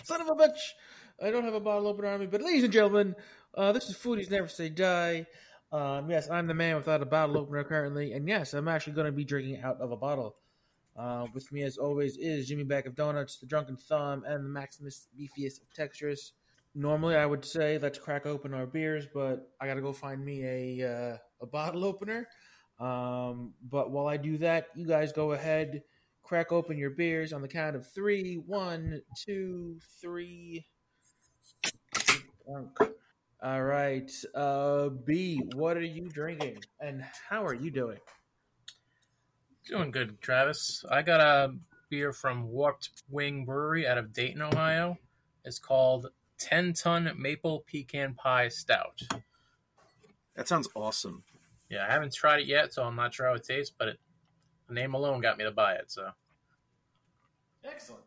Son 0.04 0.20
of 0.20 0.28
a 0.28 0.34
bitch! 0.34 0.58
I 1.22 1.30
don't 1.30 1.44
have 1.44 1.54
a 1.54 1.60
bottle 1.60 1.88
opener 1.88 2.08
on 2.08 2.20
me. 2.20 2.26
But 2.26 2.42
ladies 2.42 2.64
and 2.64 2.72
gentlemen, 2.72 3.14
uh, 3.54 3.72
this 3.72 3.88
is 3.88 3.96
Foodies 3.96 4.30
Never 4.30 4.48
Say 4.48 4.68
Die. 4.70 5.26
Um, 5.72 6.10
yes, 6.10 6.30
I'm 6.30 6.46
the 6.46 6.54
man 6.54 6.76
without 6.76 7.02
a 7.02 7.06
bottle 7.06 7.38
opener 7.38 7.62
currently, 7.64 8.12
and 8.12 8.26
yes, 8.26 8.54
I'm 8.54 8.68
actually 8.68 8.94
going 8.94 9.06
to 9.06 9.12
be 9.12 9.24
drinking 9.24 9.60
out 9.62 9.80
of 9.80 9.92
a 9.92 9.96
bottle. 9.96 10.36
Uh, 10.96 11.26
with 11.32 11.50
me, 11.52 11.62
as 11.62 11.76
always, 11.76 12.16
is 12.16 12.48
Jimmy 12.48 12.64
Bag 12.64 12.86
of 12.86 12.94
Donuts, 12.94 13.38
the 13.38 13.46
Drunken 13.46 13.76
Thumb, 13.76 14.24
and 14.26 14.44
the 14.44 14.48
Maximus 14.48 15.06
Beefiest 15.18 15.60
of 15.62 15.72
Textures. 15.74 16.32
Normally, 16.74 17.16
I 17.16 17.26
would 17.26 17.44
say 17.44 17.78
let's 17.78 17.98
crack 17.98 18.26
open 18.26 18.54
our 18.54 18.66
beers, 18.66 19.06
but 19.12 19.50
I 19.60 19.66
got 19.66 19.74
to 19.74 19.82
go 19.82 19.92
find 19.92 20.24
me 20.24 20.44
a 20.44 20.90
uh, 20.90 21.16
a 21.42 21.46
bottle 21.46 21.84
opener. 21.84 22.26
Um, 22.78 23.52
but 23.62 23.90
while 23.90 24.06
I 24.06 24.16
do 24.16 24.38
that, 24.38 24.68
you 24.74 24.86
guys 24.86 25.12
go 25.12 25.32
ahead, 25.32 25.82
crack 26.30 26.52
open 26.52 26.78
your 26.78 26.90
beers 26.90 27.32
on 27.32 27.42
the 27.42 27.48
count 27.48 27.74
of 27.74 27.84
three. 27.84 28.36
One, 28.46 29.02
two, 29.16 29.80
three. 30.00 30.64
All 33.42 33.62
right. 33.64 34.08
Uh, 34.32 34.90
B, 34.90 35.42
what 35.56 35.76
are 35.76 35.82
you 35.82 36.08
drinking 36.08 36.58
and 36.78 37.04
how 37.28 37.44
are 37.44 37.52
you 37.52 37.72
doing? 37.72 37.98
Doing 39.66 39.90
good, 39.90 40.20
Travis. 40.20 40.84
I 40.88 41.02
got 41.02 41.18
a 41.18 41.52
beer 41.88 42.12
from 42.12 42.48
Warped 42.48 43.02
Wing 43.10 43.44
Brewery 43.44 43.88
out 43.88 43.98
of 43.98 44.12
Dayton, 44.12 44.40
Ohio. 44.40 44.98
It's 45.44 45.58
called 45.58 46.10
10 46.38 46.74
Ton 46.74 47.10
Maple 47.18 47.64
Pecan 47.66 48.14
Pie 48.14 48.50
Stout. 48.50 49.02
That 50.36 50.46
sounds 50.46 50.68
awesome. 50.76 51.24
Yeah, 51.68 51.86
I 51.88 51.90
haven't 51.90 52.14
tried 52.14 52.38
it 52.38 52.46
yet, 52.46 52.72
so 52.72 52.84
I'm 52.84 52.94
not 52.94 53.14
sure 53.14 53.26
how 53.26 53.34
it 53.34 53.42
tastes, 53.42 53.74
but 53.76 53.88
it, 53.88 53.98
the 54.70 54.74
name 54.80 54.94
alone 54.94 55.20
got 55.20 55.36
me 55.36 55.44
to 55.44 55.50
buy 55.50 55.74
it. 55.74 55.90
So 55.90 56.10
Excellent. 57.64 58.04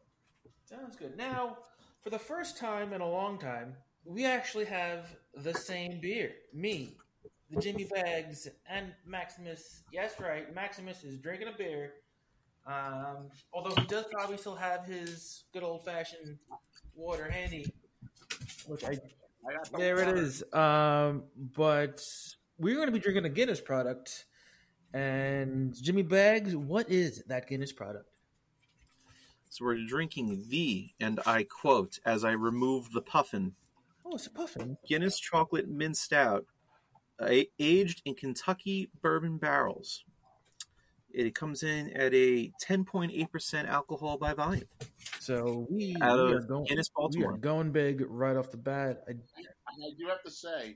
Sounds 0.66 0.96
good. 0.96 1.16
Now, 1.16 1.58
for 2.02 2.10
the 2.10 2.18
first 2.18 2.58
time 2.58 2.94
in 2.94 3.02
a 3.02 3.08
long 3.10 3.38
time, 3.38 3.76
we 4.06 4.26
actually 4.26 4.66
have 4.66 5.16
the 5.36 5.54
same 5.54 6.00
beer. 6.02 6.32
Me, 6.54 6.98
the 7.52 7.62
Jimmy 7.62 7.86
Bags, 7.94 8.48
and 8.68 8.92
Maximus. 9.06 9.84
Yes, 9.92 10.16
right. 10.20 10.54
Maximus 10.56 11.04
is 11.04 11.20
drinking 11.20 11.50
a 11.50 11.58
beer. 11.58 11.94
Um, 12.66 13.30
although 13.54 13.76
he 13.76 13.86
does 13.88 14.06
probably 14.12 14.38
still 14.38 14.56
have 14.56 14.86
his 14.86 15.44
good 15.54 15.64
old 15.64 15.84
fashioned 15.86 16.40
water 16.96 17.30
handy, 17.30 17.68
which 18.66 18.84
I 18.86 18.98
I 19.48 19.54
got 19.54 19.72
the 19.72 19.78
there 19.78 20.00
it 20.00 20.08
water. 20.08 20.18
is. 20.18 20.54
Um, 20.54 21.24
but 21.36 22.02
we're 22.58 22.76
going 22.76 22.88
to 22.88 22.94
be 22.94 23.00
drinking 23.00 23.26
a 23.26 23.30
Guinness 23.30 23.60
product. 23.62 24.26
And 24.94 25.74
Jimmy 25.82 26.04
Bags, 26.04 26.56
what 26.56 26.90
is 26.90 27.24
that 27.28 27.48
Guinness 27.48 27.72
product? 27.72 28.10
So 29.50 29.66
we're 29.66 29.86
drinking 29.88 30.46
the, 30.50 30.90
and 31.00 31.20
I 31.26 31.44
quote, 31.44 32.00
as 32.06 32.24
I 32.24 32.32
remove 32.32 32.92
the 32.92 33.02
puffin, 33.02 33.54
Oh, 34.06 34.16
it's 34.16 34.28
a 34.28 34.32
puffin. 34.32 34.78
Guinness 34.88 35.18
Chocolate 35.18 35.70
Mint 35.70 35.96
Stout, 35.96 36.46
uh, 37.22 37.28
a- 37.28 37.50
aged 37.58 38.02
in 38.06 38.16
Kentucky 38.16 38.90
bourbon 39.02 39.38
barrels. 39.38 40.04
It 41.12 41.34
comes 41.36 41.64
in 41.64 41.92
at 41.92 42.14
a 42.14 42.52
10.8% 42.62 43.68
alcohol 43.68 44.18
by 44.18 44.34
volume. 44.34 44.66
So 45.20 45.68
we, 45.70 45.96
Out 46.02 46.18
we 46.18 46.34
of 46.34 46.44
are 46.44 46.48
going, 46.48 46.66
Guinness, 46.66 46.90
we 47.16 47.24
are 47.24 47.38
going 47.38 47.72
big 47.72 48.04
right 48.10 48.36
off 48.36 48.52
the 48.52 48.58
bat. 48.58 49.04
I, 49.08 49.12
And 49.12 49.22
I 49.38 49.92
do 49.98 50.08
have 50.08 50.22
to 50.24 50.32
say, 50.32 50.76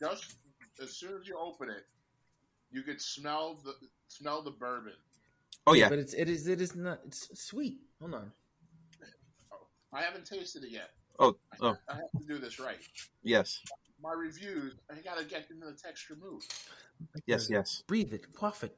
just 0.00 0.36
as 0.82 0.96
soon 0.96 1.18
as 1.20 1.26
you 1.26 1.38
open 1.40 1.70
it, 1.70 1.84
you 2.70 2.82
could 2.82 3.00
smell 3.00 3.58
the 3.64 3.74
smell 4.08 4.42
the 4.42 4.50
bourbon. 4.50 4.92
Oh, 5.66 5.74
yeah. 5.74 5.88
but 5.88 5.98
it's 5.98 6.14
it 6.14 6.28
is 6.28 6.46
it 6.46 6.60
is 6.60 6.74
not 6.74 7.00
it's 7.06 7.28
sweet. 7.40 7.78
Hold 8.00 8.14
on. 8.14 8.32
I 9.92 10.02
haven't 10.02 10.26
tasted 10.26 10.64
it 10.64 10.70
yet. 10.70 10.90
Oh, 11.18 11.34
I, 11.52 11.56
oh, 11.62 11.76
I 11.88 11.94
have 11.94 12.10
to 12.18 12.24
do 12.26 12.38
this 12.38 12.60
right. 12.60 12.78
yes. 13.22 13.60
My 14.00 14.12
reviews, 14.12 14.74
I 14.90 15.00
gotta 15.00 15.24
get 15.24 15.46
into 15.50 15.66
the 15.66 15.72
texture 15.72 16.16
mood. 16.20 16.42
Yes, 17.26 17.48
yes. 17.50 17.82
Breathe 17.86 18.12
it, 18.12 18.32
quaff 18.34 18.62
it. 18.62 18.76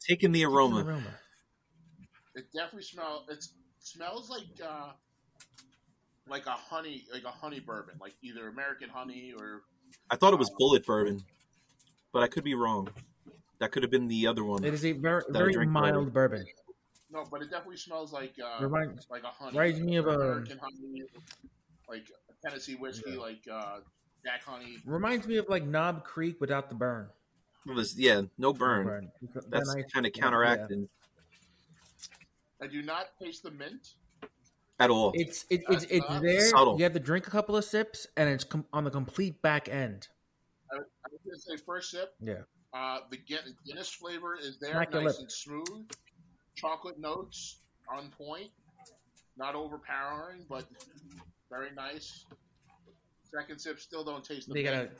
Taking 0.00 0.32
the 0.32 0.40
Take 0.40 0.48
the 0.48 0.54
aroma. 0.54 0.84
aroma. 0.84 1.14
It 2.34 2.46
definitely 2.54 2.82
smells. 2.82 3.28
It 3.28 3.44
smells 3.78 4.30
like 4.30 4.44
uh, 4.64 4.92
like 6.28 6.46
a 6.46 6.50
honey, 6.50 7.04
like 7.12 7.24
a 7.24 7.30
honey 7.30 7.60
bourbon, 7.60 7.96
like 8.00 8.14
either 8.22 8.48
American 8.48 8.88
honey 8.88 9.34
or 9.38 9.62
I 10.10 10.16
thought 10.16 10.32
it 10.32 10.38
was 10.38 10.50
Bulleit 10.58 10.84
bourbon, 10.84 11.22
but 12.12 12.22
I 12.22 12.28
could 12.28 12.44
be 12.44 12.54
wrong. 12.54 12.88
That 13.60 13.72
could 13.72 13.82
have 13.82 13.90
been 13.90 14.08
the 14.08 14.26
other 14.26 14.44
one. 14.44 14.64
It 14.64 14.74
is 14.74 14.84
a 14.84 14.92
very 14.92 15.22
very 15.30 15.66
mild 15.66 15.94
already. 15.96 16.10
bourbon. 16.10 16.44
no, 17.10 17.24
but 17.30 17.40
it 17.42 17.50
definitely 17.50 17.76
smells 17.76 18.12
like 18.12 18.34
uh, 18.44 18.62
Reminds 18.62 19.06
like 19.10 19.22
a 19.22 19.28
honey. 19.28 19.56
reminds 19.56 19.80
me 19.80 19.96
of, 19.96 20.08
um, 20.08 20.14
American 20.20 20.58
honey, 20.58 21.02
like 21.88 22.10
Tennessee 22.44 22.74
whiskey, 22.74 23.12
like 23.16 23.40
uh, 23.50 23.78
Jack 24.24 24.42
Honey. 24.44 24.78
reminds 24.84 25.26
me 25.26 25.36
of 25.36 25.48
like 25.48 25.64
Knob 25.64 26.04
Creek 26.04 26.40
without 26.40 26.68
the 26.68 26.74
burn. 26.74 27.08
It 27.66 27.72
was, 27.74 27.98
yeah, 27.98 28.22
no 28.36 28.52
burn. 28.52 28.84
Burn. 28.86 29.10
That's 29.48 29.74
nice- 29.74 29.84
kind 29.92 30.04
of 30.06 30.12
yeah. 30.14 30.22
counteracting 30.22 30.88
I 32.62 32.66
do 32.66 32.82
not 32.82 33.06
taste 33.22 33.42
the 33.42 33.50
mint. 33.50 33.94
at 34.80 34.90
all. 34.90 35.12
It's 35.14 35.44
it, 35.50 35.62
it's 35.68 35.84
it's 35.90 36.08
not 36.08 36.22
there. 36.22 36.40
subtle. 36.48 36.76
You 36.78 36.84
have 36.84 36.92
to 36.94 37.00
drink 37.00 37.26
a 37.26 37.30
couple 37.30 37.56
of 37.56 37.64
sips, 37.64 38.06
and 38.16 38.28
it's 38.28 38.44
com- 38.44 38.64
on 38.72 38.84
the 38.84 38.90
complete 38.90 39.40
back 39.42 39.68
end. 39.68 40.08
I, 40.72 40.76
I 40.76 41.08
was 41.10 41.20
gonna 41.24 41.38
say 41.58 41.62
first 41.64 41.90
sip. 41.90 42.14
Yeah. 42.20 42.42
Uh, 42.74 42.98
the 43.10 43.16
Guinness 43.66 43.88
flavor 43.90 44.36
is 44.36 44.58
there, 44.58 44.72
Smack 44.72 44.92
nice 44.92 45.18
and 45.20 45.30
smooth. 45.30 45.86
Chocolate 46.56 46.98
notes 46.98 47.58
on 47.88 48.10
point, 48.10 48.50
not 49.36 49.54
overpowering, 49.54 50.44
but 50.48 50.64
very 51.50 51.68
nice. 51.76 52.24
Second 53.32 53.60
sip, 53.60 53.78
still 53.80 54.04
don't 54.04 54.24
taste 54.24 54.48
the 54.48 54.54
They 54.54 54.62
gotta 54.64 54.90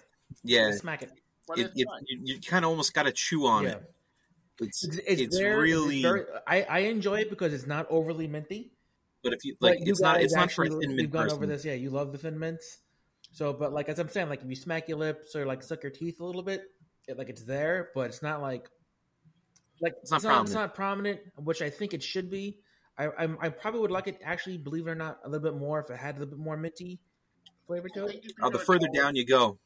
yeah, 0.44 0.70
smack 0.72 1.02
it. 1.02 1.10
but 1.48 1.58
it, 1.58 1.72
it, 1.74 1.86
nice. 1.88 2.02
you, 2.08 2.20
you 2.24 2.40
kind 2.40 2.64
of 2.64 2.70
almost 2.70 2.94
got 2.94 3.04
to 3.04 3.12
chew 3.12 3.46
on 3.46 3.64
Yeah. 3.64 3.70
it. 3.70 3.82
It's 4.60 4.84
It's, 4.84 4.96
it's, 4.98 5.20
it's, 5.20 5.38
there, 5.38 5.58
really, 5.60 5.96
It's 5.96 6.02
very, 6.02 6.24
I 6.46 6.62
I 6.62 6.78
enjoy 6.80 7.16
it 7.20 7.30
because 7.30 7.52
it's 7.52 7.66
not 7.66 7.86
overly 7.90 8.28
minty. 8.28 8.70
but 9.24 9.32
if 9.32 9.44
you 9.44 9.56
like, 9.60 9.78
you 9.80 9.86
it's 9.90 10.00
not 10.00 10.16
guys 10.16 10.24
it's 10.26 10.34
not 10.34 10.52
for 10.52 10.62
a 10.62 10.66
actually- 10.66 10.86
thin 10.86 10.96
We've 10.96 11.10
gone 11.10 11.24
person. 11.24 11.36
over 11.38 11.46
this. 11.46 11.64
Yeah, 11.64 11.74
you 11.74 11.90
love 11.90 12.12
the 12.12 12.18
thin 12.18 12.38
mints. 12.38 12.78
So, 13.32 13.52
but 13.52 13.72
like 13.72 13.88
as 13.88 13.98
I'm 13.98 14.08
saying, 14.08 14.28
like 14.28 14.42
if 14.42 14.48
you 14.48 14.54
smack 14.56 14.88
your 14.88 14.98
lips 14.98 15.34
or 15.34 15.44
like 15.44 15.62
suck 15.64 15.82
your 15.82 15.90
teeth 15.90 16.20
a 16.20 16.24
little 16.24 16.42
bit, 16.44 16.70
it, 17.08 17.18
like 17.18 17.28
it's 17.28 17.42
there, 17.44 17.90
but 17.94 18.06
it's 18.06 18.22
not 18.22 18.40
like 18.40 18.68
like 19.80 19.94
It's 20.02 20.10
not 20.10 20.16
It's 20.18 20.24
prominent. 20.26 20.54
not 20.54 20.74
prominent, 20.74 21.20
which 21.36 21.62
I 21.62 21.70
think 21.70 21.94
it 21.94 22.02
should 22.02 22.30
be. 22.30 22.58
I 22.98 23.08
I'm, 23.18 23.36
I 23.40 23.48
probably 23.48 23.80
would 23.80 23.90
like 23.90 24.06
it 24.06 24.20
actually, 24.24 24.56
believe 24.58 24.86
it 24.86 24.90
or 24.90 24.94
not, 24.94 25.18
a 25.24 25.28
little 25.28 25.42
bit 25.50 25.58
more 25.58 25.80
if 25.80 25.90
it 25.90 25.96
had 25.96 26.16
a 26.16 26.20
little 26.20 26.36
bit 26.36 26.44
more 26.44 26.56
minty 26.56 27.00
flavor 27.66 27.88
to 27.90 28.04
it. 28.04 28.08
think 28.10 28.24
if 28.24 28.32
you're 28.38 28.46
Oh, 28.46 28.50
the 28.50 28.58
further 28.58 28.88
down 28.94 29.16
it, 29.16 29.20
you 29.20 29.26
go, 29.26 29.58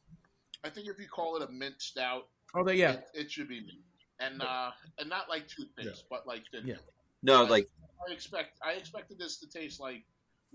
I 0.65 0.71
think 0.71 0.88
if 0.88 0.99
you 0.99 1.09
call 1.09 1.37
it 1.37 1.49
a 1.49 1.53
mint 1.53 1.75
stout, 1.78 2.28
Although 2.54 2.72
yeah, 2.72 2.93
it, 2.93 3.04
it 3.15 3.31
should 3.31 3.49
be 3.49 3.60
mint, 3.60 3.78
and 4.20 4.41
uh, 4.43 4.70
and 4.99 5.09
not 5.10 5.28
like 5.28 5.47
toothpaste, 5.49 6.05
but 6.09 6.26
like 6.26 6.43
thin 6.50 6.62
Yeah. 6.66 6.75
mint. 6.75 6.84
no, 7.22 7.44
I- 7.44 7.49
like 7.49 7.69
I 8.09 8.12
expect 8.12 8.59
I 8.65 8.72
expected 8.72 9.19
this 9.19 9.38
to 9.41 9.47
taste 9.49 9.78
like 9.81 10.05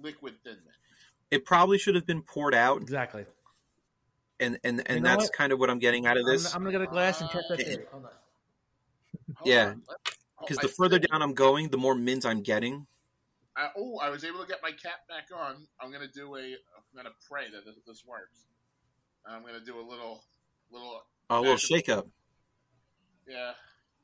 liquid 0.01 0.33
thin 0.43 0.53
mint. 0.55 0.75
it 1.29 1.45
probably 1.45 1.77
should 1.77 1.93
have 1.95 2.07
been 2.07 2.23
poured 2.23 2.55
out, 2.55 2.81
exactly. 2.81 3.25
And 4.43 4.59
and 4.63 4.79
and 4.87 4.97
You 4.97 5.01
know 5.03 5.09
that's 5.09 5.23
what? 5.25 5.33
kind 5.33 5.51
of 5.51 5.59
what 5.59 5.69
I'm 5.69 5.79
getting 5.79 6.05
out 6.05 6.17
of 6.17 6.25
I'm, 6.25 6.31
this. 6.33 6.53
I'm 6.53 6.61
gonna 6.61 6.71
get 6.71 6.81
a 6.81 6.87
glass 6.87 7.21
and 7.21 7.29
check 7.29 7.43
that 7.49 7.59
Uh, 7.59 7.63
theory. 7.63 7.85
Hold 7.91 8.05
on. 8.05 8.11
Hold 9.37 9.47
Yeah, 9.49 9.65
on, 9.69 9.83
let- 9.87 9.97
oh, 10.07 10.11
Because 10.41 10.57
I 10.59 10.61
the 10.63 10.67
further 10.69 10.99
down 10.99 11.21
I'm 11.21 11.33
going, 11.33 11.69
the 11.69 11.77
more 11.77 11.95
mint 11.95 12.25
I'm 12.25 12.41
getting. 12.41 12.85
I, 13.55 13.69
oh, 13.77 13.97
I 13.99 14.09
was 14.09 14.23
able 14.23 14.39
to 14.41 14.47
get 14.47 14.59
my 14.63 14.71
cap 14.71 15.07
back 15.07 15.27
on. 15.35 15.67
I'm 15.79 15.91
gonna 15.91 16.07
do 16.07 16.35
a. 16.35 16.39
I'm 16.41 16.95
gonna 16.95 17.11
pray 17.29 17.45
that 17.51 17.65
this, 17.65 17.75
this 17.85 18.03
works. 18.05 18.45
I'm 19.25 19.43
gonna 19.45 19.63
do 19.63 19.79
a 19.79 19.85
little, 19.87 20.23
little, 20.71 21.01
A 21.29 21.39
little 21.39 21.57
shake 21.57 21.87
up. 21.87 22.07
yeah, 23.27 23.51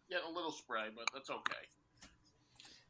get 0.10 0.22
a 0.24 0.30
little 0.32 0.52
spray, 0.52 0.86
but 0.96 1.06
that's 1.14 1.30
okay. 1.30 1.66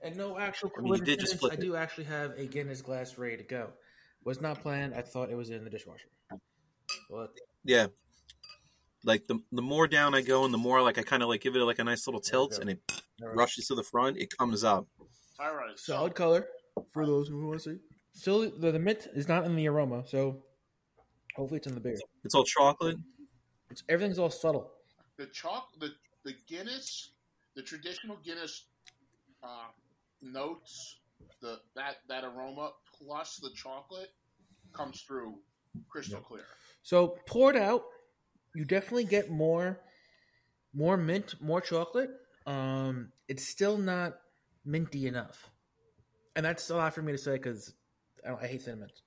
And 0.02 0.16
no 0.16 0.38
actual 0.38 0.72
I 0.78 0.82
mean, 0.82 0.94
you 0.96 1.02
did 1.02 1.20
just 1.20 1.38
flip 1.40 1.54
I 1.54 1.56
do 1.56 1.76
actually 1.76 2.06
have 2.06 2.32
a 2.38 2.46
Guinness 2.46 2.82
glass 2.82 3.18
ready 3.18 3.38
to 3.38 3.44
go. 3.44 3.72
Was 4.24 4.40
not 4.42 4.62
planned. 4.62 4.94
I 4.94 5.02
thought 5.02 5.30
it 5.30 5.36
was 5.36 5.50
in 5.50 5.64
the 5.64 5.70
dishwasher. 5.70 6.08
But 7.10 7.32
Yeah. 7.64 7.88
Like 9.04 9.28
the 9.28 9.40
the 9.52 9.62
more 9.62 9.88
down 9.88 10.14
I 10.14 10.22
go, 10.22 10.44
and 10.44 10.54
the 10.54 10.58
more 10.58 10.82
like 10.82 10.98
I 10.98 11.04
kind 11.04 11.24
of 11.24 11.30
like 11.30 11.42
give 11.42 11.56
it 11.56 11.60
like 11.60 11.80
a 11.80 11.84
nice 11.84 12.06
little 12.06 12.20
tilt, 12.20 12.52
go. 12.52 12.58
and 12.62 12.70
it 12.72 12.80
all 13.22 13.30
right. 13.30 13.38
rushes 13.38 13.68
to 13.68 13.76
the 13.76 13.84
front. 13.84 14.18
It 14.18 14.30
comes 14.38 14.64
up. 14.64 14.88
All 15.40 15.56
right, 15.56 15.80
solid 15.80 16.16
color 16.16 16.48
for 16.92 17.06
those 17.06 17.30
who 17.30 17.48
want 17.48 17.62
to 17.62 17.72
see. 17.72 17.80
Still, 18.12 18.52
the, 18.52 18.72
the 18.74 18.80
mint 18.80 19.08
is 19.14 19.30
not 19.30 19.46
in 19.46 19.56
the 19.56 19.68
aroma, 19.70 20.04
so 20.06 20.44
hopefully 21.34 21.60
it's 21.60 21.68
in 21.68 21.76
the 21.76 21.80
beer. 21.80 21.98
It's 22.26 22.36
all 22.36 22.44
chocolate. 22.44 22.98
It's 23.72 23.84
everything's 23.88 24.20
all 24.20 24.30
subtle. 24.30 24.70
the 25.18 25.28
chalk, 25.28 25.70
the 25.80 25.92
the 26.26 26.34
Guinness, 26.48 27.12
the 27.56 27.62
traditional 27.62 28.18
Guinness 28.26 28.66
uh, 29.44 29.68
notes, 30.22 30.98
the 31.42 31.60
that 31.76 31.98
that 32.10 32.26
aroma 32.26 32.72
plus 33.02 33.38
the 33.42 33.52
chocolate 33.56 34.10
comes 34.74 35.02
through 35.08 35.36
crystal 35.90 36.20
clear. 36.20 36.44
So 36.84 37.18
poured 37.26 37.56
out, 37.56 37.84
you 38.56 38.66
definitely 38.66 39.06
get 39.06 39.30
more, 39.30 39.80
more 40.74 40.98
mint, 40.98 41.36
more 41.42 41.62
chocolate. 41.62 42.10
Um, 42.46 43.12
it's 43.28 43.48
still 43.48 43.78
not 43.78 44.14
minty 44.66 45.08
enough, 45.08 45.50
and 46.36 46.46
that's 46.46 46.70
a 46.70 46.76
lot 46.76 46.94
for 46.94 47.02
me 47.02 47.12
to 47.12 47.18
say 47.18 47.34
because 47.34 47.74
I, 48.28 48.44
I 48.44 48.48
hate 48.48 48.66
Mints. 48.68 49.04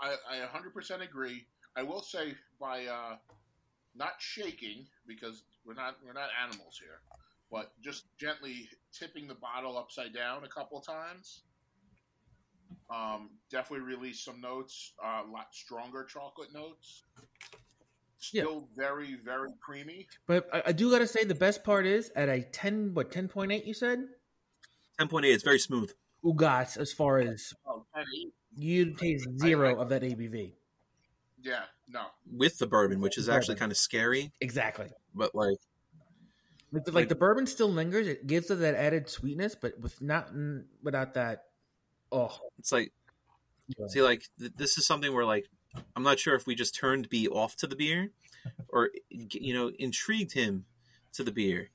I, 0.00 0.16
I 0.28 0.46
100% 0.46 1.02
agree. 1.02 1.46
I 1.76 1.82
will 1.82 2.02
say 2.02 2.34
by 2.58 2.86
uh, 2.86 3.16
not 3.94 4.14
shaking 4.18 4.86
because 5.06 5.44
we're 5.64 5.74
not 5.74 5.96
we're 6.04 6.12
not 6.12 6.30
animals 6.42 6.80
here, 6.80 7.00
but 7.50 7.72
just 7.82 8.04
gently 8.18 8.68
tipping 8.92 9.28
the 9.28 9.34
bottle 9.34 9.78
upside 9.78 10.14
down 10.14 10.44
a 10.44 10.48
couple 10.48 10.80
times. 10.80 11.42
Um, 12.94 13.30
definitely 13.50 13.86
release 13.86 14.20
some 14.24 14.40
notes, 14.40 14.92
uh, 15.04 15.22
a 15.26 15.30
lot 15.30 15.46
stronger 15.52 16.04
chocolate 16.04 16.52
notes. 16.52 17.04
Still 18.18 18.68
very 18.76 19.14
very 19.24 19.48
creamy. 19.60 20.06
But 20.26 20.48
I, 20.52 20.62
I 20.66 20.72
do 20.72 20.90
got 20.90 20.98
to 20.98 21.06
say 21.06 21.24
the 21.24 21.34
best 21.34 21.64
part 21.64 21.86
is 21.86 22.10
at 22.16 22.28
a 22.28 22.42
ten, 22.42 22.92
what 22.92 23.10
ten 23.10 23.28
point 23.28 23.52
eight? 23.52 23.64
You 23.64 23.74
said 23.74 24.00
Ten 24.98 25.08
point 25.08 25.24
eight. 25.24 25.32
It's 25.32 25.44
very 25.44 25.58
smooth. 25.58 25.92
Ugats 26.24 26.76
as 26.76 26.92
far 26.92 27.18
as 27.18 27.54
Oh, 27.66 27.86
you 28.56 28.94
taste 28.94 29.26
zero 29.38 29.80
of 29.80 29.88
that 29.88 30.02
ABV. 30.02 30.52
yeah, 31.42 31.62
no, 31.88 32.06
with 32.30 32.58
the 32.58 32.66
bourbon, 32.66 33.00
which 33.00 33.16
is 33.16 33.28
actually 33.28 33.54
kind 33.54 33.72
of 33.72 33.78
scary. 33.78 34.32
Exactly. 34.40 34.88
But 35.14 35.34
like, 35.34 35.56
Like, 36.72 36.84
the- 36.84 36.92
like 36.92 37.08
the 37.08 37.14
bourbon 37.14 37.46
still 37.46 37.70
lingers. 37.72 38.06
It 38.06 38.26
gives 38.26 38.50
it 38.50 38.56
that 38.56 38.74
added 38.74 39.08
sweetness, 39.08 39.54
but 39.54 39.78
with 39.80 40.02
not 40.02 40.30
without 40.82 41.14
that. 41.14 41.44
Oh, 42.12 42.38
it's 42.58 42.72
like, 42.72 42.92
Yeah. 43.78 43.86
see, 43.88 44.02
like 44.02 44.24
th- 44.38 44.52
this 44.56 44.78
is 44.78 44.86
something 44.86 45.12
where 45.14 45.24
like 45.24 45.48
I'm 45.94 46.02
not 46.02 46.18
sure 46.18 46.34
if 46.34 46.46
we 46.46 46.54
just 46.54 46.74
turned 46.74 47.08
B 47.08 47.28
off 47.28 47.56
to 47.56 47.66
the 47.66 47.76
beer, 47.76 48.10
or 48.68 48.90
you 49.08 49.54
know, 49.54 49.70
intrigued 49.78 50.32
him 50.32 50.66
to 51.12 51.22
the 51.22 51.32
beer. 51.32 51.70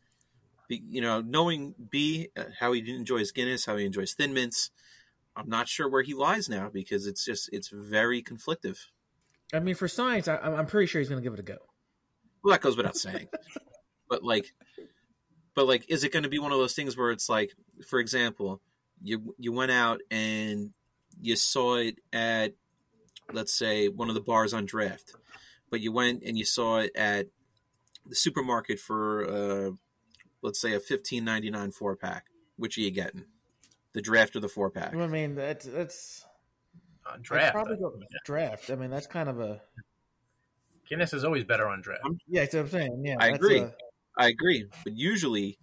Be, 0.67 0.81
you 0.89 1.01
know, 1.01 1.21
knowing 1.21 1.75
B 1.89 2.29
uh, 2.35 2.45
how 2.59 2.71
he 2.73 2.89
enjoys 2.93 3.31
Guinness, 3.31 3.65
how 3.65 3.77
he 3.77 3.85
enjoys 3.85 4.13
Thin 4.13 4.33
Mints. 4.33 4.71
I'm 5.35 5.49
not 5.49 5.67
sure 5.67 5.87
where 5.87 6.01
he 6.01 6.13
lies 6.13 6.49
now 6.49 6.69
because 6.69 7.05
it's 7.05 7.23
just 7.23 7.49
it's 7.53 7.69
very 7.69 8.23
conflictive. 8.23 8.77
I 9.53 9.59
mean, 9.59 9.75
for 9.75 9.87
science, 9.87 10.27
I, 10.27 10.37
I'm 10.37 10.65
pretty 10.65 10.87
sure 10.87 10.99
he's 10.99 11.09
going 11.09 11.21
to 11.21 11.23
give 11.23 11.33
it 11.33 11.39
a 11.39 11.43
go. 11.43 11.57
Well, 12.43 12.51
that 12.51 12.61
goes 12.61 12.75
without 12.75 12.95
saying. 12.97 13.27
but 14.09 14.23
like, 14.23 14.53
but 15.53 15.67
like, 15.67 15.85
is 15.89 16.03
it 16.03 16.11
going 16.11 16.23
to 16.23 16.29
be 16.29 16.39
one 16.39 16.51
of 16.51 16.57
those 16.57 16.73
things 16.73 16.97
where 16.97 17.11
it's 17.11 17.29
like, 17.29 17.51
for 17.87 17.99
example, 17.99 18.61
you 19.01 19.35
you 19.37 19.51
went 19.51 19.71
out 19.71 20.01
and 20.11 20.71
you 21.21 21.35
saw 21.35 21.75
it 21.75 21.99
at, 22.11 22.53
let's 23.31 23.53
say, 23.57 23.87
one 23.87 24.09
of 24.09 24.15
the 24.15 24.21
bars 24.21 24.53
on 24.53 24.65
draft, 24.65 25.13
but 25.69 25.81
you 25.81 25.91
went 25.91 26.23
and 26.23 26.37
you 26.37 26.45
saw 26.45 26.79
it 26.79 26.91
at 26.95 27.27
the 28.07 28.15
supermarket 28.15 28.79
for, 28.79 29.25
uh, 29.27 29.71
let's 30.41 30.59
say, 30.59 30.73
a 30.73 30.79
fifteen 30.79 31.23
ninety 31.23 31.49
nine 31.49 31.71
four 31.71 31.95
pack. 31.95 32.25
Which 32.57 32.77
are 32.77 32.81
you 32.81 32.91
getting? 32.91 33.25
The 33.93 34.01
draft 34.01 34.35
or 34.35 34.39
the 34.41 34.49
four 34.49 34.69
pack? 34.69 34.93
I 34.95 35.07
mean, 35.07 35.35
that's 35.35 35.65
that's 35.65 36.25
On 37.07 37.15
I'd 37.15 37.21
draft. 37.23 37.53
probably 37.53 37.77
go 37.77 37.93
draft. 38.25 38.69
I 38.69 38.75
mean, 38.75 38.89
that's 38.89 39.07
kind 39.07 39.29
of 39.29 39.39
a 39.39 39.61
Guinness 40.89 41.13
is 41.13 41.23
always 41.23 41.43
better 41.43 41.67
on 41.67 41.81
draft. 41.81 42.03
yeah. 42.27 42.41
That's 42.41 42.53
what 42.53 42.59
I'm 42.61 42.69
saying. 42.69 43.01
Yeah, 43.05 43.15
I 43.19 43.29
agree. 43.29 43.59
a- 43.61 43.73
I 44.17 44.27
agree, 44.27 44.65
but 44.83 44.93
usually 44.95 45.57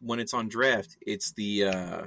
when 0.00 0.18
it's 0.20 0.34
on 0.34 0.48
draft, 0.48 0.96
it's 1.00 1.32
the 1.32 1.64
uh, 1.64 2.02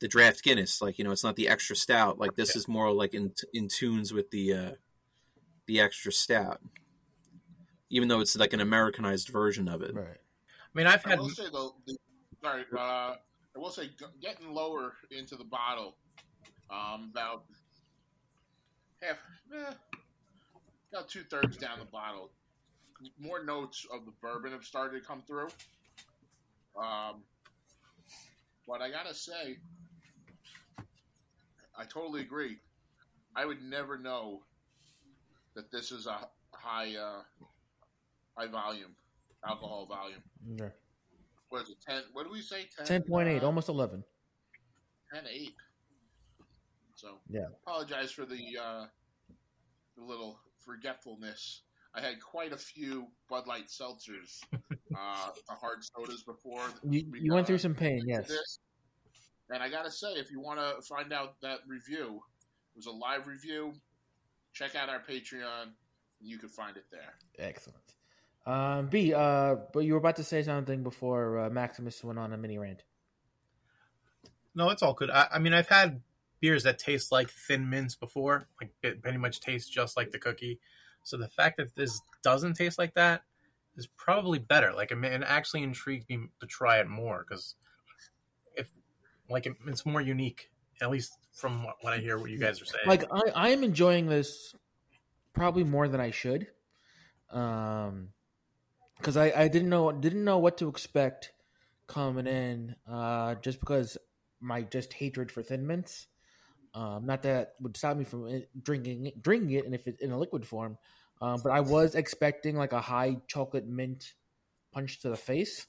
the 0.00 0.08
draft 0.08 0.42
Guinness. 0.42 0.80
Like 0.82 0.98
you 0.98 1.04
know, 1.04 1.10
it's 1.10 1.24
not 1.24 1.36
the 1.36 1.48
extra 1.48 1.76
stout. 1.76 2.18
Like 2.18 2.34
this 2.36 2.56
is 2.56 2.68
more 2.68 2.92
like 2.92 3.14
in 3.14 3.32
in 3.52 3.68
tunes 3.68 4.12
with 4.12 4.30
the 4.30 4.52
uh, 4.52 4.70
the 5.66 5.80
extra 5.80 6.12
stout, 6.12 6.60
even 7.90 8.08
though 8.08 8.20
it's 8.20 8.36
like 8.36 8.52
an 8.52 8.60
Americanized 8.60 9.28
version 9.28 9.68
of 9.68 9.82
it. 9.82 9.94
right. 9.94 10.06
I 10.06 10.78
mean, 10.78 10.86
I've 10.86 11.04
I 11.06 11.10
had 11.10 11.18
will 11.20 11.30
say 11.30 11.44
though, 11.52 11.74
the, 11.86 11.96
sorry, 12.42 12.64
uh, 12.76 13.14
I 13.56 13.58
will 13.58 13.70
say 13.70 13.90
getting 14.20 14.52
lower 14.52 14.94
into 15.10 15.36
the 15.36 15.44
bottle, 15.44 15.96
um, 16.70 17.10
about 17.12 17.44
half, 19.00 19.16
eh, 19.54 19.72
about 20.92 21.08
two 21.08 21.22
thirds 21.22 21.56
down 21.56 21.78
the 21.78 21.86
bottle, 21.86 22.30
more 23.18 23.42
notes 23.42 23.86
of 23.92 24.04
the 24.04 24.12
bourbon 24.20 24.52
have 24.52 24.64
started 24.64 25.00
to 25.00 25.06
come 25.06 25.22
through. 25.26 25.48
Um, 26.76 27.22
but 28.66 28.82
I 28.82 28.90
gotta 28.90 29.14
say, 29.14 29.58
I 31.78 31.84
totally 31.84 32.22
agree. 32.22 32.58
I 33.34 33.44
would 33.44 33.62
never 33.62 33.98
know 33.98 34.42
that 35.54 35.70
this 35.70 35.92
is 35.92 36.06
a 36.06 36.28
high, 36.52 36.94
uh, 36.96 37.22
high 38.36 38.46
volume 38.46 38.94
alcohol 39.46 39.86
volume 39.86 40.22
Yeah. 40.58 40.70
what 41.50 41.62
is 41.62 41.70
it, 41.70 41.80
10? 41.86 42.02
What 42.12 42.24
do 42.24 42.30
we 42.30 42.40
say? 42.40 42.66
10, 42.76 42.86
Ten 42.86 43.02
point 43.02 43.28
eight, 43.28 43.42
uh, 43.42 43.46
almost 43.46 43.68
eleven. 43.68 44.02
Ten 45.12 45.26
eight. 45.28 45.54
So, 46.94 47.20
Yeah. 47.28 47.46
apologize 47.62 48.10
for 48.10 48.24
the, 48.24 48.58
uh, 48.58 48.86
the 49.96 50.02
little 50.02 50.40
forgetfulness. 50.64 51.62
I 51.94 52.00
had 52.00 52.20
quite 52.20 52.52
a 52.52 52.56
few 52.56 53.06
Bud 53.28 53.46
Light 53.46 53.68
seltzers, 53.68 54.42
uh, 54.96 55.32
the 55.48 55.54
hard 55.54 55.84
sodas 55.84 56.22
before. 56.24 56.68
You, 56.82 57.10
you 57.14 57.32
went 57.32 57.46
through 57.46 57.58
some 57.58 57.74
pain, 57.74 58.02
yes. 58.06 58.28
this. 58.28 58.58
And 59.50 59.62
I 59.62 59.68
gotta 59.68 59.90
say, 59.90 60.14
if 60.14 60.30
you 60.30 60.40
want 60.40 60.58
to 60.58 60.82
find 60.82 61.12
out 61.12 61.40
that 61.42 61.58
review, 61.68 62.20
it 62.74 62.76
was 62.76 62.86
a 62.86 62.90
live 62.90 63.26
review. 63.26 63.72
Check 64.52 64.74
out 64.74 64.88
our 64.88 65.00
Patreon. 65.00 65.72
You 66.20 66.38
can 66.38 66.48
find 66.48 66.76
it 66.76 66.84
there. 66.90 67.14
Excellent. 67.38 67.94
Um, 68.46 68.86
B, 68.86 69.12
uh, 69.12 69.56
but 69.72 69.80
you 69.80 69.92
were 69.92 69.98
about 69.98 70.16
to 70.16 70.24
say 70.24 70.42
something 70.42 70.82
before 70.82 71.38
uh, 71.40 71.50
Maximus 71.50 72.02
went 72.02 72.18
on 72.18 72.32
a 72.32 72.36
mini 72.36 72.58
rant. 72.58 72.82
no, 74.54 74.70
it's 74.70 74.82
all 74.82 74.94
good. 74.94 75.10
I, 75.10 75.28
I 75.32 75.38
mean, 75.38 75.52
I've 75.52 75.68
had 75.68 76.00
beers 76.40 76.62
that 76.62 76.78
taste 76.78 77.10
like 77.10 77.28
thin 77.28 77.68
mints 77.68 77.96
before, 77.96 78.48
like 78.60 78.70
it 78.82 79.02
pretty 79.02 79.18
much 79.18 79.40
tastes 79.40 79.68
just 79.68 79.96
like 79.96 80.12
the 80.12 80.18
cookie. 80.18 80.60
So 81.02 81.16
the 81.16 81.28
fact 81.28 81.56
that 81.58 81.74
this 81.76 82.00
doesn't 82.22 82.54
taste 82.54 82.78
like 82.78 82.94
that 82.94 83.22
is 83.76 83.86
probably 83.86 84.38
better. 84.38 84.72
Like, 84.72 84.90
it, 84.90 85.04
it 85.04 85.22
actually 85.26 85.62
intrigued 85.62 86.08
me 86.08 86.28
to 86.40 86.46
try 86.46 86.78
it 86.78 86.88
more 86.88 87.24
because 87.28 87.54
if 87.64 87.65
like 89.28 89.46
it, 89.46 89.54
it's 89.66 89.84
more 89.86 90.00
unique, 90.00 90.50
at 90.80 90.90
least 90.90 91.16
from 91.32 91.64
what, 91.64 91.76
what 91.80 91.92
I 91.92 91.98
hear, 91.98 92.18
what 92.18 92.30
you 92.30 92.38
guys 92.38 92.60
are 92.60 92.66
saying. 92.66 92.84
Like 92.86 93.04
I, 93.12 93.20
I 93.34 93.48
am 93.50 93.62
enjoying 93.64 94.06
this 94.06 94.54
probably 95.32 95.64
more 95.64 95.88
than 95.88 96.00
I 96.00 96.10
should, 96.10 96.46
um, 97.30 98.08
because 98.98 99.16
I, 99.16 99.32
I 99.36 99.48
didn't 99.48 99.68
know 99.68 99.92
didn't 99.92 100.24
know 100.24 100.38
what 100.38 100.58
to 100.58 100.68
expect 100.68 101.32
coming 101.86 102.26
in, 102.26 102.74
uh, 102.90 103.36
just 103.36 103.60
because 103.60 103.98
my 104.40 104.62
just 104.62 104.92
hatred 104.92 105.30
for 105.30 105.42
Thin 105.42 105.66
Mints. 105.66 106.06
Um, 106.74 107.06
not 107.06 107.22
that 107.22 107.54
would 107.60 107.76
stop 107.76 107.96
me 107.96 108.04
from 108.04 108.42
drinking 108.62 109.12
drinking 109.20 109.52
it, 109.52 109.64
and 109.64 109.74
if 109.74 109.86
it's 109.86 110.02
in 110.02 110.10
a 110.10 110.18
liquid 110.18 110.46
form, 110.46 110.76
um, 111.22 111.40
but 111.42 111.50
I 111.50 111.60
was 111.60 111.94
expecting 111.94 112.56
like 112.56 112.72
a 112.72 112.80
high 112.80 113.16
chocolate 113.28 113.66
mint 113.66 114.12
punch 114.72 115.00
to 115.00 115.08
the 115.08 115.16
face, 115.16 115.66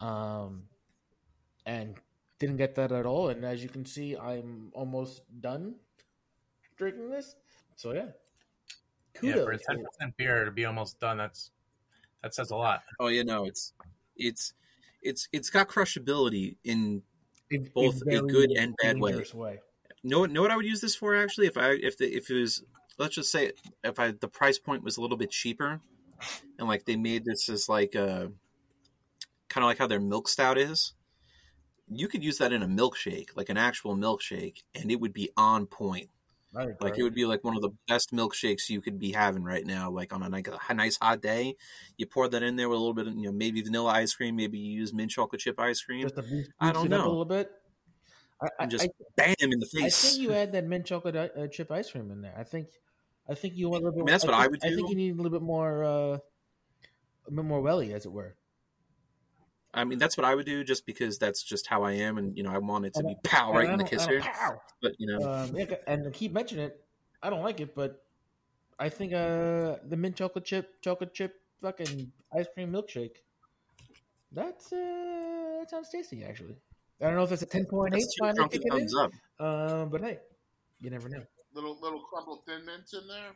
um, 0.00 0.64
and 1.64 1.96
didn't 2.38 2.56
get 2.56 2.74
that 2.76 2.92
at 2.92 3.06
all. 3.06 3.28
And 3.28 3.44
as 3.44 3.62
you 3.62 3.68
can 3.68 3.86
see, 3.86 4.16
I'm 4.16 4.70
almost 4.74 5.22
done 5.40 5.76
drinking 6.76 7.10
this. 7.10 7.36
So 7.76 7.92
yeah, 7.92 8.06
Kudos. 9.14 9.36
yeah, 9.36 9.44
for 9.44 9.52
a 9.52 9.58
ten 9.58 9.84
percent 9.84 10.16
beer 10.16 10.44
to 10.44 10.50
be 10.50 10.64
almost 10.64 11.00
done, 11.00 11.18
that's 11.18 11.50
that 12.22 12.34
says 12.34 12.50
a 12.50 12.56
lot. 12.56 12.82
Oh 13.00 13.08
yeah, 13.08 13.22
no, 13.22 13.44
it's 13.44 13.72
it's 14.16 14.54
it's 15.02 15.28
it's 15.32 15.50
got 15.50 15.68
crushability 15.68 16.56
in 16.64 17.02
In- 17.50 17.70
both 17.74 18.02
a 18.02 18.20
good 18.20 18.50
and 18.52 18.74
bad 18.82 18.98
way. 18.98 19.10
dangerous 19.10 19.34
way. 19.34 19.60
know 20.02 20.26
know 20.26 20.42
what 20.42 20.50
I 20.50 20.56
would 20.56 20.66
use 20.66 20.80
this 20.80 20.94
for 20.96 21.14
actually 21.16 21.46
if 21.46 21.56
I 21.56 21.70
if 21.72 21.98
the 21.98 22.06
if 22.06 22.30
it 22.30 22.40
was 22.40 22.62
let's 22.98 23.14
just 23.14 23.30
say 23.30 23.52
if 23.82 23.98
I 23.98 24.12
the 24.12 24.28
price 24.28 24.58
point 24.58 24.82
was 24.84 24.96
a 24.96 25.00
little 25.00 25.16
bit 25.16 25.30
cheaper 25.30 25.80
and 26.58 26.68
like 26.68 26.84
they 26.84 26.96
made 26.96 27.24
this 27.24 27.48
as 27.48 27.68
like 27.68 27.96
uh, 27.96 28.28
a 28.28 28.30
kind 29.48 29.64
of 29.64 29.64
like 29.64 29.78
how 29.78 29.86
their 29.86 30.00
milk 30.00 30.28
stout 30.28 30.58
is 30.58 30.94
you 31.88 32.08
could 32.08 32.24
use 32.24 32.38
that 32.38 32.52
in 32.52 32.62
a 32.62 32.68
milkshake 32.68 33.28
like 33.36 33.48
an 33.48 33.56
actual 33.56 33.96
milkshake 33.96 34.62
and 34.74 34.90
it 34.90 35.00
would 35.00 35.12
be 35.12 35.30
on 35.36 35.66
point 35.66 36.08
I 36.56 36.62
agree. 36.62 36.74
like 36.80 36.98
it 36.98 37.02
would 37.02 37.14
be 37.14 37.26
like 37.26 37.42
one 37.42 37.56
of 37.56 37.62
the 37.62 37.70
best 37.88 38.12
milkshakes 38.12 38.68
you 38.68 38.80
could 38.80 38.98
be 38.98 39.12
having 39.12 39.42
right 39.42 39.66
now 39.66 39.90
like 39.90 40.12
on 40.12 40.22
a, 40.22 40.28
like 40.28 40.48
a 40.68 40.74
nice 40.74 40.96
hot 41.00 41.20
day 41.20 41.56
you 41.96 42.06
pour 42.06 42.28
that 42.28 42.42
in 42.42 42.56
there 42.56 42.68
with 42.68 42.76
a 42.76 42.80
little 42.80 42.94
bit 42.94 43.08
of 43.08 43.14
you 43.14 43.24
know 43.24 43.32
maybe 43.32 43.60
vanilla 43.60 43.90
ice 43.90 44.14
cream 44.14 44.36
maybe 44.36 44.58
you 44.58 44.80
use 44.80 44.94
mint 44.94 45.10
chocolate 45.10 45.40
chip 45.40 45.58
ice 45.58 45.82
cream 45.82 46.08
I 46.60 46.72
don't 46.72 46.92
up 46.92 47.04
a 47.04 47.08
little 47.08 47.24
bit. 47.24 47.50
I, 48.44 48.48
I, 48.60 48.66
just 48.66 48.84
I, 48.84 48.88
bam 49.16 49.34
in 49.40 49.60
the 49.60 49.66
face. 49.66 50.04
I 50.04 50.08
think 50.08 50.22
you 50.22 50.32
add 50.34 50.52
that 50.52 50.66
mint 50.66 50.86
chocolate 50.86 51.16
uh, 51.16 51.46
chip 51.48 51.70
ice 51.70 51.90
cream 51.90 52.10
in 52.10 52.22
there. 52.22 52.34
I 52.36 52.44
think, 52.44 52.68
I 53.28 53.34
think 53.34 53.56
you 53.56 53.68
want 53.68 53.82
a 53.82 53.86
little 53.86 53.98
bit. 53.98 54.02
I 54.02 54.04
mean, 54.04 54.12
that's 54.12 54.24
what 54.24 54.34
I 54.34 54.42
think, 54.42 54.50
would 54.50 54.72
I 54.72 54.74
think 54.74 54.90
you 54.90 54.96
need 54.96 55.12
a 55.12 55.16
little 55.16 55.30
bit 55.30 55.42
more, 55.42 55.84
uh, 55.84 56.18
a 57.26 57.30
bit 57.30 57.44
more 57.44 57.60
welly, 57.60 57.94
as 57.94 58.04
it 58.04 58.12
were. 58.12 58.34
I 59.74 59.84
mean, 59.84 59.98
that's 59.98 60.16
what 60.16 60.24
I 60.24 60.34
would 60.34 60.46
do, 60.46 60.62
just 60.64 60.86
because 60.86 61.18
that's 61.18 61.42
just 61.42 61.66
how 61.66 61.82
I 61.82 61.92
am, 61.92 62.16
and 62.18 62.36
you 62.36 62.42
know, 62.42 62.50
I 62.50 62.58
want 62.58 62.86
it 62.86 62.94
to 62.94 63.00
And 63.00 63.08
be 63.08 63.16
pow 63.24 63.52
right 63.52 63.64
in 63.68 63.72
the 63.72 63.84
don't- 63.84 63.86
I 63.86 63.90
kisser. 63.90 64.18
don't- 64.18 64.22
pow! 64.32 64.60
But 64.80 64.92
you 64.98 65.06
know, 65.06 65.18
Um, 65.28 65.56
yeah, 65.56 65.74
and 65.86 66.06
I 66.06 66.10
keep 66.10 66.32
mentioning 66.32 66.66
it. 66.66 66.84
I 67.22 67.30
don't 67.30 67.42
like 67.42 67.60
it, 67.60 67.74
but 67.74 68.04
I 68.78 68.88
think 68.88 69.12
uh, 69.12 69.76
the 69.88 69.96
mint 69.96 70.16
chocolate 70.16 70.44
chip, 70.44 70.80
chocolate 70.80 71.12
chip, 71.14 71.40
fucking 71.62 72.12
ice 72.32 72.46
cream 72.54 72.70
milkshake. 72.72 73.16
That's 74.32 74.72
uh, 74.72 75.56
that 75.60 75.70
sounds 75.70 75.88
tasty, 75.90 76.24
actually. 76.24 76.56
I 77.00 77.06
don't 77.06 77.16
know 77.16 77.22
if 77.24 77.32
it's 77.32 77.42
a 77.42 77.46
ten 77.46 77.64
point 77.66 77.94
eight 77.94 78.00
that's 78.00 78.14
two 78.14 78.20
finally 78.20 78.38
chunky 78.38 78.58
kicking 78.58 78.72
in. 78.72 78.88
thumbs 78.88 78.94
up. 78.96 79.12
Um, 79.46 79.88
but 79.90 80.00
hey, 80.02 80.18
you 80.80 80.90
never 80.90 81.08
know. 81.08 81.22
Little 81.54 81.78
little 81.80 82.00
crumbled 82.00 82.44
thin 82.46 82.64
mints 82.64 82.94
in 82.94 83.06
there. 83.08 83.30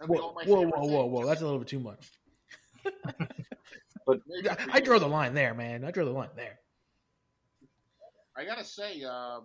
That'd 0.00 0.14
Whoa, 0.16 0.32
whoa, 0.32 0.62
whoa, 0.66 0.86
whoa, 0.86 1.06
whoa! 1.06 1.26
That's 1.26 1.40
a 1.40 1.44
little 1.44 1.58
bit 1.58 1.68
too 1.68 1.80
much. 1.80 2.10
Maybe 4.26 4.48
I, 4.48 4.56
I 4.72 4.80
draw 4.80 4.98
the 4.98 5.08
line 5.08 5.34
there, 5.34 5.54
man. 5.54 5.84
I 5.84 5.90
draw 5.90 6.04
the 6.04 6.10
line 6.10 6.30
there. 6.36 6.58
I 8.36 8.44
gotta 8.44 8.64
say, 8.64 9.02
uh, 9.02 9.40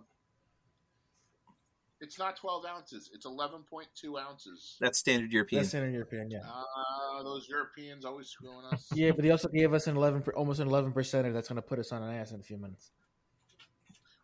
it's 2.00 2.18
not 2.18 2.36
12 2.36 2.64
ounces. 2.66 3.10
It's 3.12 3.26
11.2 3.26 4.20
ounces. 4.20 4.76
That's 4.80 4.98
standard 4.98 5.32
European. 5.32 5.62
That's 5.62 5.70
Central 5.70 5.92
European, 5.92 6.30
yeah. 6.30 6.40
Ah, 6.44 7.22
those 7.22 7.48
Europeans 7.48 8.04
always 8.04 8.28
screwing 8.28 8.64
us. 8.72 8.86
Yeah, 8.94 9.10
but 9.12 9.22
they 9.22 9.30
also 9.30 9.48
gave 9.48 9.72
us 9.74 9.86
an 9.86 9.96
eleven, 9.96 10.22
almost 10.36 10.60
an 10.60 10.68
eleven 10.68 10.92
percenter. 10.92 11.32
That's 11.32 11.48
going 11.48 11.56
to 11.56 11.62
put 11.62 11.78
us 11.78 11.92
on 11.92 12.02
an 12.02 12.14
ass 12.14 12.32
in 12.32 12.40
a 12.40 12.42
few 12.42 12.56
minutes. 12.56 12.90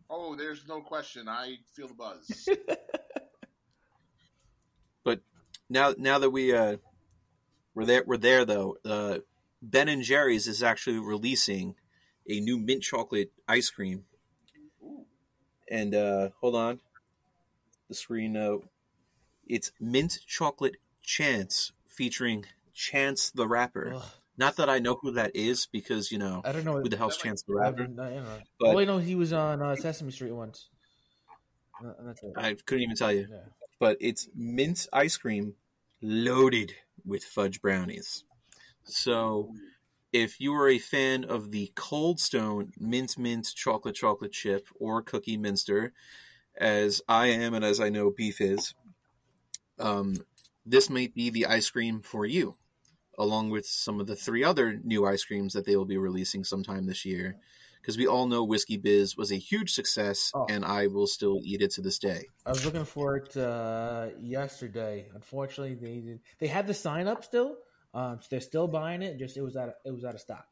Oh, 0.09 0.35
there's 0.37 0.67
no 0.69 0.81
question. 0.81 1.29
I 1.29 1.57
feel 1.75 1.89
the 1.89 1.95
buzz. 1.95 2.49
But 5.05 5.21
now 5.69 5.95
now 5.97 6.19
that 6.19 6.31
we 6.31 6.55
uh 6.55 6.77
we're 7.75 7.87
there 7.87 8.05
we're 8.07 8.17
there 8.19 8.45
though 8.45 8.77
uh 8.85 9.19
ben 9.63 9.89
and 9.89 10.03
jerry's 10.03 10.47
is 10.47 10.63
actually 10.63 10.99
releasing 10.99 11.75
a 12.29 12.41
new 12.41 12.59
mint 12.59 12.83
chocolate 12.83 13.31
ice 13.49 13.71
cream 13.71 14.05
and 15.71 15.95
uh 15.95 16.31
hold 16.41 16.55
on 16.55 16.81
the 17.89 17.95
screen 17.95 18.37
uh 18.37 18.57
it's 19.47 19.73
mint 19.81 20.19
chocolate 20.27 20.77
chance 21.03 21.73
featuring 21.89 22.45
chance 22.73 23.31
the 23.31 23.47
rapper 23.47 23.95
Ugh, 23.97 24.03
not 24.39 24.57
that 24.57 24.69
i 24.69 24.79
know 24.79 24.99
who 25.01 25.11
that 25.13 25.35
is 25.35 25.67
because 25.67 26.11
you 26.13 26.19
know 26.19 26.41
I 26.45 26.53
don't 26.53 26.65
know. 26.65 26.81
who 26.81 26.89
the 26.89 26.97
hell's 26.97 27.17
chance 27.17 27.43
the 27.43 27.55
rapper 27.55 27.87
don't 27.87 27.99
I 28.01 28.15
don't 28.15 28.25
know. 28.25 28.39
But- 28.59 28.77
I 28.79 28.85
know, 28.85 28.99
he 28.99 29.15
was 29.15 29.33
on 29.33 29.61
uh, 29.63 29.77
Sesame 29.77 30.11
Street 30.13 30.33
once. 30.33 30.69
Uh, 31.85 31.93
i 32.37 32.55
couldn't 32.67 32.83
even 32.85 32.97
tell 32.97 33.13
you 33.13 33.27
Yeah. 33.31 33.39
but 33.79 33.97
it's 34.01 34.29
mint 34.35 34.87
ice 34.93 35.17
cream 35.17 35.55
loaded 36.03 36.73
with 37.05 37.25
fudge 37.25 37.61
brownies. 37.63 38.25
So, 38.85 39.55
if 40.13 40.41
you 40.41 40.53
are 40.55 40.69
a 40.69 40.79
fan 40.79 41.25
of 41.25 41.51
the 41.51 41.73
Cold 41.75 42.21
Stone 42.21 42.73
mint 42.79 43.17
mint 43.17 43.53
chocolate 43.55 43.95
chocolate 43.95 44.33
chip 44.33 44.67
or 44.79 45.03
cookie 45.03 45.37
minster, 45.37 45.93
as 46.57 47.01
I 47.09 47.29
am 47.29 47.55
and 47.55 47.65
as 47.65 47.81
I 47.81 47.89
know 47.91 48.11
Beef 48.11 48.41
is, 48.41 48.75
um, 49.79 50.17
this 50.67 50.91
might 50.91 51.15
be 51.15 51.31
the 51.31 51.47
ice 51.47 51.71
cream 51.71 52.01
for 52.03 52.27
you, 52.27 52.57
along 53.19 53.51
with 53.51 53.67
some 53.67 54.01
of 54.01 54.07
the 54.07 54.17
three 54.17 54.45
other 54.45 54.79
new 54.83 55.07
ice 55.07 55.25
creams 55.25 55.53
that 55.55 55.65
they 55.65 55.77
will 55.77 55.85
be 55.85 55.97
releasing 55.97 56.45
sometime 56.45 56.87
this 56.87 57.05
year. 57.05 57.37
Because 57.81 57.97
we 57.97 58.07
all 58.07 58.27
know 58.27 58.45
Whiskey 58.45 58.77
Biz 58.77 59.17
was 59.17 59.33
a 59.33 59.37
huge 59.37 59.73
success, 59.73 60.31
Oh. 60.35 60.45
and 60.51 60.67
I 60.67 60.87
will 60.87 61.07
still 61.07 61.41
eat 61.43 61.63
it 61.63 61.71
to 61.73 61.81
this 61.81 61.99
day. 61.99 62.27
I 62.45 62.51
was 62.51 62.63
looking 62.67 62.85
for 62.85 63.17
it 63.17 63.35
uh, 63.39 64.09
yesterday. 64.21 65.09
Unfortunately, 65.15 65.77
they 65.77 66.01
did, 66.01 66.21
they 66.41 66.47
had 66.47 66.67
the 66.67 66.75
sign 66.75 67.07
up 67.07 67.25
still. 67.25 67.57
Um, 67.93 68.19
so 68.21 68.29
they're 68.31 68.41
still 68.41 68.69
buying 68.69 69.03
it. 69.03 69.19
Just 69.19 69.37
it 69.37 69.43
was 69.43 69.57
out 69.57 69.69
of, 69.69 69.75
it 69.85 69.93
was 69.93 70.05
out 70.05 70.15
of 70.15 70.21
stock. 70.21 70.47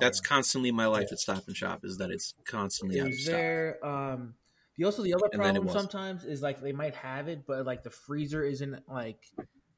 That's 0.00 0.20
Um, 0.20 0.24
constantly 0.24 0.72
my 0.72 0.86
life 0.86 1.08
at 1.12 1.18
Stop 1.18 1.46
and 1.46 1.56
Shop 1.56 1.80
is 1.84 1.98
that 1.98 2.10
it's 2.10 2.34
constantly 2.44 2.98
it 2.98 3.02
out 3.02 3.08
of 3.08 3.14
stock. 3.14 3.32
there. 3.32 3.86
Um, 3.86 4.34
the 4.76 4.84
also 4.84 5.02
the 5.02 5.14
other 5.14 5.28
And 5.32 5.44
then 5.44 5.56
it 5.56 5.62
problem 5.62 5.80
sometimes 5.82 6.24
is 6.24 6.40
like 6.40 6.60
they 6.62 6.72
might 6.72 6.94
have 6.94 7.28
it, 7.28 7.46
but 7.46 7.66
like 7.66 7.82
the 7.82 7.90
freezer 7.90 8.42
isn't 8.42 8.88
like 8.88 9.30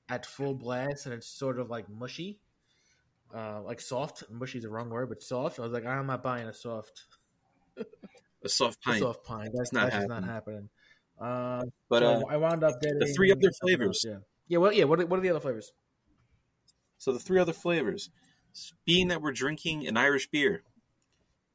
at 0.09 0.25
full 0.25 0.55
blast, 0.55 1.07
and 1.07 1.15
it's 1.15 1.27
sort 1.27 1.59
of 1.59 1.69
like 1.69 1.89
mushy, 1.89 2.39
uh, 3.35 3.61
like 3.63 3.81
soft. 3.81 4.23
Mushy 4.31 4.59
is 4.59 4.65
the 4.65 4.71
wrong 4.71 4.89
word, 4.89 5.09
but 5.09 5.23
soft. 5.23 5.59
I 5.59 5.63
was 5.63 5.73
like, 5.73 5.85
I'm 5.85 6.07
not 6.07 6.23
buying 6.23 6.47
a 6.47 6.55
soft, 6.55 7.07
A 8.45 8.49
soft 8.49 8.79
a 8.87 8.99
soft 8.99 9.25
pine. 9.25 9.51
That's 9.53 9.73
not 9.73 9.85
that's 9.85 9.97
just 9.97 10.09
not 10.09 10.25
happening. 10.25 10.69
Um, 11.19 11.73
But 11.89 12.03
so 12.03 12.09
uh, 12.09 12.23
I 12.29 12.37
wound 12.37 12.63
up 12.63 12.81
getting 12.81 12.99
the 12.99 13.07
three 13.07 13.33
other 13.33 13.51
flavors. 13.61 14.05
else, 14.05 14.05
Yeah, 14.05 14.19
yeah. 14.49 14.59
Well, 14.59 14.73
yeah. 14.73 14.85
What 14.85 15.09
what 15.09 15.19
are 15.19 15.23
the 15.23 15.31
other 15.31 15.41
flavors? 15.41 15.73
So 17.05 17.13
the 17.13 17.19
three 17.19 17.39
other 17.39 17.53
flavors, 17.53 18.09
being 18.87 19.09
that 19.09 19.21
we're 19.21 19.33
drinking 19.33 19.87
an 19.87 19.97
Irish 19.99 20.29
beer, 20.31 20.63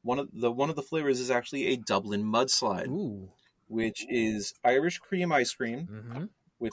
one 0.02 0.20
of 0.20 0.28
the 0.32 0.50
one 0.52 0.70
of 0.70 0.76
the 0.76 0.82
flavors 0.82 1.18
is 1.18 1.28
actually 1.30 1.66
a 1.66 1.76
Dublin 1.76 2.22
mudslide, 2.22 2.86
Ooh. 2.88 3.28
which 3.66 4.06
is 4.08 4.54
Irish 4.64 4.98
cream 4.98 5.32
ice 5.32 5.52
cream 5.52 5.88
Mm-hmm. 5.90 6.24
with 6.60 6.72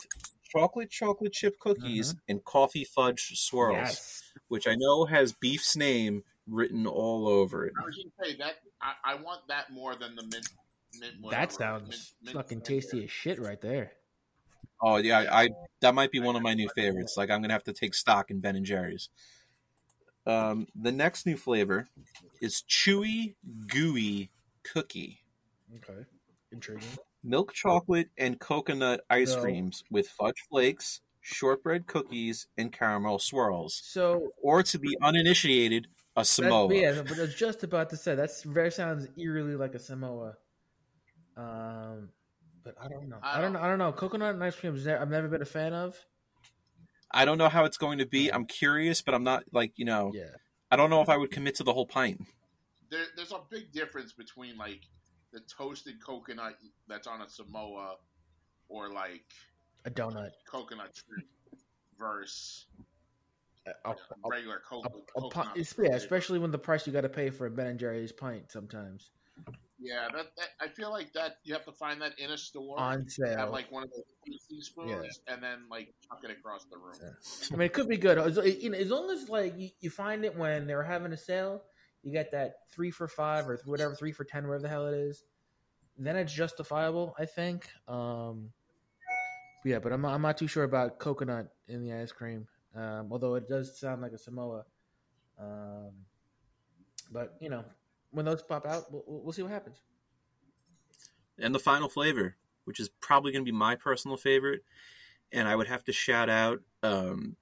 chocolate 0.55 0.91
chocolate 0.91 1.33
chip 1.33 1.57
cookies 1.59 2.13
and 2.29 2.43
coffee 2.45 2.83
fudge 2.85 3.31
swirls, 3.39 3.75
Yes. 3.77 4.23
which 4.47 4.67
I 4.67 4.75
know 4.77 5.05
has 5.05 5.33
Beef's 5.33 5.75
name 5.75 6.23
written 6.47 6.85
all 6.85 7.27
over 7.27 7.65
it. 7.65 7.73
I 7.81 7.83
was 7.85 7.95
gonna 7.95 8.29
say 8.31 8.37
that 8.37 8.53
I, 8.79 8.93
I 9.13 9.15
want 9.15 9.41
that 9.47 9.71
more 9.71 9.95
than 9.95 10.15
the 10.15 10.21
mint. 10.23 10.47
mint 10.99 11.31
That 11.31 11.51
sounds 11.51 11.89
mint- 11.89 12.11
mint 12.21 12.35
fucking 12.37 12.61
flavor. 12.61 12.81
tasty 12.81 13.03
as 13.05 13.11
shit 13.11 13.39
right 13.39 13.59
there. 13.59 13.91
Oh 14.81 14.97
yeah, 14.97 15.25
I, 15.31 15.49
that 15.81 15.95
might 15.95 16.11
be 16.11 16.19
one 16.19 16.35
of 16.35 16.41
my 16.41 16.53
new 16.53 16.69
favorites. 16.75 17.15
Like 17.17 17.29
I'm 17.29 17.41
gonna 17.41 17.53
have 17.53 17.63
to 17.65 17.73
take 17.73 17.93
stock 17.95 18.29
in 18.31 18.39
Ben 18.39 18.55
and 18.55 18.65
Jerry's. 18.65 19.09
Um, 20.25 20.67
the 20.75 20.91
next 20.91 21.25
new 21.25 21.37
flavor 21.37 21.87
is 22.41 22.63
chewy 22.69 23.35
gooey 23.67 24.29
cookie, 24.63 25.19
Okay. 25.77 26.01
Intriguing. 26.51 26.97
milk 27.23 27.53
chocolate 27.53 28.09
and 28.17 28.39
coconut 28.39 29.01
ice 29.09 29.33
No. 29.35 29.41
creams 29.41 29.83
with 29.89 30.07
fudge 30.09 30.43
flakes, 30.49 30.99
shortbread 31.21 31.87
cookies, 31.87 32.47
and 32.57 32.71
caramel 32.73 33.19
swirls. 33.19 33.81
So 33.85 34.31
Or 34.41 34.63
to 34.63 34.77
be 34.79 34.97
uninitiated, 35.01 35.87
a 36.15 36.21
That, 36.21 36.25
Samoa. 36.25 36.73
yeah, 36.73 37.01
but 37.03 37.17
I 37.17 37.21
was 37.21 37.35
just 37.35 37.63
about 37.63 37.89
to 37.91 37.97
say 37.97 38.15
that's 38.15 38.43
very 38.43 38.71
sounds 38.71 39.07
eerily 39.17 39.55
like 39.55 39.75
a 39.75 39.79
Samoa. 39.79 40.35
Um, 41.37 42.09
but 42.75 42.83
I 42.83 42.87
don't 42.89 43.07
know. 43.09 43.17
I 43.21 43.37
I 43.37 43.41
don't 43.41 43.53
know. 43.53 43.59
don't- 43.59 43.65
I 43.65 43.69
don't 43.69 43.79
know. 43.79 43.91
Coconut 43.93 44.33
and 44.35 44.43
ice 44.43 44.55
cream 44.55 44.75
is 44.75 44.83
there. 44.83 45.01
I've 45.01 45.09
never 45.09 45.27
been 45.27 45.41
a 45.41 45.45
fan 45.45 45.73
of. 45.73 45.95
I 47.11 47.23
don't 47.25 47.37
know 47.37 47.47
how 47.49 47.63
it's 47.65 47.77
going 47.77 47.99
to 47.99 48.05
be. 48.05 48.29
I'm 48.33 48.45
curious, 48.45 49.01
but 49.01 49.13
I'm 49.13 49.23
not 49.23 49.43
like 49.53 49.73
you 49.77 49.85
know. 49.85 50.11
Yeah. 50.13 50.23
I 50.69 50.75
don't 50.75 50.89
know 50.89 51.01
if 51.01 51.07
I 51.09 51.15
would 51.17 51.31
commit 51.31 51.55
to 51.55 51.63
the 51.63 51.71
whole 51.73 51.85
pint. 51.85 52.25
There, 52.89 53.05
there's 53.15 53.31
a 53.31 53.39
big 53.49 53.71
difference 53.71 54.11
between 54.11 54.57
like 54.57 54.81
the 55.31 55.39
toasted 55.41 56.03
coconut 56.05 56.57
that's 56.89 57.07
on 57.07 57.21
a 57.21 57.29
Samoa, 57.29 57.95
or 58.67 58.89
like 58.89 59.23
A 59.85 59.89
donut. 59.89 60.31
coconut 60.49 60.93
tree 60.93 61.23
versus 61.97 62.65
A, 63.65 63.91
a, 63.91 63.95
regular 64.29 64.61
co- 64.69 64.81
a, 64.83 64.87
a 65.19 65.21
coconut. 65.21 65.57
yeah, 65.79 65.95
especially 65.95 66.39
when 66.39 66.51
the 66.51 66.57
price 66.59 66.85
you 66.85 66.91
got 66.93 67.01
to 67.01 67.09
pay 67.09 67.29
for 67.29 67.45
a 67.45 67.49
Ben 67.51 67.67
and 67.67 67.79
Jerry's 67.79 68.11
pint 68.11 68.51
sometimes 68.51 69.09
Yeah, 69.79 70.07
that, 70.11 70.25
that 70.37 70.47
I 70.59 70.67
feel 70.67 70.89
like 70.89 71.13
that 71.13 71.37
you 71.43 71.53
have 71.53 71.65
to 71.65 71.71
find 71.71 72.01
that 72.01 72.13
in 72.17 72.31
a 72.31 72.37
store. 72.37 72.79
on 72.79 73.01
have 73.01 73.09
sale. 73.09 73.51
like 73.51 73.71
one 73.71 73.83
of 73.83 73.89
those 73.91 74.03
tasting 74.25 74.61
spoons 74.61 75.19
and 75.27 75.41
then 75.41 75.59
like 75.69 75.93
chuck 76.07 76.19
it 76.23 76.31
across 76.31 76.65
the 76.65 76.77
room. 76.77 76.95
Yeah. 76.99 77.09
I 77.53 77.57
mean, 77.57 77.65
it 77.67 77.73
could 77.73 77.87
be 77.87 77.97
good. 77.97 78.17
As, 78.17 78.37
you 78.61 78.71
know, 78.71 78.77
as 78.77 78.89
long 78.89 79.11
as 79.11 79.29
like 79.29 79.53
you, 79.57 79.69
you 79.79 79.89
find 79.91 80.25
it 80.25 80.35
when 80.35 80.65
they're 80.65 80.83
having 80.83 81.13
a 81.13 81.17
sale, 81.17 81.61
you 82.01 82.11
get 82.11 82.31
that 82.31 82.53
three 82.71 82.89
for 82.89 83.07
five 83.07 83.47
or 83.47 83.59
whatever, 83.65 83.93
three 83.93 84.11
for 84.11 84.23
ten, 84.23 84.47
whatever 84.47 84.63
the 84.63 84.69
hell 84.69 84.87
it 84.87 84.95
is. 84.95 85.23
Then 85.99 86.15
it's 86.15 86.33
justifiable, 86.33 87.15
I 87.19 87.25
think. 87.25 87.69
Um, 87.87 88.49
yeah, 89.63 89.79
but 89.79 89.91
I'm 89.91 90.01
not, 90.01 90.13
I'm 90.13 90.21
not 90.21 90.37
too 90.37 90.47
sure 90.47 90.63
about 90.63 90.99
coconut 90.99 91.47
in 91.67 91.83
the 91.83 91.93
ice 91.93 92.11
cream. 92.11 92.47
Um, 92.75 93.09
although 93.11 93.35
it 93.35 93.47
does 93.47 93.79
sound 93.79 94.01
like 94.01 94.11
a 94.11 94.17
Samoa. 94.17 94.63
Um, 95.39 95.91
but 97.11 97.35
you 97.39 97.49
know, 97.49 97.63
when 98.11 98.25
those 98.25 98.43
pop 98.43 98.65
out, 98.65 98.91
we'll, 98.91 99.03
we'll 99.07 99.33
see 99.33 99.43
what 99.43 99.51
happens. 99.51 99.81
And 101.39 101.53
the 101.53 101.59
final 101.59 101.89
flavor, 101.89 102.35
which 102.65 102.79
is 102.79 102.89
probably 102.89 103.31
going 103.31 103.43
to 103.45 103.51
be 103.51 103.57
my 103.57 103.75
personal 103.75 104.17
favorite, 104.17 104.63
and 105.31 105.47
I 105.47 105.55
would 105.55 105.67
have 105.67 105.83
to 105.85 105.93
shout 105.93 106.29
out 106.29 106.61
um, 106.83 107.35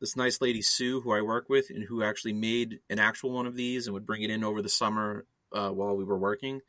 this 0.00 0.16
nice 0.16 0.40
lady 0.40 0.62
Sue, 0.62 1.00
who 1.00 1.12
I 1.12 1.22
work 1.22 1.48
with, 1.48 1.70
and 1.70 1.84
who 1.84 2.02
actually 2.02 2.32
made 2.32 2.80
an 2.88 2.98
actual 2.98 3.30
one 3.30 3.46
of 3.46 3.56
these 3.56 3.86
and 3.86 3.94
would 3.94 4.06
bring 4.06 4.22
it 4.22 4.30
in 4.30 4.44
over 4.44 4.60
the 4.60 4.68
summer 4.68 5.26
uh, 5.52 5.70
while 5.70 5.96
we 5.96 6.04
were 6.04 6.18
working. 6.18 6.60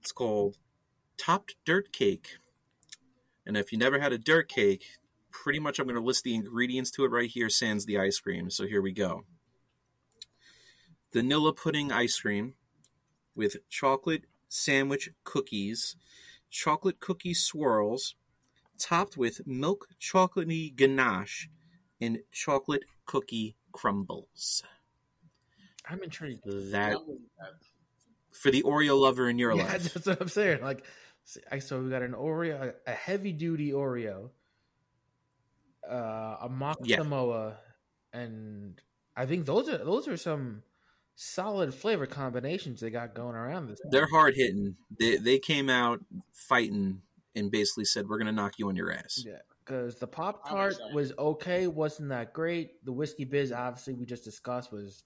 It's 0.00 0.12
called 0.12 0.56
Topped 1.18 1.56
Dirt 1.64 1.92
Cake, 1.92 2.38
and 3.46 3.56
if 3.56 3.72
you 3.72 3.78
never 3.78 4.00
had 4.00 4.12
a 4.12 4.18
dirt 4.18 4.48
cake, 4.48 4.84
pretty 5.30 5.58
much 5.58 5.78
I'm 5.78 5.86
going 5.86 5.94
to 5.94 6.04
list 6.04 6.24
the 6.24 6.34
ingredients 6.34 6.90
to 6.92 7.04
it 7.04 7.10
right 7.10 7.28
here, 7.28 7.48
sans 7.48 7.84
the 7.84 7.98
ice 7.98 8.18
cream. 8.18 8.50
So 8.50 8.66
here 8.66 8.82
we 8.82 8.92
go: 8.92 9.24
vanilla 11.12 11.52
pudding 11.52 11.92
ice 11.92 12.20
cream 12.20 12.54
with 13.34 13.56
chocolate 13.68 14.24
sandwich 14.48 15.10
cookies, 15.24 15.96
chocolate 16.50 17.00
cookie 17.00 17.34
swirls, 17.34 18.14
topped 18.78 19.16
with 19.16 19.46
milk 19.46 19.88
chocolatey 20.00 20.74
ganache, 20.74 21.48
and 22.00 22.18
chocolate 22.32 22.84
cookie 23.06 23.56
crumbles. 23.72 24.62
I'm 25.88 26.02
intrigued. 26.02 26.44
That 26.44 26.92
that. 26.92 26.98
for 28.32 28.50
the 28.50 28.62
Oreo 28.62 28.98
lover 29.00 29.28
in 29.28 29.38
your 29.38 29.54
Yeah, 29.54 29.64
life. 29.64 29.92
that's 29.92 30.06
what 30.06 30.20
I'm 30.20 30.28
saying. 30.28 30.62
Like, 30.62 30.84
so 31.60 31.80
we 31.82 31.90
got 31.90 32.02
an 32.02 32.12
Oreo, 32.12 32.74
a 32.86 32.92
heavy 32.92 33.32
duty 33.32 33.72
Oreo, 33.72 34.30
uh, 35.88 36.36
a 36.42 36.48
mock 36.48 36.78
Yeah. 36.84 36.96
Samoa, 36.96 37.58
and 38.12 38.80
I 39.16 39.26
think 39.26 39.46
those 39.46 39.68
are 39.68 39.78
those 39.78 40.08
are 40.08 40.16
some 40.16 40.62
solid 41.20 41.74
flavor 41.74 42.06
combinations 42.06 42.80
they 42.80 42.88
got 42.88 43.14
going 43.14 43.34
around 43.36 43.68
this. 43.68 43.78
They're 43.90 44.08
hard 44.08 44.34
hitting. 44.34 44.76
They 44.98 45.16
they 45.16 45.38
came 45.38 45.68
out 45.68 46.00
fighting 46.32 47.02
and 47.36 47.50
basically 47.50 47.84
said, 47.84 48.08
"We're 48.08 48.18
gonna 48.18 48.32
knock 48.32 48.58
you 48.58 48.68
on 48.68 48.76
your 48.76 48.90
ass." 48.90 49.22
Yeah, 49.24 49.38
because 49.64 49.96
the 49.96 50.06
Pop 50.06 50.42
I'm 50.46 50.50
Tart 50.50 50.74
was 50.94 51.12
okay, 51.18 51.66
wasn't 51.66 52.08
that 52.08 52.32
great. 52.32 52.84
The 52.84 52.92
Whiskey 52.92 53.24
Biz, 53.24 53.52
obviously, 53.52 53.94
we 53.94 54.06
just 54.06 54.24
discussed, 54.24 54.72
was 54.72 55.04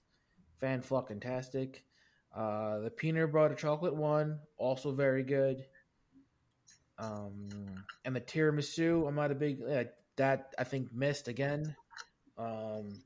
fan 0.60 0.80
fucking 0.80 1.20
tastic. 1.20 1.84
Uh, 2.32 2.78
the 2.80 2.90
peanut 2.90 3.32
butter 3.32 3.54
chocolate 3.54 3.94
one, 3.94 4.38
also 4.56 4.92
very 4.92 5.24
good. 5.24 5.64
Um, 6.98 7.48
and 8.04 8.14
the 8.14 8.20
tiramisu, 8.20 9.06
I'm 9.08 9.16
not 9.16 9.32
a 9.32 9.34
big 9.34 9.60
uh, 9.62 9.84
that. 10.16 10.54
I 10.58 10.64
think 10.64 10.92
missed 10.92 11.26
again. 11.26 11.74
Um, 12.38 13.02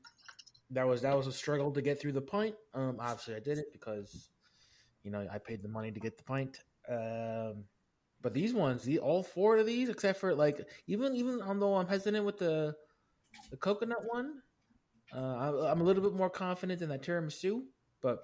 that 0.71 0.87
was 0.87 1.01
that 1.01 1.15
was 1.15 1.27
a 1.27 1.31
struggle 1.31 1.71
to 1.71 1.81
get 1.81 1.99
through 1.99 2.13
the 2.13 2.21
pint. 2.21 2.55
Um, 2.73 2.97
obviously, 2.99 3.35
I 3.35 3.39
did 3.39 3.57
it 3.57 3.71
because 3.71 4.29
you 5.03 5.11
know 5.11 5.27
I 5.31 5.37
paid 5.37 5.61
the 5.63 5.69
money 5.69 5.91
to 5.91 5.99
get 5.99 6.17
the 6.17 6.23
pint. 6.23 6.59
Um, 6.89 7.65
but 8.21 8.33
these 8.33 8.53
ones, 8.53 8.83
the 8.83 8.99
all 8.99 9.23
four 9.23 9.57
of 9.57 9.65
these, 9.65 9.89
except 9.89 10.19
for 10.19 10.35
like 10.35 10.67
even 10.87 11.15
even 11.15 11.41
although 11.41 11.75
I'm 11.75 11.87
hesitant 11.87 12.25
with 12.25 12.37
the 12.37 12.75
the 13.51 13.57
coconut 13.57 14.03
one, 14.05 14.41
uh, 15.15 15.35
I, 15.35 15.71
I'm 15.71 15.81
a 15.81 15.83
little 15.83 16.03
bit 16.03 16.13
more 16.13 16.29
confident 16.29 16.81
in 16.81 16.89
that 16.89 17.03
tiramisu. 17.03 17.63
But 18.01 18.19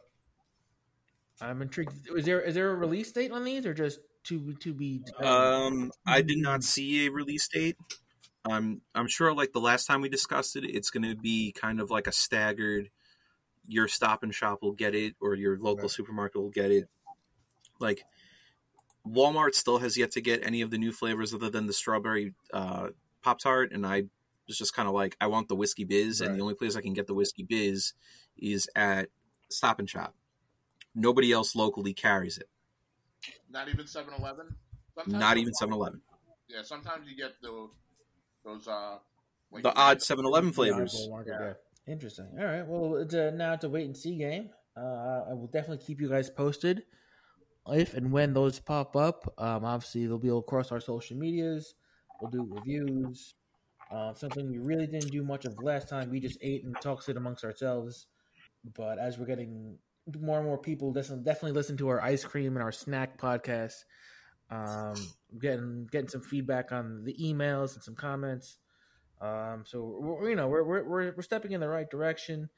I'm 1.42 1.62
intrigued. 1.62 1.94
Is 2.16 2.26
there 2.26 2.42
is 2.42 2.56
there 2.56 2.72
a 2.72 2.76
release 2.76 3.12
date 3.12 3.32
on 3.32 3.44
these, 3.44 3.66
or 3.66 3.74
just 3.74 4.00
to 4.26 4.54
to 4.54 4.74
be? 4.74 5.04
Um, 5.20 5.92
I 6.06 6.22
did 6.22 6.38
not 6.38 6.64
see 6.64 7.08
a 7.08 7.12
release 7.12 7.48
date. 7.48 7.78
I'm 8.48 8.82
I'm 8.94 9.08
sure 9.08 9.34
like 9.34 9.52
the 9.54 9.60
last 9.60 9.86
time 9.86 10.02
we 10.02 10.10
discussed 10.10 10.56
it, 10.56 10.64
it's 10.66 10.90
going 10.92 11.04
to 11.04 11.16
be 11.16 11.52
kind 11.52 11.80
of 11.80 11.90
like 11.90 12.08
a 12.08 12.12
staggered. 12.12 12.90
Your 13.68 13.88
Stop 13.88 14.22
and 14.22 14.34
Shop 14.34 14.62
will 14.62 14.74
get 14.74 14.94
it, 14.94 15.16
or 15.20 15.34
your 15.34 15.58
local 15.58 15.84
Right. 15.84 15.92
supermarket 15.92 16.40
will 16.42 16.52
get 16.52 16.70
it. 16.72 16.88
Like 17.80 18.04
Walmart 19.08 19.56
still 19.56 19.80
has 19.80 19.98
yet 19.98 20.12
to 20.12 20.22
get 20.22 20.46
any 20.46 20.62
of 20.62 20.70
the 20.72 20.78
new 20.78 20.92
flavors 20.92 21.34
other 21.34 21.50
than 21.50 21.66
the 21.68 21.74
strawberry 21.74 22.34
uh, 22.54 22.90
Pop 23.24 23.40
Tart, 23.40 23.72
and 23.72 23.86
I 23.86 24.04
was 24.48 24.58
just 24.58 24.76
kind 24.76 24.88
of 24.88 24.94
like, 24.94 25.18
I 25.20 25.28
want 25.28 25.48
the 25.48 25.56
Whiskey 25.56 25.84
Biz, 25.84 26.22
Right. 26.22 26.30
and 26.30 26.38
the 26.38 26.42
only 26.44 26.54
place 26.54 26.76
I 26.76 26.82
can 26.82 26.94
get 26.94 27.08
the 27.08 27.14
Whiskey 27.16 27.44
Biz 27.44 27.94
is 28.38 28.70
at 28.76 29.10
Stop 29.50 29.80
and 29.80 29.90
Shop. 29.90 30.14
Nobody 30.94 31.32
else 31.32 31.56
locally 31.56 31.94
carries 31.94 32.38
it. 32.38 32.48
Not 33.50 33.68
even 33.70 33.86
7-Eleven. 33.86 34.56
Not 35.08 35.38
even 35.38 35.54
7-Eleven. 35.60 36.02
Yeah, 36.48 36.62
sometimes 36.64 37.10
you 37.10 37.16
get 37.18 37.42
the 37.42 37.68
those 38.46 38.68
uh 38.68 38.98
The 39.52 39.74
odd 39.76 40.00
7-Eleven 40.00 40.54
flavors. 40.54 40.96
Yeah, 41.04 41.10
market, 41.10 41.36
Yeah. 41.40 41.46
yeah. 41.48 41.94
Interesting. 41.94 42.28
All 42.40 42.46
right. 42.46 42.66
Well, 42.66 42.96
it's 42.98 43.14
a, 43.14 43.32
now 43.32 43.54
it's 43.54 43.64
a 43.64 43.70
wait 43.70 43.86
and 43.86 43.96
see 43.96 44.16
game. 44.18 44.50
Uh, 44.78 45.26
I 45.30 45.34
will 45.34 45.50
definitely 45.54 45.86
keep 45.86 46.02
you 46.02 46.10
guys 46.10 46.30
posted 46.30 46.84
if 47.72 47.94
and 47.94 48.12
when 48.12 48.34
those 48.34 48.60
pop 48.60 48.96
up. 48.96 49.34
Um, 49.38 49.64
obviously, 49.66 50.06
they'll 50.08 50.18
be 50.18 50.30
across 50.30 50.72
our 50.72 50.80
social 50.80 51.16
medias. 51.18 51.76
We'll 52.22 52.32
do 52.32 52.48
reviews. 52.50 53.36
Uh, 53.92 54.14
something 54.16 54.50
we 54.50 54.58
really 54.58 54.88
didn't 54.88 55.12
do 55.12 55.24
much 55.24 55.46
of 55.46 55.62
last 55.62 55.88
time. 55.88 56.10
We 56.10 56.20
just 56.20 56.40
ate 56.42 56.64
and 56.64 56.76
talked 56.82 57.08
it 57.08 57.18
amongst 57.18 57.44
ourselves. 57.44 58.08
But 58.76 58.98
as 58.98 59.20
we're 59.20 59.28
getting 59.28 59.78
more 60.20 60.38
and 60.40 60.48
more 60.48 60.58
people, 60.58 60.92
definitely 60.92 61.24
definitely 61.24 61.52
listen 61.52 61.78
to 61.78 61.90
our 61.90 62.02
ice 62.02 62.24
cream 62.24 62.56
and 62.56 62.64
our 62.64 62.72
snack 62.72 63.20
podcast. 63.20 63.84
Um, 64.52 64.96
getting 65.40 65.88
getting 65.92 66.08
some 66.08 66.22
feedback 66.22 66.72
on 66.72 67.04
the 67.04 67.16
emails 67.16 67.74
and 67.76 67.84
some 67.84 67.96
comments. 67.96 68.58
Um, 69.22 69.64
so 69.66 70.20
you 70.24 70.36
know 70.36 70.48
we're, 70.48 70.64
we're 70.64 71.14
we're 71.16 71.22
stepping 71.22 71.52
in 71.54 71.62
the 71.62 71.68
right 71.70 71.90
direction. 71.90 72.50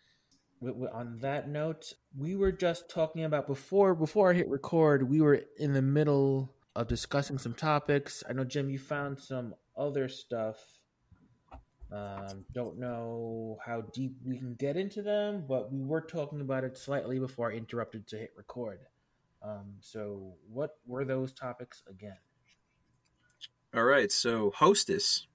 With, 0.59 0.75
with- 0.75 0.91
on 0.91 1.19
that 1.19 1.47
note, 1.49 1.93
we 2.17 2.35
were 2.35 2.51
just 2.51 2.89
talking 2.89 3.23
about 3.23 3.47
before 3.47 3.95
before 3.95 4.31
I 4.31 4.33
hit 4.33 4.49
record. 4.49 5.07
We 5.07 5.21
were 5.21 5.41
in 5.57 5.73
the 5.73 5.81
middle 5.81 6.53
of 6.75 6.87
discussing 6.87 7.37
some 7.37 7.53
topics. 7.53 8.23
I 8.27 8.33
know 8.33 8.43
Jim, 8.43 8.69
you 8.69 8.79
found 8.79 9.19
some 9.19 9.55
other 9.75 10.09
stuff. 10.09 10.57
Um, 11.91 12.43
don't 12.51 12.77
know 12.79 13.59
how 13.65 13.81
deep 13.93 14.17
we 14.25 14.37
can 14.37 14.55
get 14.55 14.75
into 14.75 15.01
them, 15.01 15.45
but 15.47 15.71
we 15.71 15.81
were 15.81 16.01
talking 16.01 16.41
about 16.41 16.65
it 16.65 16.77
slightly 16.77 17.17
before 17.17 17.49
I 17.51 17.55
interrupted 17.55 18.07
to 18.07 18.17
hit 18.17 18.33
record. 18.35 18.79
Um, 19.41 19.75
so 19.79 20.35
what 20.51 20.77
were 20.85 21.05
those 21.05 21.33
topics 21.33 21.83
again? 21.89 22.17
All 23.75 23.83
right, 23.83 24.11
so 24.11 24.51
Hostess, 24.55 25.27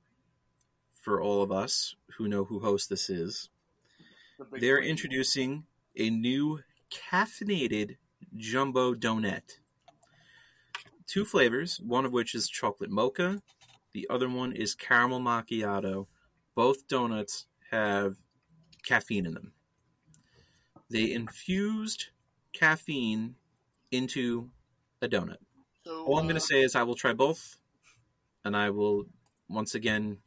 for 1.01 1.21
all 1.21 1.43
of 1.43 1.53
us 1.53 1.95
who 2.17 2.29
know 2.29 2.45
who 2.45 2.61
Hostess 2.61 3.11
is, 3.11 3.51
the 4.39 4.59
they're 4.59 4.79
three. 4.79 4.91
introducing 4.91 5.65
a 5.97 6.11
new 6.11 6.61
caffeinated 6.91 7.97
jumbo 8.37 8.95
donut. 8.95 9.59
Two 11.07 11.25
flavors, 11.25 11.79
one 11.81 12.05
of 12.05 12.13
which 12.13 12.35
is 12.35 12.49
chocolate 12.49 12.91
mocha, 12.91 13.43
the 13.93 14.07
other 14.09 14.29
one 14.29 14.53
is 14.53 14.75
caramel 14.75 15.21
macchiato. 15.21 16.07
Both 16.55 16.89
donuts 16.89 17.47
have 17.71 18.17
caffeine 18.83 19.27
in 19.27 19.35
them. 19.35 19.53
They 20.91 21.13
infused 21.13 22.07
caffeine 22.53 23.37
into 23.93 24.51
a 25.01 25.09
donut. 25.09 25.37
So, 25.85 26.05
All 26.05 26.19
I'm 26.19 26.25
uh, 26.25 26.29
going 26.29 26.35
to 26.35 26.41
say 26.41 26.63
is 26.63 26.75
I 26.75 26.83
will 26.83 26.95
try 26.95 27.13
both, 27.13 27.59
and 28.45 28.57
I 28.57 28.71
will 28.71 29.05
once 29.49 29.75
again, 29.75 30.19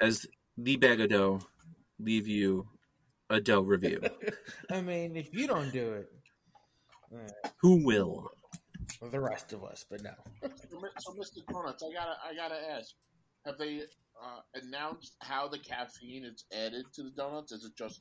as 0.00 0.26
the 0.56 0.76
bag 0.76 1.00
of 1.00 1.10
dough, 1.10 1.40
leave 1.98 2.28
you 2.28 2.68
a 3.28 3.40
dough 3.40 3.60
review. 3.60 4.00
I 4.70 4.80
mean, 4.80 5.16
if 5.16 5.34
you 5.34 5.46
don't 5.46 5.72
do 5.72 5.94
it, 5.94 6.12
eh, 7.12 7.48
Who 7.60 7.84
will? 7.84 8.30
well, 9.00 9.10
the 9.10 9.20
rest 9.20 9.52
of 9.52 9.64
us, 9.64 9.84
but 9.90 10.02
no. 10.02 10.12
So, 10.70 10.80
so, 10.98 11.12
Mr. 11.12 11.44
Donuts, 11.50 11.82
I 11.82 11.92
gotta, 11.92 12.16
I 12.30 12.34
gotta 12.34 12.60
ask: 12.76 12.94
Have 13.46 13.58
they 13.58 13.80
uh, 14.22 14.40
announced 14.62 15.16
how 15.20 15.48
the 15.48 15.58
caffeine 15.58 16.24
is 16.24 16.44
added 16.52 16.84
to 16.94 17.02
the 17.02 17.10
donuts? 17.10 17.52
Is 17.52 17.64
it 17.64 17.72
just 17.76 18.00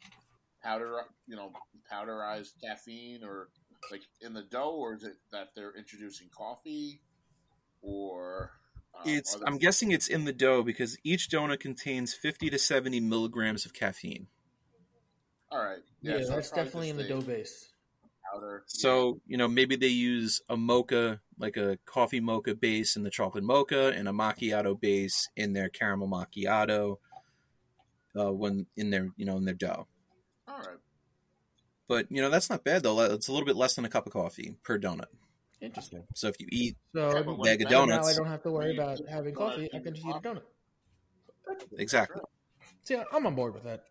powder, 0.64 1.02
you 1.28 1.36
know, 1.36 1.52
powderized 1.92 2.52
caffeine, 2.64 3.24
or 3.24 3.50
like 3.92 4.02
in 4.22 4.34
the 4.34 4.44
dough, 4.44 4.72
or 4.72 4.94
is 4.96 5.04
it 5.04 5.16
that 5.32 5.50
they're 5.56 5.76
introducing 5.76 6.30
coffee, 6.30 7.02
or 7.82 8.52
uh, 8.96 9.02
It's. 9.06 9.36
are 9.36 9.40
they- 9.40 9.46
I'm 9.46 9.58
guessing 9.58 9.92
it's 9.92 10.08
in 10.08 10.26
the 10.26 10.34
dough 10.34 10.64
because 10.64 10.98
each 11.04 11.30
donut 11.30 11.60
contains 11.60 12.14
50 12.14 12.50
to 12.50 12.60
70 12.60 13.00
milligrams 13.00 13.66
of 13.66 13.74
caffeine. 13.74 14.28
all 15.52 15.60
right? 15.64 15.84
Yeah, 16.02 16.22
so 16.22 16.36
that's 16.36 16.50
definitely 16.50 16.90
in 16.90 16.98
the 16.98 17.04
dough 17.08 17.22
base. 17.22 17.70
Powder. 18.34 18.64
So 18.66 19.20
you 19.28 19.38
know 19.38 19.48
maybe 19.48 19.76
they 19.76 19.88
use 19.88 20.42
a 20.50 20.58
mocha, 20.58 21.22
like 21.38 21.58
a 21.58 21.78
coffee 21.86 22.20
mocha 22.20 22.56
base 22.56 22.96
in 22.96 23.04
the 23.04 23.12
chocolate 23.12 23.44
mocha, 23.44 23.90
and 23.96 24.08
a 24.08 24.12
macchiato 24.12 24.80
base 24.80 25.30
in 25.36 25.54
their 25.54 25.70
caramel 25.70 26.08
macchiato. 26.08 26.98
Uh, 28.16 28.32
when 28.32 28.66
in 28.76 28.90
their 28.90 29.10
you 29.18 29.26
know 29.26 29.38
in 29.38 29.46
their 29.46 29.54
dough, 29.54 29.68
all 29.68 29.78
right. 29.78 29.88
But 31.94 32.08
you 32.10 32.24
know 32.24 32.32
that's 32.32 32.50
not 32.50 32.64
bad 32.64 32.82
though. 32.82 33.00
It's 33.02 33.28
a 33.28 33.32
little 33.32 33.46
bit 33.46 33.56
less 33.56 33.76
than 33.76 33.86
a 33.86 33.90
cup 33.90 34.08
of 34.08 34.14
coffee 34.14 34.56
per 34.64 34.80
donut. 34.80 35.06
Interesting. 35.62 36.04
So 36.16 36.28
if 36.28 36.40
you 36.40 36.48
eat 36.52 36.76
So 36.96 37.16
Yeah, 37.16 37.22
but 37.22 37.44
bag 37.44 37.62
of 37.62 37.70
donuts, 37.70 37.88
now 37.88 37.96
donuts. 37.98 38.10
I 38.10 38.14
don't 38.16 38.32
have 38.32 38.42
to 38.42 38.52
worry 38.52 38.74
about 38.74 39.00
having 39.08 39.36
coffee. 39.36 39.70
I 39.72 39.78
can 39.78 39.94
just 39.94 40.08
eat 40.08 40.16
a 40.16 40.20
donut. 40.20 40.42
exactly, 41.78 42.22
See, 42.84 42.98
I'm 43.14 43.28
on 43.28 43.36
board 43.36 43.54
with 43.54 43.64
that. 43.66 43.84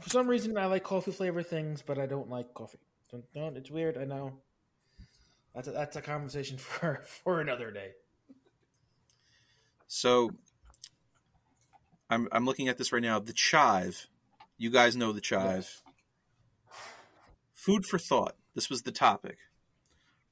For 0.00 0.10
some 0.10 0.28
reason, 0.28 0.58
I 0.58 0.66
like 0.66 0.84
coffee 0.84 1.10
flavored 1.10 1.46
things, 1.46 1.82
but 1.82 1.98
I 1.98 2.04
don't 2.04 2.28
like 2.28 2.52
coffee. 2.52 2.78
Don't, 3.10 3.24
don't 3.32 3.56
it's 3.56 3.70
weird. 3.70 3.96
I 3.96 4.04
know. 4.04 4.34
That's 5.54 5.68
a, 5.68 5.70
that's 5.70 5.96
a 5.96 6.02
conversation 6.02 6.58
for 6.58 7.02
for 7.24 7.40
another 7.40 7.70
day. 7.70 7.92
So 9.86 10.32
I'm 12.10 12.28
I'm 12.30 12.44
looking 12.44 12.68
at 12.68 12.76
this 12.76 12.92
right 12.92 13.02
now. 13.02 13.18
The 13.18 13.32
chive. 13.32 14.06
You 14.58 14.68
guys 14.68 14.96
know 14.96 15.12
the 15.12 15.22
chive. 15.22 15.82
Food 17.68 17.84
for 17.84 17.98
thought. 17.98 18.34
This 18.54 18.70
was 18.70 18.80
the 18.80 18.90
topic. 18.90 19.36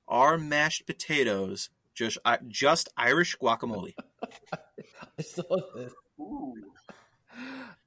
Are 0.08 0.38
mashed 0.38 0.86
potatoes 0.86 1.68
just 1.94 2.16
uh, 2.24 2.38
just 2.48 2.88
Irish 2.96 3.36
guacamole? 3.36 3.92
I 4.54 5.22
saw 5.22 5.42
this. 5.74 5.92
Ooh. 6.18 6.54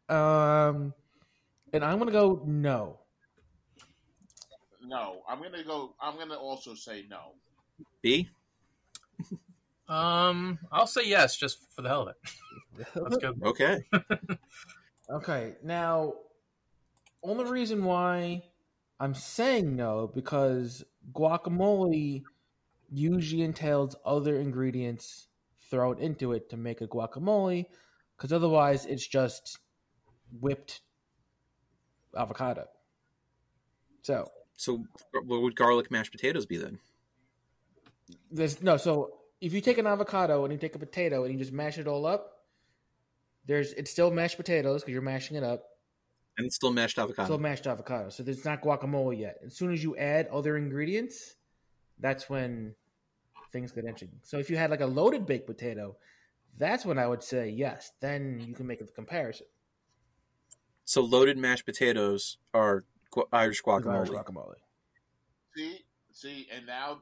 Um, 0.08 0.94
and 1.74 1.84
I'm 1.84 1.98
gonna 1.98 2.12
go 2.12 2.44
no. 2.46 3.00
No, 4.86 5.24
I'm 5.28 5.42
gonna 5.42 5.64
go. 5.64 5.96
I'm 6.00 6.16
gonna 6.16 6.36
also 6.36 6.76
say 6.76 7.06
no. 7.10 7.34
B. 8.04 8.30
Um, 9.88 10.60
I'll 10.72 10.86
say 10.86 11.08
yes, 11.08 11.36
just 11.36 11.58
for 11.74 11.82
the 11.82 11.90
hell 11.90 12.04
of 12.04 12.10
it. 12.10 12.86
Let's 12.94 13.18
go. 13.18 13.34
Okay. 13.44 13.84
Okay, 15.10 15.56
now, 15.64 16.14
only 17.24 17.46
reason 17.46 17.84
why 17.84 18.44
I'm 19.00 19.14
saying 19.14 19.76
no 19.76 20.12
because 20.14 20.84
guacamole 21.14 22.24
usually 22.92 23.44
entails 23.44 23.96
other 24.06 24.36
ingredients 24.38 25.28
thrown 25.70 26.00
into 26.00 26.34
it 26.34 26.50
to 26.50 26.58
make 26.58 26.82
a 26.82 26.88
guacamole, 26.88 27.66
because 28.18 28.34
otherwise 28.34 28.86
it's 28.86 29.08
just 29.08 29.60
whipped 30.42 30.82
avocado. 32.18 32.66
So 34.02 34.30
So 34.58 34.84
what 35.14 35.42
would 35.42 35.56
garlic 35.56 35.92
mashed 35.92 36.12
potatoes 36.12 36.46
be 36.46 36.58
then? 36.58 36.80
There's 38.32 38.62
no 38.62 38.78
so 38.78 39.20
if 39.40 39.54
you 39.54 39.62
take 39.62 39.78
an 39.78 39.88
avocado 39.88 40.44
and 40.44 40.52
you 40.52 40.60
take 40.60 40.76
a 40.76 40.80
potato 40.80 41.24
and 41.24 41.32
you 41.32 41.40
just 41.40 41.54
mash 41.54 41.78
it 41.78 41.88
all 41.88 42.06
up, 42.06 42.44
there's 43.46 43.72
it's 43.74 43.92
still 43.92 44.12
mashed 44.12 44.38
potatoes 44.38 44.82
because 44.82 44.92
you're 44.92 45.02
mashing 45.02 45.38
it 45.38 45.44
up. 45.44 45.64
And 46.40 46.46
it's 46.46 46.56
still 46.56 46.72
mashed 46.72 46.98
avocado. 46.98 47.26
Still 47.26 47.38
mashed 47.38 47.68
avocado. 47.68 48.10
So 48.10 48.24
there's 48.24 48.46
not 48.46 48.62
guacamole 48.62 49.20
yet. 49.20 49.40
As 49.46 49.58
soon 49.58 49.74
as 49.74 49.84
you 49.84 49.98
add 49.98 50.28
other 50.28 50.56
ingredients, 50.56 51.36
that's 52.00 52.30
when 52.30 52.76
things 53.52 53.74
get 53.74 53.84
interesting. 53.84 54.22
So 54.24 54.38
if 54.40 54.50
you 54.50 54.56
had 54.56 54.72
like 54.72 54.80
a 54.80 54.86
loaded 54.86 55.26
baked 55.26 55.48
potato, 55.48 55.98
that's 56.58 56.86
when 56.86 56.98
I 56.98 57.08
would 57.08 57.22
say 57.24 57.50
yes. 57.50 57.92
Then 58.00 58.40
you 58.48 58.54
can 58.54 58.66
make 58.68 58.80
a 58.80 58.86
comparison. 58.86 59.48
so 60.86 61.02
loaded 61.02 61.38
mashed 61.38 61.66
potatoes 61.66 62.38
are 62.54 62.86
gu- 63.12 63.26
Irish 63.34 63.62
with 63.66 63.84
guacamole. 63.84 63.96
Irish 63.96 64.10
guacamole. 64.10 64.56
See, 65.58 65.80
see, 66.14 66.48
and 66.56 66.66
now 66.66 67.02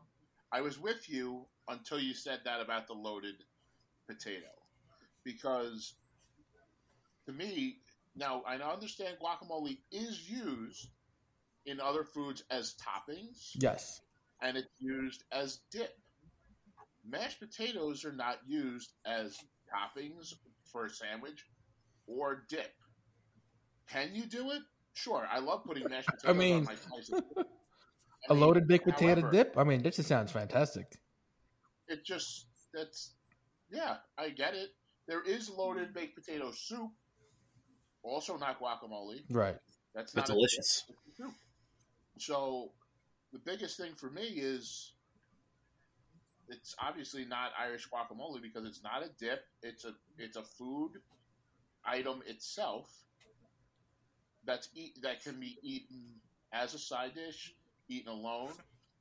I 0.51 0.61
was 0.61 0.79
with 0.79 1.07
you 1.07 1.45
until 1.67 1.99
you 1.99 2.15
said 2.15 2.39
that 2.45 2.59
about 2.59 2.87
the 2.87 2.93
loaded 2.93 3.35
potato, 4.07 4.47
because 5.23 5.93
to 7.27 7.31
me, 7.33 7.81
now 8.17 8.41
I 8.47 8.55
understand 8.55 9.17
guacamole 9.21 9.77
is 9.91 10.29
used 10.29 10.89
in 11.65 11.79
other 11.79 12.03
foods 12.03 12.43
as 12.49 12.75
toppings, 12.75 13.51
Yes. 13.55 14.01
and 14.41 14.57
it's 14.57 14.73
used 14.79 15.23
as 15.31 15.59
dip. 15.71 15.97
Mashed 17.05 17.39
potatoes 17.39 18.03
are 18.03 18.13
not 18.13 18.39
used 18.45 18.91
as 19.05 19.37
toppings 19.73 20.33
for 20.71 20.85
a 20.85 20.89
sandwich 20.89 21.45
or 22.05 22.45
dip. 22.49 22.73
Can 23.89 24.13
you 24.13 24.25
do 24.25 24.51
it? 24.51 24.61
Sure, 24.93 25.27
I 25.31 25.39
love 25.39 25.63
putting 25.63 25.87
mashed 25.89 26.07
potatoes 26.07 26.35
I 26.35 26.37
mean, 26.37 26.55
on 26.57 26.63
my 26.65 26.75
slices. 26.75 27.21
A 28.29 28.33
loaded 28.33 28.67
baked 28.67 28.85
potato 28.85 29.29
dip? 29.31 29.57
I 29.57 29.63
mean, 29.63 29.81
this 29.81 29.97
just 29.97 30.09
sounds 30.09 30.31
fantastic. 30.31 30.87
It 31.87 32.03
just 32.03 32.47
that's 32.73 33.13
yeah, 33.69 33.97
I 34.17 34.29
get 34.29 34.53
it. 34.53 34.69
There 35.07 35.23
is 35.23 35.49
loaded 35.49 35.85
mm-hmm. 35.85 35.93
baked 35.93 36.15
potato 36.15 36.51
soup, 36.51 36.91
also 38.03 38.37
not 38.37 38.59
guacamole. 38.59 39.21
Right. 39.29 39.57
That's 39.93 40.13
That's 40.13 40.29
not 40.29 40.35
delicious. 40.35 40.83
dip, 40.87 40.97
it's 41.07 41.19
a 41.19 41.23
soup. 41.23 41.33
So 42.19 42.71
the 43.33 43.39
biggest 43.39 43.77
thing 43.77 43.93
for 43.95 44.09
me 44.09 44.23
is 44.23 44.93
it's 46.49 46.75
obviously 46.81 47.25
not 47.25 47.51
Irish 47.59 47.87
guacamole 47.89 48.41
because 48.41 48.65
it's 48.65 48.83
not 48.83 49.03
a 49.03 49.09
dip. 49.19 49.43
It's 49.61 49.85
a 49.85 49.93
it's 50.17 50.37
a 50.37 50.43
food 50.43 50.91
item 51.85 52.21
itself 52.27 52.89
that's 54.45 54.69
eat 54.75 55.01
that 55.03 55.23
can 55.23 55.39
be 55.39 55.57
eaten 55.61 56.05
as 56.53 56.73
a 56.73 56.79
side 56.79 57.15
dish, 57.15 57.53
eaten 57.89 58.11
alone. 58.11 58.51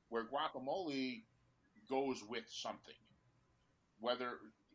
Where 0.09 0.23
guacamole 0.23 1.23
goes 1.89 2.23
with 2.27 2.45
something, 2.49 2.95
whether 3.99 4.31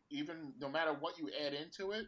even 0.09 0.53
no 0.59 0.69
matter 0.69 0.93
what 0.93 1.17
you 1.17 1.29
add 1.45 1.53
into 1.53 1.91
it, 1.91 2.05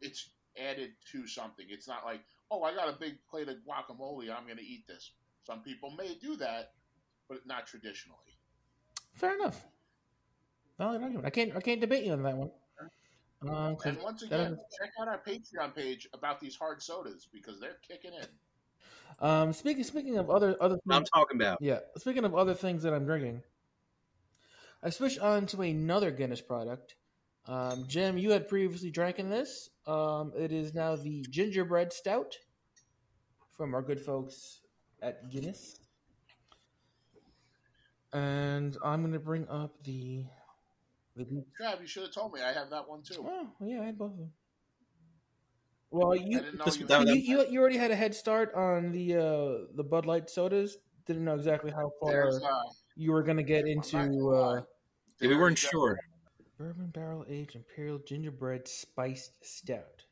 it's 0.00 0.28
added 0.58 0.92
to 1.12 1.26
something. 1.26 1.66
It's 1.68 1.88
not 1.88 2.04
like 2.04 2.20
oh, 2.50 2.62
I 2.62 2.74
got 2.74 2.88
a 2.88 2.92
big 2.98 3.14
plate 3.28 3.48
of 3.48 3.56
guacamole, 3.66 4.30
I'm 4.30 4.44
going 4.44 4.58
to 4.58 4.64
eat 4.64 4.86
this. 4.86 5.10
Some 5.44 5.62
people 5.62 5.90
may 5.90 6.14
do 6.14 6.36
that, 6.36 6.72
but 7.28 7.44
not 7.46 7.66
traditionally. 7.66 8.18
Fair 9.14 9.34
enough. 9.34 9.66
Valid 10.78 11.02
argument. 11.02 11.26
I 11.26 11.30
can't 11.30 11.56
I 11.56 11.60
can't 11.60 11.80
debate 11.80 12.04
you 12.04 12.12
on 12.12 12.22
that 12.22 12.36
one. 12.36 12.50
Um, 13.42 13.76
'cause 13.76 13.86
And 13.86 13.98
once 14.02 14.22
again, 14.22 14.52
is- 14.54 14.58
check 14.78 14.90
out 15.00 15.08
our 15.08 15.22
Patreon 15.22 15.74
page 15.74 16.08
about 16.12 16.40
these 16.40 16.56
hard 16.56 16.82
sodas 16.82 17.28
because 17.32 17.60
they're 17.60 17.78
kicking 17.86 18.12
in. 18.14 18.26
um, 19.20 19.52
speaking 19.52 19.84
speaking 19.84 20.16
of 20.18 20.30
other 20.30 20.56
other 20.60 20.76
What 20.84 20.94
I'm 20.96 21.02
things, 21.02 21.10
talking 21.10 21.36
about. 21.40 21.60
yeah. 21.60 21.80
Speaking 21.98 22.24
of 22.24 22.34
other 22.34 22.54
things 22.54 22.82
that 22.82 22.92
I'm 22.94 23.04
drinking, 23.04 23.42
I 24.82 24.90
switched 24.90 25.18
on 25.20 25.46
to 25.48 25.62
another 25.62 26.10
Guinness 26.10 26.40
product. 26.40 26.96
Um, 27.46 27.86
Jim, 27.86 28.18
you 28.18 28.30
had 28.30 28.48
previously 28.48 28.90
drank 28.90 29.18
in 29.18 29.30
this. 29.30 29.70
Um, 29.86 30.32
it 30.36 30.52
is 30.52 30.74
now 30.74 30.96
the 30.96 31.24
gingerbread 31.30 31.92
stout 31.92 32.36
from 33.56 33.74
our 33.74 33.82
good 33.82 34.00
folks 34.00 34.60
at 35.00 35.30
Guinness. 35.30 35.80
And 38.12 38.76
I'm 38.84 39.02
going 39.02 39.12
to 39.12 39.20
bring 39.20 39.48
up 39.48 39.82
the 39.84 40.24
the 41.16 41.24
Trav, 41.24 41.80
you 41.80 41.86
should 41.86 42.02
have 42.02 42.12
told 42.12 42.34
me. 42.34 42.40
I 42.42 42.52
have 42.52 42.70
that 42.70 42.88
one 42.88 43.02
too. 43.02 43.24
Oh, 43.26 43.48
yeah, 43.60 43.80
I 43.80 43.86
had 43.86 43.98
both 43.98 44.12
of 44.12 44.18
them. 44.18 44.32
Well, 45.90 46.14
you 46.14 46.40
this- 46.64 46.78
you. 46.78 46.86
you, 46.88 47.14
you 47.14 47.46
you 47.50 47.60
already 47.60 47.78
had 47.78 47.90
a 47.90 47.96
head 47.96 48.14
start 48.14 48.52
on 48.54 48.92
the 48.92 49.14
uh, 49.14 49.66
the 49.76 49.84
Bud 49.84 50.04
Light 50.04 50.28
sodas. 50.28 50.76
Didn't 51.06 51.24
know 51.24 51.34
exactly 51.34 51.70
how 51.70 51.90
far 52.00 52.28
uh, 52.28 52.62
you 52.96 53.12
were 53.12 53.22
going 53.22 53.36
to 53.36 53.42
get 53.42 53.66
into 53.66 54.30
uh. 54.30 54.60
Yeah, 55.20 55.28
we 55.28 55.36
weren't 55.36 55.56
There's, 55.56 55.68
uh, 55.68 55.70
sure. 55.70 55.98
Bourbon 56.58 56.88
barrel 56.88 57.24
aged 57.28 57.54
imperial 57.54 57.98
gingerbread 57.98 58.66
spiced 58.66 59.44
stout. 59.44 60.04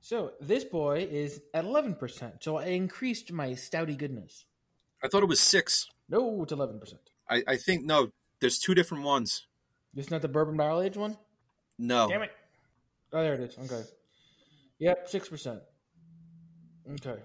So 0.00 0.32
this 0.40 0.64
boy 0.64 1.08
is 1.10 1.40
at 1.52 1.64
eleven 1.64 1.94
percent. 1.94 2.42
So 2.42 2.56
I 2.56 2.66
increased 2.66 3.32
my 3.32 3.50
stouty 3.50 3.96
goodness. 3.96 4.44
I 5.02 5.08
thought 5.08 5.22
it 5.22 5.28
was 5.28 5.40
six. 5.40 5.88
No, 6.08 6.42
it's 6.42 6.52
eleven 6.52 6.78
percent. 6.78 7.00
I, 7.28 7.42
I 7.46 7.56
think 7.56 7.84
no. 7.84 8.10
There's 8.40 8.58
two 8.58 8.74
different 8.74 9.04
ones. 9.04 9.46
This 9.94 10.10
not 10.10 10.22
the 10.22 10.28
bourbon 10.28 10.56
barrel 10.56 10.82
aged 10.82 10.96
one. 10.96 11.16
No. 11.78 12.08
Damn 12.08 12.22
it! 12.22 12.32
Oh, 13.12 13.22
there 13.22 13.34
it 13.34 13.40
is. 13.40 13.56
Okay. 13.58 13.82
Yep, 14.78 15.08
six 15.08 15.28
percent. 15.28 15.60
Okay. 16.90 17.20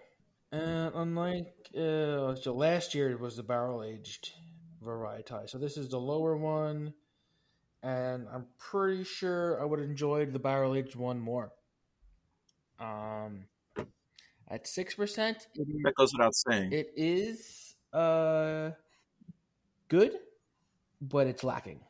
And 0.52 0.92
unlike 0.96 1.54
uh, 1.76 2.36
so 2.36 2.54
last 2.56 2.96
year 2.96 3.12
it 3.12 3.20
was 3.20 3.36
the 3.36 3.44
barrel 3.44 3.84
aged 3.84 4.32
variety, 4.82 5.48
so 5.48 5.58
this 5.58 5.78
is 5.78 5.90
the 5.90 6.00
lower 6.00 6.38
one, 6.38 6.94
and 7.84 8.28
I'm 8.34 8.48
pretty 8.58 9.04
sure 9.04 9.62
I 9.62 9.66
would 9.66 9.80
have 9.80 9.90
enjoyed 9.90 10.34
the 10.34 10.40
barrel 10.40 10.76
aged 10.76 10.96
one 10.96 11.20
more. 11.20 11.52
Um, 12.80 13.46
at 14.48 14.68
six 14.68 14.96
percent, 14.96 15.48
That 15.84 15.94
goes 15.96 16.14
without 16.14 16.36
saying. 16.36 16.72
it 16.72 16.92
is 16.96 17.76
uh 17.94 18.72
good, 19.90 20.20
but 21.02 21.28
it's 21.28 21.44
lacking. 21.44 21.82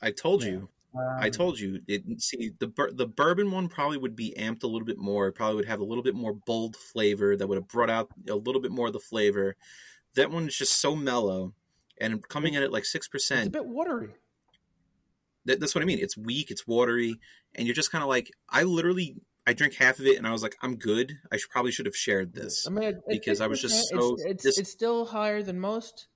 I 0.00 0.10
told 0.12 0.42
Yeah. 0.42 0.50
you. 0.50 0.68
Um, 0.94 1.16
I 1.18 1.28
told 1.30 1.58
you. 1.58 1.82
It, 1.86 2.04
see, 2.22 2.52
the 2.58 2.68
the 2.94 3.06
bourbon 3.06 3.50
one 3.50 3.68
probably 3.68 3.98
would 3.98 4.16
be 4.16 4.34
amped 4.38 4.62
a 4.62 4.66
little 4.66 4.86
bit 4.86 4.98
more. 4.98 5.26
It 5.28 5.32
probably 5.32 5.56
would 5.56 5.66
have 5.66 5.80
a 5.80 5.84
little 5.84 6.04
bit 6.04 6.14
more 6.14 6.32
bold 6.32 6.76
flavor 6.76 7.36
that 7.36 7.46
would 7.46 7.56
have 7.58 7.68
brought 7.68 7.90
out 7.90 8.10
a 8.28 8.34
little 8.34 8.60
bit 8.60 8.70
more 8.70 8.86
of 8.86 8.92
the 8.92 9.00
flavor. 9.00 9.56
That 10.14 10.30
one 10.30 10.46
is 10.48 10.56
just 10.56 10.80
so 10.80 10.96
mellow, 10.96 11.52
and 12.00 12.26
coming 12.28 12.54
in 12.54 12.62
at 12.62 12.72
like 12.72 12.84
six 12.84 13.08
percent. 13.08 13.40
it's 13.40 13.48
a 13.48 13.62
bit 13.62 13.66
watery. 13.66 14.10
That, 15.46 15.60
that's 15.60 15.74
what 15.74 15.82
I 15.82 15.84
mean. 15.84 15.98
It's 16.00 16.16
weak. 16.16 16.50
It's 16.50 16.66
watery, 16.66 17.20
and 17.54 17.66
you're 17.66 17.74
just 17.74 17.92
kind 17.92 18.02
of 18.02 18.08
like, 18.08 18.30
I 18.48 18.64
literally, 18.64 19.16
I 19.46 19.52
drank 19.52 19.74
half 19.74 19.98
of 20.00 20.06
it, 20.06 20.18
and 20.18 20.26
I 20.26 20.32
was 20.32 20.42
like, 20.42 20.56
I'm 20.60 20.76
good. 20.76 21.12
I 21.30 21.36
should, 21.36 21.50
probably 21.50 21.70
should 21.70 21.86
have 21.86 21.94
shared 21.96 22.34
this, 22.34 22.66
I 22.66 22.70
mean, 22.70 22.82
it- 22.88 22.96
because 23.08 23.40
I 23.40 23.46
was 23.46 23.62
just 23.62 23.92
6%, 23.92 23.98
so 24.00 24.14
It's, 24.14 24.24
it's, 24.24 24.42
dis- 24.42 24.58
it's 24.58 24.70
still 24.72 25.04
higher 25.04 25.42
than 25.44 25.60
most. 25.60 26.08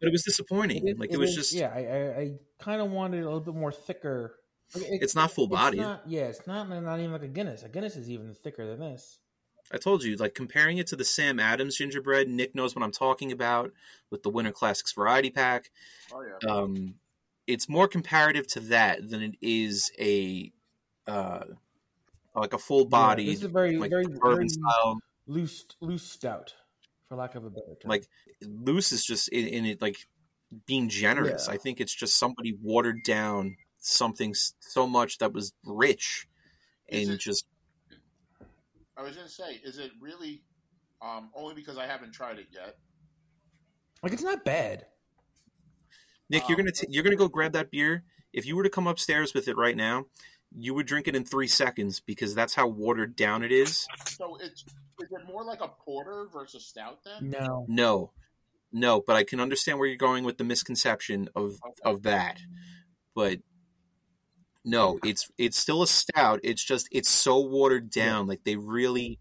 but 0.00 0.06
it 0.06 0.12
was 0.12 0.22
disappointing. 0.22 0.86
It 0.86 0.98
like 0.98 1.10
it, 1.10 1.16
was 1.18 1.30
is- 1.30 1.36
just, 1.36 1.52
yeah. 1.54 1.72
I, 1.74 1.80
I, 1.80 2.20
I 2.20 2.32
kind 2.60 2.80
of 2.80 2.90
wanted 2.92 3.20
a 3.22 3.24
little 3.24 3.40
bit 3.40 3.54
more 3.54 3.72
thicker. 3.72 4.36
It- 4.76 5.02
it's 5.02 5.16
not 5.16 5.32
full 5.32 5.48
body. 5.48 5.78
yeah, 5.78 6.26
it's 6.26 6.46
not 6.46 6.68
not 6.68 7.00
even 7.00 7.10
like 7.10 7.22
a 7.22 7.28
Guinness. 7.28 7.64
A 7.64 7.68
Guinness 7.68 7.96
is 7.96 8.08
even 8.08 8.32
thicker 8.32 8.64
than 8.64 8.78
this. 8.78 9.18
I 9.72 9.76
told 9.76 10.02
you, 10.02 10.16
like 10.16 10.34
comparing 10.34 10.78
it 10.78 10.86
to 10.88 10.96
the 10.96 11.04
Sam 11.04 11.38
Adams 11.38 11.76
gingerbread, 11.76 12.28
Nick 12.28 12.54
knows 12.54 12.74
what 12.74 12.82
I'm 12.82 12.92
talking 12.92 13.32
about 13.32 13.72
with 14.10 14.22
the 14.22 14.30
Winter 14.30 14.52
Classics 14.52 14.92
variety 14.92 15.30
pack. 15.30 15.70
Oh 16.12 16.22
yeah. 16.22 16.50
Um, 16.50 16.94
it's 17.46 17.68
more 17.68 17.88
comparative 17.88 18.46
to 18.48 18.60
that 18.60 19.08
than 19.10 19.22
it 19.22 19.36
is 19.40 19.90
a 19.98 20.52
uh, 21.06 21.44
like 22.34 22.52
a 22.52 22.58
full 22.58 22.86
Yeah, 22.90 23.14
this 23.32 23.38
is 23.38 23.44
a 23.44 23.48
very 23.48 23.76
like 23.78 23.90
very 23.90 24.06
bourbon 24.06 24.36
very 24.36 24.48
style. 24.48 24.98
loose 25.26 25.64
loose 25.80 26.02
stout, 26.02 26.54
for 27.08 27.16
lack 27.16 27.34
of 27.34 27.44
a 27.44 27.50
better 27.50 27.74
term. 27.80 27.88
Like 27.88 28.06
loose 28.42 28.92
is 28.92 29.04
just 29.04 29.28
in, 29.28 29.46
in 29.48 29.64
it 29.66 29.82
like 29.82 30.06
being 30.66 30.88
generous. 30.88 31.46
Yeah. 31.46 31.54
I 31.54 31.56
think 31.58 31.80
it's 31.80 31.94
just 31.94 32.18
somebody 32.18 32.56
watered 32.62 33.02
down 33.04 33.56
something 33.78 34.34
so 34.34 34.86
much 34.86 35.18
that 35.18 35.32
was 35.32 35.52
rich 35.64 36.26
Is 36.88 37.06
and 37.08 37.14
it- 37.16 37.20
just 37.20 37.46
I 38.98 39.02
was 39.02 39.14
gonna 39.16 39.28
say, 39.28 39.60
is 39.64 39.78
it 39.78 39.92
really? 40.00 40.42
Um, 41.00 41.30
only 41.34 41.54
because 41.54 41.78
I 41.78 41.86
haven't 41.86 42.12
tried 42.12 42.38
it 42.38 42.48
yet. 42.52 42.76
like 44.02 44.12
it's 44.12 44.22
not 44.22 44.44
bad. 44.44 44.86
Nick, 46.28 46.48
you're 46.48 46.58
Um, 46.58 46.64
gonna 46.64 46.72
t- 46.72 46.86
you're 46.90 47.02
gonna 47.04 47.16
go 47.16 47.28
grab 47.28 47.52
that 47.52 47.70
beer. 47.70 48.04
If 48.32 48.44
you 48.46 48.56
were 48.56 48.62
to 48.64 48.70
come 48.70 48.86
upstairs 48.86 49.32
with 49.34 49.48
it 49.48 49.56
right 49.56 49.76
now, 49.76 50.06
you 50.52 50.74
would 50.74 50.86
drink 50.86 51.06
it 51.08 51.14
in 51.16 51.24
three 51.24 51.46
seconds 51.48 52.00
because 52.00 52.34
that's 52.34 52.54
how 52.54 52.66
watered 52.68 53.16
down 53.16 53.42
it 53.42 53.52
is. 53.52 53.86
So 54.06 54.36
it's 54.36 54.62
is 55.00 55.12
it 55.12 55.24
more 55.26 55.44
like 55.44 55.60
a 55.60 55.68
porter 55.68 56.26
versus 56.32 56.64
stout 56.66 56.98
then? 57.04 57.30
No, 57.30 57.64
No, 57.68 58.12
no, 58.72 59.00
but 59.00 59.14
I 59.16 59.22
can 59.24 59.38
understand 59.40 59.78
where 59.78 59.86
you're 59.88 59.96
going 59.96 60.24
with 60.24 60.38
the 60.38 60.44
misconception 60.44 61.28
of 61.36 61.60
of 61.84 62.02
that. 62.02 62.40
But 63.14 63.40
no, 64.68 64.98
it's 65.02 65.30
it's 65.38 65.58
still 65.58 65.82
a 65.82 65.86
stout. 65.86 66.40
It's 66.42 66.62
just 66.62 66.88
it's 66.92 67.08
so 67.08 67.38
watered 67.38 67.90
down. 67.90 68.26
Like 68.26 68.44
they 68.44 68.56
really 68.56 69.18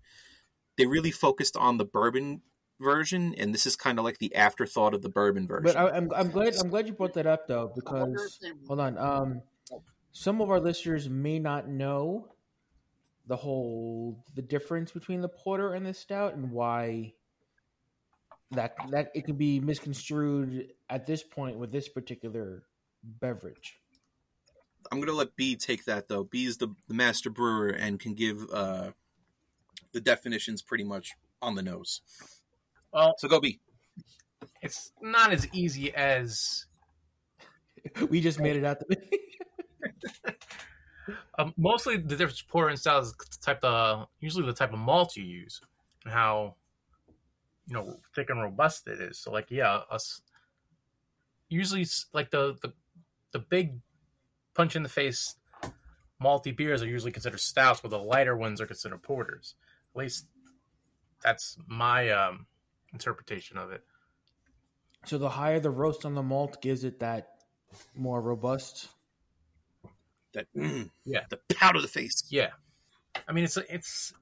they 0.77 0.86
really 0.86 1.12
focused 1.12 1.55
on 1.55 1.77
the 1.77 1.86
bourbon 1.86 2.41
version, 2.79 3.33
and 3.38 3.53
this 3.53 3.65
is 3.65 3.75
kind 3.75 3.97
of 3.97 4.05
like 4.05 4.17
the 4.19 4.36
afterthought 4.36 4.93
of 4.93 5.01
the 5.01 5.10
bourbon 5.10 5.47
version. 5.47 5.63
But 5.63 5.77
I, 5.77 5.89
I'm 5.89 6.12
I'm 6.13 6.29
glad 6.29 6.55
I'm 6.60 6.69
glad 6.69 6.88
you 6.88 6.93
brought 6.93 7.13
that 7.13 7.27
up 7.27 7.47
though 7.47 7.71
because 7.73 8.39
hold 8.67 8.79
on, 8.79 8.97
um, 8.97 9.41
some 10.12 10.41
of 10.41 10.49
our 10.49 10.60
listeners 10.60 11.10
may 11.10 11.39
not 11.39 11.69
know 11.69 12.27
the 13.27 13.36
whole 13.36 14.23
the 14.36 14.41
difference 14.41 14.91
between 14.91 15.21
the 15.21 15.29
porter 15.29 15.73
and 15.73 15.86
the 15.86 15.93
stout 15.93 16.36
and 16.36 16.51
why 16.51 17.13
that 18.51 18.75
that 18.91 19.12
it 19.15 19.25
can 19.25 19.36
be 19.36 19.60
misconstrued 19.60 20.73
at 20.89 21.05
this 21.05 21.23
point 21.23 21.57
with 21.57 21.71
this 21.71 21.88
particular 21.88 22.63
beverage. 23.03 23.79
I'm 24.91 25.00
gonna 25.00 25.13
let 25.13 25.36
B 25.36 25.56
take 25.56 25.86
that 25.86 26.08
though. 26.08 26.23
B 26.23 26.45
is 26.45 26.58
the, 26.58 26.69
the 26.88 26.93
master 26.93 27.30
brewer 27.30 27.69
and 27.69 28.00
can 28.00 28.13
give 28.13 28.45
uh, 28.52 28.91
the 29.91 30.02
definitions 30.02 30.62
pretty 30.62 30.84
much 30.84 31.13
on 31.41 31.56
the 31.56 31.62
nose. 31.62 32.02
Well, 32.93 33.15
So 33.17 33.28
go 33.28 33.39
B. 33.39 33.60
it's 34.62 34.91
not 35.02 35.32
as 35.32 35.47
easy 35.54 35.93
as 35.93 36.65
We 38.10 38.21
just 38.21 38.39
made 38.39 38.56
it 38.56 38.65
out 38.65 38.80
the 38.80 38.97
um, 41.38 41.54
mostly 41.58 41.97
the 41.97 42.15
difference 42.15 42.41
between 42.41 42.52
porter 42.52 42.69
and 42.69 42.80
stout 42.80 43.04
is 43.04 43.13
the 43.13 43.38
type 43.41 43.63
of 43.63 44.08
usually 44.19 44.45
the 44.45 44.54
type 44.54 44.73
of 44.73 44.80
malt 44.80 45.15
you 45.15 45.23
use 45.23 45.62
and 46.04 46.13
how 46.13 46.56
you 47.67 47.73
know 47.73 47.97
thick 48.15 48.30
and 48.30 48.41
robust 48.41 48.88
it 48.88 49.00
is. 49.02 49.19
So 49.19 49.32
like 49.32 49.52
yeah, 49.52 49.82
us 49.89 50.21
usually 51.50 51.86
like 52.13 52.32
the 52.32 52.56
the 52.62 52.73
the 53.32 53.39
big 53.39 53.80
punch 54.58 54.76
in 54.76 54.84
the 54.84 54.89
face 54.89 55.36
malty 56.22 56.56
beers 56.56 56.82
are 56.82 56.88
usually 56.88 57.12
considered 57.12 57.39
stouts, 57.39 57.84
while 57.84 57.91
the 57.91 58.00
lighter 58.00 58.36
ones 58.36 58.60
are 58.60 58.65
considered 58.65 59.02
porters. 59.04 59.56
At 59.96 60.00
least 60.00 60.26
that's 61.24 61.58
my 61.67 62.10
um, 62.10 62.48
interpretation 62.91 63.58
of 63.58 63.72
it. 63.72 63.84
So 65.06 65.17
the 65.17 65.30
higher 65.30 65.60
the 65.60 65.70
roast 65.70 66.06
on 66.06 66.15
the 66.15 66.24
malt 66.24 66.62
gives 66.62 66.84
it 66.84 67.00
that 67.00 67.30
more 67.96 68.20
robust. 68.20 68.89
That 70.34 70.48
mm, 70.56 70.89
Yeah. 71.06 71.22
the 71.30 71.39
pout 71.56 71.76
of 71.76 71.82
the 71.82 71.88
face. 71.88 72.24
Yeah, 72.30 72.50
I 73.28 73.32
mean 73.32 73.43
it's 73.43 73.58
it's 73.70 74.13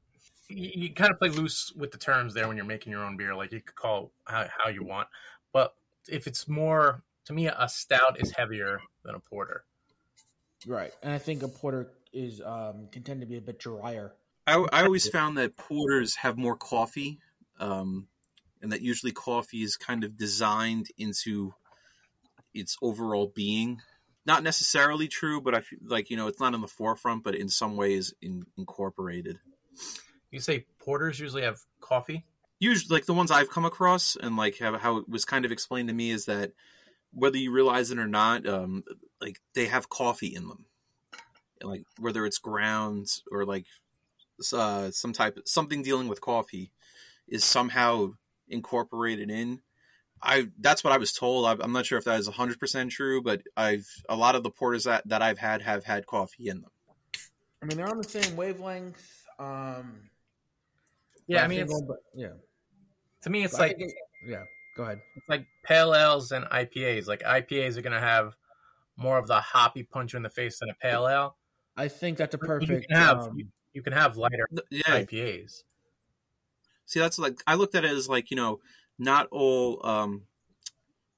you, 0.50 0.70
you 0.76 0.94
kind 0.94 1.12
of 1.12 1.18
play 1.18 1.30
loose 1.30 1.72
with 1.76 1.92
the 1.92 1.98
terms 1.98 2.34
there 2.34 2.48
when 2.48 2.58
you're 2.58 2.66
making 2.66 2.92
your 2.92 3.04
own 3.04 3.18
beer. 3.18 3.36
Like 3.36 3.52
you 3.52 3.62
could 3.62 3.76
call 3.76 4.12
how, 4.26 4.48
how 4.64 4.70
you 4.70 4.84
want, 4.84 5.08
but 5.54 5.74
if 6.08 6.28
it's 6.28 6.48
more 6.48 7.04
to 7.26 7.34
me, 7.34 7.48
a 7.48 7.68
stout 7.68 8.20
is 8.20 8.32
heavier 8.32 8.80
than 9.04 9.16
a 9.16 9.20
porter. 9.20 9.64
Right. 10.66 10.92
And 11.04 11.14
I 11.14 11.18
think 11.18 11.44
a 11.44 11.48
porter 11.48 11.92
is 12.14 12.42
um 12.42 12.88
can 12.92 13.04
tend 13.04 13.22
to 13.22 13.28
be 13.28 13.38
a 13.38 13.42
bit 13.42 13.60
drier. 13.60 14.14
I, 14.48 14.66
I 14.72 14.84
always 14.84 15.08
found 15.08 15.38
that 15.38 15.58
porters 15.58 16.16
have 16.18 16.38
more 16.38 16.56
coffee, 16.56 17.20
um, 17.60 18.08
and 18.62 18.72
that 18.72 18.82
usually 18.82 19.12
coffee 19.12 19.64
is 19.64 19.76
kind 19.76 20.04
of 20.04 20.18
designed 20.18 20.88
into 20.98 21.54
its 22.54 22.78
overall 22.82 23.32
being. 23.36 23.82
Not 24.26 24.44
necessarily 24.44 25.08
true, 25.08 25.42
but 25.42 25.54
I 25.54 25.62
feel 25.62 25.80
like 25.86 26.10
you 26.10 26.18
know 26.18 26.28
it's 26.28 26.40
not 26.40 26.54
in 26.54 26.62
the 26.62 26.68
forefront, 26.68 27.24
but 27.24 27.36
in 27.36 27.50
some 27.50 27.76
ways 27.76 28.14
in, 28.22 28.46
incorporated. 28.58 29.40
You 30.32 30.40
say 30.40 30.66
porters 30.80 31.20
usually 31.20 31.44
have 31.44 31.60
coffee. 31.80 32.26
Usually, 32.60 32.96
like 32.96 33.06
the 33.06 33.14
ones 33.14 33.32
I've 33.32 33.50
come 33.50 33.66
across, 33.66 34.16
and 34.16 34.38
like 34.38 34.58
how, 34.60 34.78
how 34.78 34.98
it 34.98 35.10
was 35.10 35.26
kind 35.26 35.46
of 35.46 35.52
explained 35.52 35.90
to 35.90 35.94
me 35.94 36.12
is 36.12 36.26
that 36.26 36.54
whether 37.12 37.38
you 37.38 37.52
realize 37.52 37.92
it 37.92 38.00
or 38.00 38.08
not, 38.08 38.48
um, 38.48 38.84
like 39.22 39.40
they 39.54 39.66
have 39.68 39.90
coffee 39.90 40.34
in 40.36 40.48
them, 40.48 40.66
and 41.62 41.70
like 41.70 41.84
whether 42.00 42.26
it's 42.26 42.38
grounds 42.38 43.24
or 43.32 43.46
like 43.46 43.66
uh, 44.54 44.92
some 44.92 45.14
type 45.14 45.40
something 45.46 45.82
dealing 45.84 46.08
with 46.08 46.22
coffee 46.22 46.72
is 47.28 47.44
somehow 47.44 48.14
incorporated 48.48 49.30
in. 49.32 49.60
I 50.22 50.48
that's 50.60 50.84
what 50.84 50.94
I 50.94 50.98
was 50.98 51.14
told. 51.14 51.46
I, 51.46 51.64
I'm 51.64 51.72
not 51.72 51.86
sure 51.86 51.98
if 51.98 52.06
that 52.06 52.20
is 52.20 52.28
100 52.28 52.60
percent 52.60 52.92
true, 52.92 53.22
but 53.22 53.42
I've 53.56 53.88
a 54.10 54.16
lot 54.16 54.36
of 54.36 54.44
the 54.44 54.50
porters 54.50 54.86
that, 54.86 55.08
that 55.10 55.22
I've 55.22 55.38
had 55.38 55.62
have 55.62 55.84
had 55.84 56.06
coffee 56.06 56.48
in 56.50 56.62
them. 56.62 56.72
I 57.62 57.66
mean 57.66 57.78
they're 57.78 57.90
on 57.90 57.98
the 57.98 58.04
same 58.04 58.36
wavelength. 58.36 59.26
Um 59.40 60.10
Yeah, 61.28 61.44
I 61.44 61.48
mean, 61.48 61.62
it's, 61.62 61.82
but- 61.82 61.98
yeah. 62.14 62.30
to 63.24 63.30
me, 63.30 63.44
it's 63.44 63.54
But 63.54 63.60
like 63.60 63.76
it- 63.80 63.94
yeah. 64.28 64.44
Go 64.78 64.84
ahead. 64.84 65.00
it's 65.16 65.30
like 65.30 65.46
pale 65.64 65.94
ales 65.96 66.32
and 66.32 66.46
IPAs. 66.46 67.08
Like 67.08 67.22
IPAs 67.24 67.78
are 67.78 67.82
gonna 67.82 68.00
have 68.00 68.36
more 68.98 69.18
of 69.18 69.28
the 69.28 69.40
hoppy 69.40 69.84
punch 69.84 70.14
in 70.14 70.24
the 70.24 70.30
face 70.30 70.60
than 70.60 70.70
a 70.70 70.74
pale 70.76 71.08
ale. 71.08 71.36
I 71.76 71.88
think 71.90 72.18
that's 72.18 72.34
a 72.36 72.38
You 72.42 72.48
perfect. 72.48 72.88
can 72.88 72.98
have 72.98 73.20
um, 73.20 73.38
you, 73.38 73.48
you 73.74 73.82
can 73.82 73.94
have 73.94 74.16
lighter 74.18 74.48
Yeah, 74.70 74.82
IPAs. 74.88 75.64
See, 76.86 77.00
that's 77.00 77.20
like 77.20 77.42
I 77.48 77.56
looked 77.56 77.76
at 77.76 77.84
it 77.84 77.92
as 77.92 78.08
like 78.08 78.32
you 78.32 78.38
know, 78.38 78.60
not 78.98 79.28
all 79.32 79.86
um, 79.86 80.22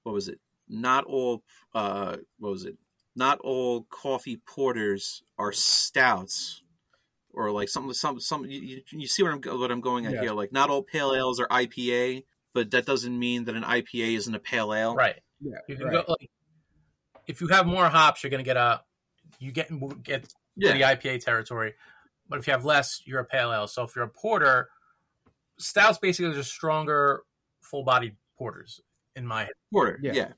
what 0.03 0.13
was 0.13 0.27
it? 0.27 0.39
Not 0.67 1.03
all 1.05 1.43
uh, 1.75 2.17
what 2.39 2.49
was 2.51 2.65
it? 2.65 2.77
Not 3.15 3.39
all 3.39 3.83
coffee 3.89 4.37
porters 4.47 5.23
are 5.37 5.51
stouts, 5.51 6.61
or 7.33 7.51
like 7.51 7.69
some 7.69 7.93
some 7.93 8.19
some. 8.19 8.45
You, 8.45 8.59
you- 8.59 8.81
you 8.91 9.07
see 9.07 9.23
what 9.23 9.31
I'm 9.33 9.59
what 9.59 9.71
I'm 9.71 9.81
going 9.81 10.05
at 10.05 10.13
Yeah. 10.13 10.21
here? 10.21 10.31
Like 10.33 10.51
not 10.51 10.69
all 10.69 10.83
pale 10.83 11.13
ales 11.13 11.39
are 11.39 11.47
IPA, 11.47 12.23
but 12.53 12.71
that 12.71 12.85
doesn't 12.85 13.17
mean 13.17 13.45
that 13.45 13.55
an 13.55 13.63
IPA 13.63 14.15
isn't 14.17 14.33
a 14.35 14.39
pale 14.39 14.73
ale. 14.73 14.95
Right. 14.95 15.19
yeah. 15.41 15.57
You 15.67 15.75
can 15.77 15.85
right. 15.87 16.05
go 16.07 16.15
like 16.19 16.29
if 17.27 17.41
you 17.41 17.47
have 17.47 17.65
more 17.67 17.87
hops, 17.89 18.23
you're 18.23 18.31
gonna 18.31 18.43
get 18.43 18.57
a 18.57 18.81
you 19.39 19.51
get 19.51 19.69
get 20.03 20.33
Yeah, 20.55 20.73
the 20.73 20.81
IPA 20.81 21.23
territory. 21.23 21.73
But 22.29 22.39
if 22.39 22.47
you 22.47 22.51
have 22.51 22.65
less, 22.65 23.01
you're 23.05 23.19
a 23.19 23.25
pale 23.25 23.53
ale. 23.53 23.67
So 23.67 23.83
if 23.83 23.95
you're 23.95 24.05
a 24.05 24.09
porter, 24.09 24.69
stouts 25.59 25.97
basically 25.97 26.31
are 26.31 26.35
just 26.35 26.51
stronger, 26.51 27.23
full 27.61 27.83
bodied 27.83 28.15
porters 28.37 28.81
in 29.15 29.25
my 29.25 29.43
head. 29.45 29.53
porter. 29.71 29.99
Yeah. 30.01 30.13
Yeah. 30.13 30.31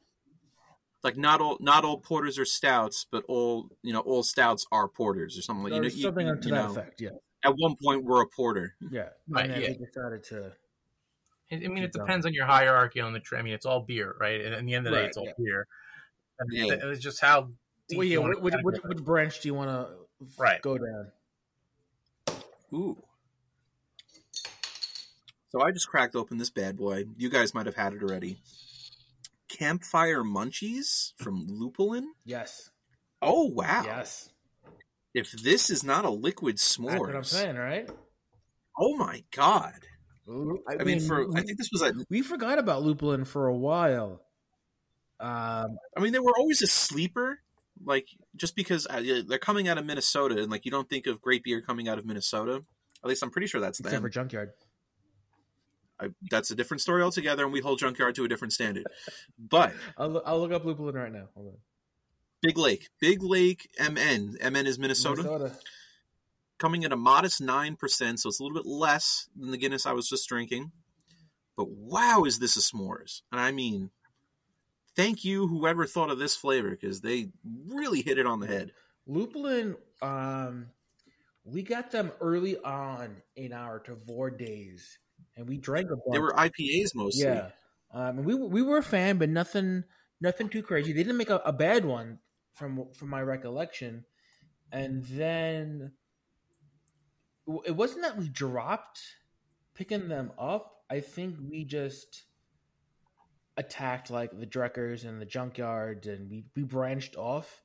Like 1.03 1.17
not 1.17 1.39
all 1.39 1.57
not 1.61 1.85
all 1.85 1.97
porters 1.99 2.37
are 2.37 2.45
stouts, 2.45 3.05
but 3.09 3.23
all 3.27 3.69
you 3.83 3.93
know 3.93 4.01
all 4.01 4.23
stouts 4.23 4.65
are 4.71 4.87
porters 4.87 5.37
or 5.37 5.41
something 5.41 5.63
like 5.63 5.71
you 5.71 5.77
know, 5.77 5.81
There's 5.83 5.95
you- 5.95 6.03
something 6.03 6.27
you 6.27 6.35
to 6.35 6.49
that 6.49 6.55
know, 6.55 6.71
effect. 6.71 7.01
Yeah. 7.01 7.09
At 7.45 7.53
one 7.57 7.75
point, 7.81 8.03
we're 8.03 8.21
a 8.21 8.27
porter. 8.27 8.75
Yeah. 8.91 9.09
Right, 9.29 9.47
then 9.47 9.61
yeah. 9.61 9.69
we 9.69 9.85
decided 9.85 10.23
to. 10.25 10.51
I 11.51 11.55
I 11.55 11.57
mean, 11.59 11.77
it 11.77 11.81
Keep 11.85 11.93
going. 11.93 12.05
depends 12.05 12.25
on 12.25 12.33
your 12.33 12.45
hierarchy 12.45 12.99
on 12.99 13.13
the. 13.13 13.21
Tra- 13.21 13.39
I 13.39 13.43
mean, 13.43 13.53
it's 13.53 13.65
all 13.65 13.79
beer, 13.79 14.13
right? 14.19 14.41
And 14.41 14.53
at 14.53 14.65
the 14.65 14.73
end 14.75 14.87
of 14.87 14.93
the 14.93 14.99
day, 14.99 15.05
it's 15.05 15.15
all 15.15 15.25
yeah. 15.25 15.31
beer. 15.37 15.67
And 16.39 16.51
Yeah. 16.51 16.75
It's 16.83 17.01
just 17.01 17.21
how. 17.21 17.49
deep 17.87 17.97
Well, 17.97 18.07
yeah. 18.07 18.19
you 18.19 18.21
Which, 18.23 18.39
which, 18.39 18.53
which, 18.63 18.81
which 18.83 19.03
branch 19.03 19.41
do 19.41 19.47
you 19.49 19.53
want 19.53 19.69
to 19.69 19.95
Right. 20.37 20.61
go 20.61 20.77
down? 20.77 21.11
Ooh. 22.73 22.97
So 25.51 25.61
I 25.61 25.71
just 25.71 25.87
cracked 25.87 26.15
open 26.15 26.37
this 26.37 26.51
bad 26.51 26.77
boy. 26.77 27.05
You 27.17 27.29
guys 27.29 27.53
might 27.53 27.65
have 27.65 27.75
had 27.75 27.93
it 27.93 28.03
already. 28.03 28.37
Campfire 29.47 30.23
Munchies 30.23 31.13
from 31.17 31.47
Lupulin. 31.47 32.05
Yes. 32.23 32.69
Oh 33.21 33.45
wow! 33.45 33.83
Yes. 33.83 34.29
If 35.13 35.31
this 35.31 35.69
is 35.69 35.83
not 35.83 36.05
a 36.05 36.09
liquid 36.09 36.57
That's 36.57 36.79
what 36.79 37.15
I'm 37.15 37.23
saying, 37.23 37.55
right? 37.55 37.89
oh 38.79 38.95
my 38.95 39.23
god! 39.35 39.73
I, 40.69 40.77
I, 40.79 40.83
mean, 40.83 40.99
for 40.99 41.25
I 41.35 41.41
think 41.41 41.57
this 41.57 41.69
was 41.71 41.81
a. 41.81 41.93
we 42.09 42.21
forgot 42.21 42.59
about 42.59 42.83
lupulin 42.83 43.25
for 43.25 43.47
a 43.47 43.55
while. 43.55 44.21
Um, 45.19 45.77
I 45.95 45.99
mean, 46.01 46.13
they 46.13 46.19
were 46.19 46.37
always 46.37 46.61
a 46.61 46.67
sleeper. 46.67 47.39
Like 47.83 48.09
just 48.35 48.57
because 48.57 48.85
uh, 48.89 49.01
they're 49.25 49.39
coming 49.39 49.69
out 49.69 49.77
of 49.77 49.85
Minnesota, 49.85 50.41
and 50.41 50.51
like 50.51 50.65
you 50.65 50.71
don't 50.71 50.89
think 50.89 51.07
of 51.07 51.21
great 51.21 51.43
beer 51.43 51.61
coming 51.61 51.87
out 51.87 51.97
of 51.97 52.05
Minnesota. 52.05 52.63
At 53.01 53.07
least 53.07 53.23
I'm 53.23 53.29
pretty 53.31 53.47
sure 53.47 53.61
that's 53.61 53.79
except 53.79 53.93
them. 53.93 54.01
for 54.01 54.09
junkyard. 54.09 54.51
I, 55.97 56.09
that's 56.29 56.51
a 56.51 56.55
different 56.55 56.81
story 56.81 57.01
altogether, 57.03 57.43
and 57.43 57.53
we 57.53 57.59
hold 57.61 57.79
Junkyard 57.79 58.15
to 58.15 58.23
a 58.23 58.27
different 58.27 58.53
standard. 58.53 58.85
But 59.37 59.73
I'll, 59.97 60.09
look- 60.09 60.23
I'll 60.25 60.39
look 60.39 60.51
up 60.51 60.63
lupulin 60.63 60.93
right 60.93 61.11
now. 61.11 61.29
Hold 61.35 61.47
on. 61.47 61.57
Big 62.41 62.57
Lake, 62.57 62.87
Big 63.01 63.21
Lake, 63.21 63.69
MN, 63.79 64.37
MN 64.41 64.65
is 64.65 64.79
Minnesota, 64.79 65.51
coming 66.57 66.85
at 66.85 66.93
a 66.93 66.97
modest 66.97 67.41
nine 67.41 67.75
percent, 67.75 68.19
so 68.21 68.29
it's 68.29 68.39
a 68.39 68.43
little 68.43 68.57
bit 68.57 68.65
less 68.65 69.27
than 69.37 69.51
the 69.51 69.57
Guinness 69.57 69.85
I 69.85 69.91
was 69.91 70.07
just 70.07 70.27
drinking. 70.29 70.71
But 71.57 71.69
wow, 71.69 72.23
is 72.25 72.39
this 72.39 72.55
a 72.55 72.61
s'mores? 72.61 73.21
And 73.31 73.41
I 73.41 73.51
mean, 73.51 73.89
thank 74.95 75.23
you 75.23 75.47
whoever 75.47 75.85
thought 75.85 76.09
of 76.09 76.19
this 76.19 76.35
flavor 76.35 76.71
because 76.71 77.01
they 77.01 77.29
really 77.67 78.01
hit 78.01 78.17
it 78.17 78.25
on 78.25 78.39
the 78.39 78.47
head. 78.47 78.71
Lupulin, 79.07 79.75
um, 80.01 80.67
we 81.43 81.63
got 81.63 81.91
them 81.91 82.11
early 82.21 82.57
on 82.57 83.21
in 83.35 83.53
our 83.53 83.79
Tavor 83.79 84.37
days, 84.37 84.99
and 85.35 85.47
we 85.47 85.57
drank 85.57 85.87
a 85.87 85.95
bunch. 85.95 86.13
They 86.13 86.19
were 86.19 86.33
IPAs 86.33 86.95
mostly. 86.95 87.25
yeah. 87.25 87.49
Um, 87.91 88.19
and 88.19 88.25
we 88.25 88.35
we 88.35 88.61
were 88.61 88.77
a 88.77 88.83
fan, 88.83 89.17
but 89.17 89.29
nothing 89.29 89.83
nothing 90.21 90.49
too 90.49 90.61
crazy. 90.61 90.93
They 90.93 91.03
didn't 91.03 91.17
make 91.17 91.31
a, 91.31 91.41
a 91.45 91.53
bad 91.53 91.85
one 91.85 92.19
from 92.53 92.87
from 92.93 93.09
my 93.09 93.21
recollection. 93.21 94.05
And 94.71 95.03
then 95.05 95.93
it 97.65 97.75
wasn't 97.75 98.03
that 98.03 98.17
we 98.17 98.29
dropped 98.29 99.01
picking 99.73 100.07
them 100.07 100.31
up. 100.37 100.83
I 100.89 100.99
think 100.99 101.37
we 101.49 101.63
just 101.63 102.25
attacked 103.59 104.09
like 104.09 104.31
the 104.31 104.47
Drekkers 104.47 105.05
and 105.05 105.21
the 105.21 105.25
junkyards, 105.25 106.07
and 106.07 106.29
we 106.31 106.45
we 106.55 106.63
branched 106.63 107.17
off. 107.17 107.61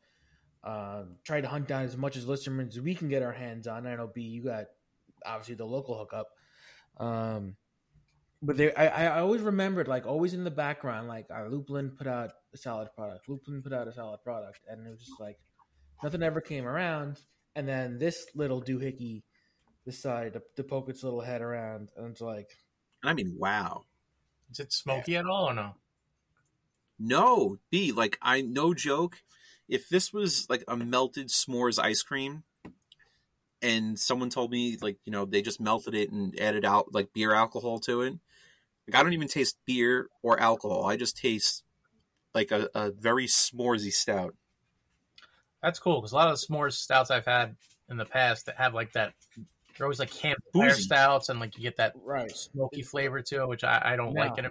Um, 0.65 1.17
tried 1.25 1.43
to 1.43 1.49
hunt 1.49 1.69
down 1.69 1.85
as 1.85 1.97
much 1.97 2.17
as 2.17 2.25
Listermann 2.27 2.69
as 2.69 2.81
we 2.81 2.95
can 2.95 3.09
get 3.09 3.23
our 3.23 3.33
hands 3.33 3.67
on. 3.67 3.87
I 3.87 3.97
know 3.97 4.11
B, 4.13 4.23
you 4.23 4.43
got 4.43 4.65
obviously 5.25 5.55
the 5.55 5.67
local 5.67 5.97
hookup. 5.97 6.29
Um, 6.99 7.57
but 8.43 8.57
they, 8.57 8.75
I, 8.75 9.17
I 9.17 9.21
always 9.21 9.43
remembered, 9.43 9.89
like 9.89 10.07
always 10.07 10.35
in 10.35 10.43
the 10.43 10.51
background, 10.51 11.07
like 11.07 11.27
uh, 11.31 11.49
Lupulin 11.49 11.97
put 11.97 12.07
out 12.07 12.33
a 12.53 12.57
solid 12.57 12.89
product. 12.95 13.29
Lupulin 13.29 13.63
put 13.63 13.73
out 13.73 13.89
a 13.89 13.93
solid 13.93 14.23
product, 14.23 14.61
and 14.69 14.87
it 14.87 14.91
was 14.91 15.01
just 15.01 15.21
like 15.21 15.39
nothing 16.03 16.23
ever 16.23 16.41
came 16.41 16.67
around. 16.67 17.21
And 17.55 17.69
then 17.69 17.99
this 17.99 18.27
little 18.35 18.61
doohickey 18.61 19.23
decided 19.85 20.33
to, 20.33 20.43
to 20.57 20.65
poke 20.65 20.89
its 20.89 21.05
little 21.05 21.21
head 21.21 21.41
around, 21.41 21.91
and 21.97 22.11
it's 22.11 22.21
like, 22.21 22.51
I 23.05 23.15
mean, 23.15 23.37
wow. 23.39 23.83
Is 24.51 24.61
it 24.61 24.73
smoky 24.73 25.17
at 25.17 25.27
all 25.27 25.51
or 25.51 25.55
no? 25.55 25.75
No, 26.99 27.59
B, 27.71 27.93
like 27.93 28.19
I 28.23 28.41
no 28.41 28.75
joke. 28.75 29.23
If 29.69 29.89
this 29.89 30.13
was 30.13 30.49
like 30.49 30.65
a 30.69 30.77
melted 30.77 31.29
s'mores 31.29 31.83
ice 31.83 32.03
cream 32.03 32.45
and 33.63 33.99
someone 33.99 34.31
told 34.31 34.51
me 34.51 34.77
like, 34.81 34.99
you 35.05 35.13
know, 35.13 35.25
they 35.25 35.43
just 35.43 35.61
melted 35.61 35.95
it 35.95 36.11
and 36.11 36.39
added 36.39 36.65
out 36.65 36.93
like 36.93 37.13
beer 37.13 37.35
alcohol 37.35 37.79
to 37.81 38.03
it. 38.03 38.15
Like 38.87 39.01
I 39.01 39.03
don't 39.03 39.15
even 39.15 39.29
taste 39.29 39.57
beer 39.67 40.09
or 40.23 40.39
alcohol. 40.39 40.85
I 40.85 40.97
just 40.97 41.17
taste 41.17 41.65
like 42.35 42.51
a, 42.51 42.69
a 42.75 42.91
very 42.91 43.27
s'moresy 43.27 43.93
stout. 43.93 44.35
That's 45.63 45.79
cool 45.79 46.01
because 46.01 46.13
a 46.13 46.17
lot 46.17 46.29
of 46.29 46.39
the 46.39 46.47
s'mores 46.47 46.75
stouts 46.75 47.11
I've 47.11 47.25
had 47.25 47.57
in 47.89 47.97
the 47.97 48.05
past 48.05 48.47
that 48.47 48.57
have 48.57 48.75
like 48.75 48.93
that, 48.93 49.15
they're 49.77 49.87
always 49.87 49.99
like 49.99 50.11
campfire 50.11 50.69
Boozy. 50.69 50.83
stouts 50.83 51.31
and 51.31 51.41
like 51.41 51.57
you 51.57 51.63
get 51.63 51.77
that 51.77 51.95
right. 51.97 52.31
smoky 52.31 52.83
flavor 52.83 53.23
to 53.23 53.43
it, 53.43 53.49
which 53.49 53.65
I, 53.65 53.81
I 53.83 53.97
don't 53.97 54.13
No. 54.13 54.21
like 54.21 54.39
in 54.39 54.45
a 54.45 54.51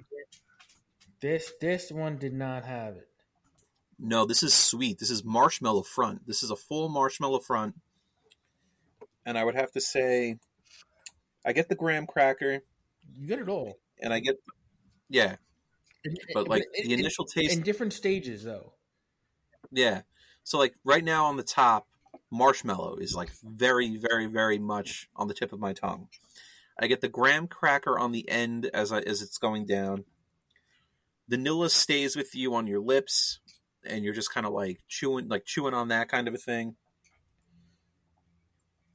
This 1.24 1.54
this 1.62 1.90
one 1.90 2.18
did 2.18 2.34
not 2.34 2.66
have 2.66 2.98
it. 2.98 3.08
No, 3.98 4.26
this 4.26 4.44
is 4.44 4.54
sweet. 4.54 5.00
This 5.00 5.10
is 5.10 5.24
marshmallow 5.24 5.84
front. 5.84 6.28
This 6.28 6.44
is 6.44 6.52
a 6.52 6.56
full 6.58 6.90
marshmallow 6.90 7.40
front. 7.40 7.76
And 9.26 9.38
I 9.38 9.46
would 9.46 9.56
have 9.56 9.72
to 9.72 9.80
say 9.80 10.36
I 11.46 11.54
get 11.54 11.70
the 11.70 11.76
graham 11.76 12.08
cracker 12.08 12.60
You 13.16 13.28
get 13.28 13.40
it 13.40 13.48
all. 13.48 13.78
and 14.02 14.14
I 14.14 14.20
get 14.20 14.36
yeah, 15.08 15.38
but 16.34 16.50
like 16.50 16.66
the 16.74 16.92
in- 16.92 17.00
initial 17.00 17.24
taste 17.24 17.56
in 17.56 17.64
different 17.64 17.94
stages 17.94 18.44
though. 18.44 18.74
Yeah. 19.72 20.02
So 20.44 20.58
like 20.58 20.74
right 20.84 21.06
now 21.06 21.28
on 21.28 21.38
the 21.38 21.44
top, 21.44 21.88
marshmallow 22.32 22.98
is 22.98 23.16
like 23.16 23.30
very, 23.42 23.96
very, 23.96 24.26
very 24.26 24.60
much 24.60 25.08
on 25.16 25.30
the 25.30 25.34
tip 25.34 25.54
of 25.54 25.60
my 25.62 25.72
tongue. 25.72 26.10
I 26.78 26.88
get 26.88 27.00
the 27.00 27.08
graham 27.08 27.48
cracker 27.48 27.98
on 27.98 28.12
the 28.12 28.28
end 28.28 28.70
as 28.74 28.92
I 28.92 29.00
as 29.00 29.22
it's 29.22 29.38
going 29.38 29.66
down. 29.66 30.04
Vanilla 31.28 31.70
stays 31.70 32.16
with 32.16 32.36
you 32.36 32.54
on 32.56 32.68
your 32.68 32.80
lips, 32.80 33.40
and 33.86 34.04
you're 34.04 34.14
just 34.14 34.34
kind 34.34 34.46
of 34.46 34.54
like 34.54 34.80
chewing, 34.88 35.28
like 35.28 35.46
chewing 35.46 35.74
on 35.74 35.88
that 35.90 36.10
kind 36.10 36.28
of 36.28 36.34
a 36.34 36.38
thing. 36.38 36.76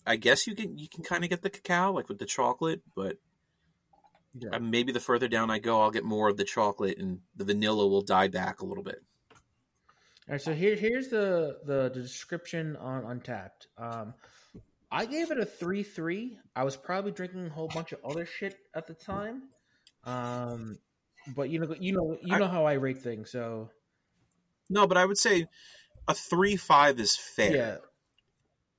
I 0.07 0.17
guess 0.17 0.47
you 0.47 0.55
can 0.55 0.79
you 0.79 0.89
can 0.89 1.05
kind 1.05 1.23
of 1.25 1.31
get 1.31 1.43
the 1.43 1.51
cacao 1.51 1.93
like 1.93 2.09
with 2.09 2.19
the 2.19 2.27
chocolate, 2.27 2.83
but 2.97 3.19
Yeah. 4.35 4.59
maybe 4.59 4.93
the 4.93 5.01
further 5.01 5.29
down 5.29 5.51
I 5.51 5.59
go, 5.59 5.83
I'll 5.83 5.91
get 5.91 6.05
more 6.05 6.29
of 6.29 6.37
the 6.37 6.45
chocolate, 6.45 6.99
and 6.99 7.21
the 7.37 7.45
vanilla 7.45 7.87
will 7.87 8.03
die 8.03 8.29
back 8.29 8.61
a 8.61 8.65
little 8.67 8.85
bit. 8.85 9.03
All 9.31 10.33
right, 10.33 10.41
so 10.41 10.55
here 10.55 10.77
here's 10.77 11.09
the 11.09 11.59
the 11.65 11.91
description 11.91 12.77
on 12.77 13.03
Untappd. 13.05 13.67
Um, 13.79 14.15
I 14.91 15.05
gave 15.07 15.31
it 15.31 15.39
a 15.39 15.45
three 15.47 15.83
three. 15.83 16.39
I 16.57 16.65
was 16.65 16.77
probably 16.77 17.13
drinking 17.13 17.47
a 17.47 17.51
whole 17.51 17.69
bunch 17.69 17.93
of 17.93 17.99
other 18.05 18.25
shit 18.27 18.59
at 18.75 18.87
the 18.87 18.95
time, 18.95 19.45
um, 20.05 20.79
but 21.35 21.51
you 21.51 21.59
know 21.61 21.75
you 21.79 21.93
know 21.93 22.19
you 22.23 22.35
I- 22.35 22.39
know 22.39 22.49
how 22.49 22.65
I 22.65 22.75
rate 22.75 22.99
things. 22.99 23.31
So 23.31 23.71
No, 24.71 24.87
but 24.87 24.97
I 24.97 25.05
would 25.05 25.19
say 25.19 25.47
a 26.07 26.15
three 26.15 26.57
five 26.57 26.99
is 27.01 27.17
fair. 27.17 27.57
yeah, 27.57 27.77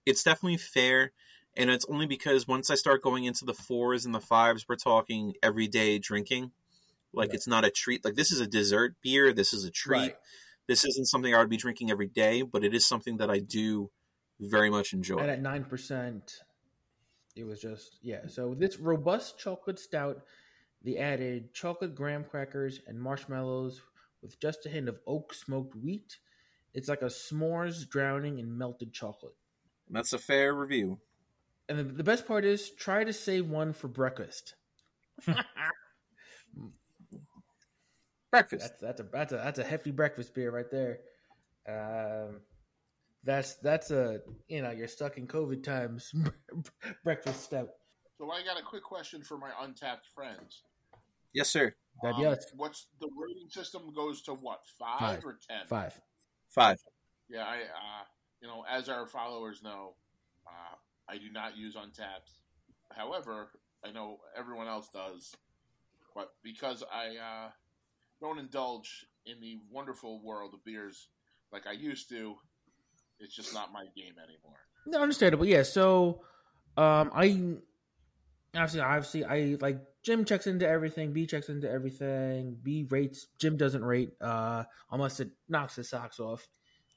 It's 0.05 0.23
definitely 0.23 0.57
fair, 0.57 1.12
and 1.55 1.69
it's 1.69 1.85
only 1.89 2.05
because 2.07 2.47
once 2.47 2.69
I 2.69 2.75
start 2.75 3.01
going 3.03 3.25
into 3.25 3.45
the 3.45 3.53
fours 3.53 4.05
and 4.05 4.13
the 4.15 4.19
fives, 4.19 4.65
we're 4.67 4.75
talking 4.75 5.33
everyday 5.43 5.99
drinking. 5.99 6.51
Like 7.13 7.29
Right. 7.29 7.35
it's 7.35 7.47
not 7.47 7.65
a 7.65 7.71
treat. 7.71 8.05
Like 8.05 8.15
this 8.15 8.31
is 8.31 8.39
a 8.39 8.47
dessert 8.47 8.95
beer. 9.01 9.33
This 9.33 9.53
is 9.53 9.63
a 9.65 9.71
treat. 9.71 9.97
right. 9.99 10.15
This 10.67 10.85
isn't 10.85 11.07
something 11.07 11.33
I 11.33 11.39
would 11.39 11.49
be 11.49 11.57
drinking 11.57 11.89
every 11.89 12.07
day, 12.07 12.43
but 12.43 12.63
it 12.63 12.75
is 12.75 12.85
something 12.85 13.17
that 13.17 13.31
I 13.31 13.39
do 13.39 13.89
very 14.39 14.69
much 14.69 14.93
enjoy. 14.93 15.17
And 15.17 15.31
at 15.31 15.41
nine 15.41 15.63
percent, 15.65 16.43
it 17.35 17.43
was 17.45 17.59
just 17.59 17.97
yeah. 18.03 18.27
So 18.27 18.53
this 18.53 18.77
robust 18.79 19.39
chocolate 19.39 19.79
stout, 19.79 20.21
they 20.83 20.97
added 20.97 21.53
chocolate 21.53 21.95
graham 21.95 22.23
crackers 22.23 22.79
and 22.87 22.99
marshmallows 22.99 23.81
with 24.21 24.39
just 24.39 24.65
a 24.65 24.69
hint 24.69 24.89
of 24.89 24.99
oak 25.05 25.33
smoked 25.33 25.75
wheat. 25.75 26.17
It's 26.73 26.87
like 26.87 27.01
a 27.01 27.05
s'mores 27.05 27.87
drowning 27.87 28.39
in 28.39 28.57
melted 28.57 28.93
chocolate. 28.93 29.35
That's 29.89 30.13
a 30.13 30.19
fair 30.19 30.53
review. 30.53 30.99
And 31.67 31.79
the, 31.79 31.83
the 31.83 32.03
best 32.03 32.27
part 32.27 32.45
is, 32.45 32.71
try 32.71 33.03
to 33.03 33.13
save 33.13 33.49
one 33.49 33.73
for 33.73 33.87
breakfast. 33.87 34.55
Breakfast. 38.31 38.73
That's 38.79 38.99
that's 38.99 38.99
a 38.99 39.03
that's 39.11 39.33
a 39.33 39.35
that's 39.37 39.59
a 39.59 39.63
hefty 39.63 39.89
breakfast 39.91 40.35
beer 40.35 40.51
right 40.51 40.69
there. 40.69 40.99
Um, 41.67 42.41
that's 43.23 43.55
that's 43.55 43.89
a 43.89 44.19
you 44.47 44.61
know 44.61 44.69
you're 44.69 44.87
stuck 44.87 45.17
in 45.17 45.25
COVID 45.25 45.63
times 45.63 46.13
breakfast 47.03 47.43
stout. 47.43 47.69
So 48.19 48.29
I 48.29 48.43
got 48.43 48.59
a 48.59 48.63
quick 48.63 48.83
question 48.83 49.23
for 49.23 49.37
my 49.37 49.49
Untappd 49.63 50.05
friends. 50.13 50.61
Yes, 51.33 51.49
sir. 51.49 51.75
That 52.01 52.15
Um, 52.15 52.21
yes, 52.21 52.45
What's 52.55 52.87
the 52.99 53.09
rating 53.15 53.49
system 53.49 53.93
goes 53.93 54.21
to 54.23 54.33
what 54.33 54.61
five, 54.77 54.99
Five. 54.99 55.25
or 55.25 55.39
ten? 55.47 55.67
five. 55.67 55.99
Five. 56.49 56.77
Yeah, 57.29 57.45
I 57.45 57.57
uh, 57.57 58.03
you 58.41 58.47
know 58.47 58.65
as 58.69 58.89
our 58.89 59.05
followers 59.05 59.61
know, 59.61 59.95
uh, 60.47 60.75
I 61.07 61.17
do 61.17 61.29
not 61.31 61.57
use 61.57 61.75
Untappd. 61.75 62.31
However, 62.91 63.51
I 63.85 63.91
know 63.91 64.19
everyone 64.35 64.67
else 64.67 64.89
does, 64.89 65.35
but 66.15 66.33
because 66.43 66.83
I 66.91 67.17
uh, 67.17 67.49
don't 68.21 68.39
indulge 68.39 69.05
in 69.25 69.39
the 69.41 69.59
wonderful 69.69 70.21
world 70.23 70.53
of 70.53 70.63
beers 70.63 71.09
like 71.51 71.67
I 71.67 71.73
used 71.73 72.09
to, 72.09 72.35
it's 73.19 73.35
just 73.35 73.53
not 73.53 73.71
my 73.73 73.85
game 73.95 74.13
anymore. 74.17 74.57
No, 74.85 75.01
understandable. 75.01 75.45
Yeah. 75.45 75.63
So, 75.63 76.21
um, 76.77 77.11
I 77.13 77.57
obviously, 78.55 78.81
obviously, 78.81 79.25
I 79.25 79.57
like 79.59 79.79
Jim 80.03 80.25
checks 80.25 80.47
into 80.47 80.67
everything. 80.67 81.13
B 81.13 81.25
checks 81.25 81.49
into 81.49 81.69
everything. 81.69 82.57
B 82.62 82.85
rates. 82.89 83.27
Jim 83.39 83.57
doesn't 83.57 83.83
rate, 83.83 84.12
uh, 84.21 84.63
unless 84.91 85.19
it 85.19 85.29
knocks 85.47 85.75
his 85.75 85.89
socks 85.89 86.19
off. 86.19 86.47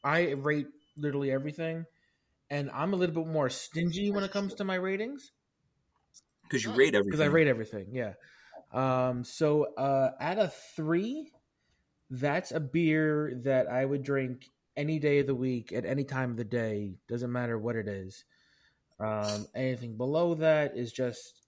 I 0.04 0.32
rate 0.32 0.66
literally 0.96 1.30
everything, 1.30 1.84
and 2.50 2.70
I'm 2.72 2.92
a 2.92 2.96
little 2.96 3.14
bit 3.14 3.26
more 3.32 3.50
stingy 3.50 4.10
when 4.10 4.24
it 4.24 4.30
comes 4.32 4.54
to 4.54 4.64
my 4.64 4.74
ratings 4.74 5.32
Because 6.42 6.64
you 6.64 6.72
rate 6.72 6.94
everything. 6.94 7.04
because 7.04 7.20
I 7.20 7.26
rate 7.26 7.46
everything. 7.48 7.88
Yeah. 7.92 8.14
Um. 8.72 9.24
So, 9.24 9.74
uh, 9.76 10.10
at 10.20 10.38
a 10.38 10.48
three, 10.76 11.30
that's 12.10 12.52
a 12.52 12.60
beer 12.60 13.32
that 13.44 13.68
I 13.68 13.84
would 13.84 14.02
drink 14.02 14.46
any 14.76 14.98
day 14.98 15.18
of 15.18 15.26
the 15.26 15.34
week 15.34 15.72
at 15.72 15.84
any 15.84 16.04
time 16.04 16.30
of 16.30 16.36
the 16.36 16.44
day. 16.44 16.94
Doesn't 17.08 17.30
matter 17.30 17.58
what 17.58 17.76
it 17.76 17.88
is. 17.88 18.24
Um, 18.98 19.46
anything 19.54 19.96
below 19.96 20.34
that 20.36 20.76
is 20.76 20.92
just 20.92 21.41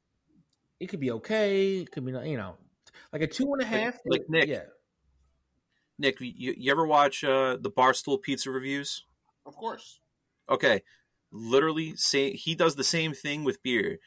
it 0.81 0.87
could 0.89 1.01
be 1.01 1.11
okay. 1.13 1.79
It 1.79 1.91
could 1.91 2.05
be 2.05 2.13
you 2.13 2.37
know 2.37 2.57
like 3.13 3.23
a 3.23 3.27
two 3.27 3.53
and 3.53 3.63
a 3.63 3.67
half. 3.67 3.95
Like- 4.05 4.21
like 4.21 4.31
Nick. 4.31 4.49
Yeah. 4.49 4.65
Nick, 5.99 6.21
you, 6.21 6.55
you 6.57 6.73
ever 6.73 6.85
watch 6.87 7.23
uh, 7.23 7.57
the 7.61 7.71
Barstool 7.71 8.21
Pizza 8.21 8.51
reviews? 8.51 9.05
Of 9.47 9.55
course, 9.55 10.01
Okay, 10.51 10.83
literally, 11.31 11.95
say 11.97 12.33
he 12.33 12.55
does 12.55 12.75
the 12.75 12.83
same 12.85 13.15
thing 13.15 13.45
with 13.45 13.63
beer. 13.63 13.99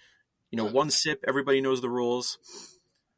You 0.51 0.57
know, 0.57 0.65
Good. 0.65 0.73
one 0.73 0.89
sip, 0.89 1.23
everybody 1.27 1.61
knows 1.61 1.79
the 1.81 1.89
rules, 1.89 2.37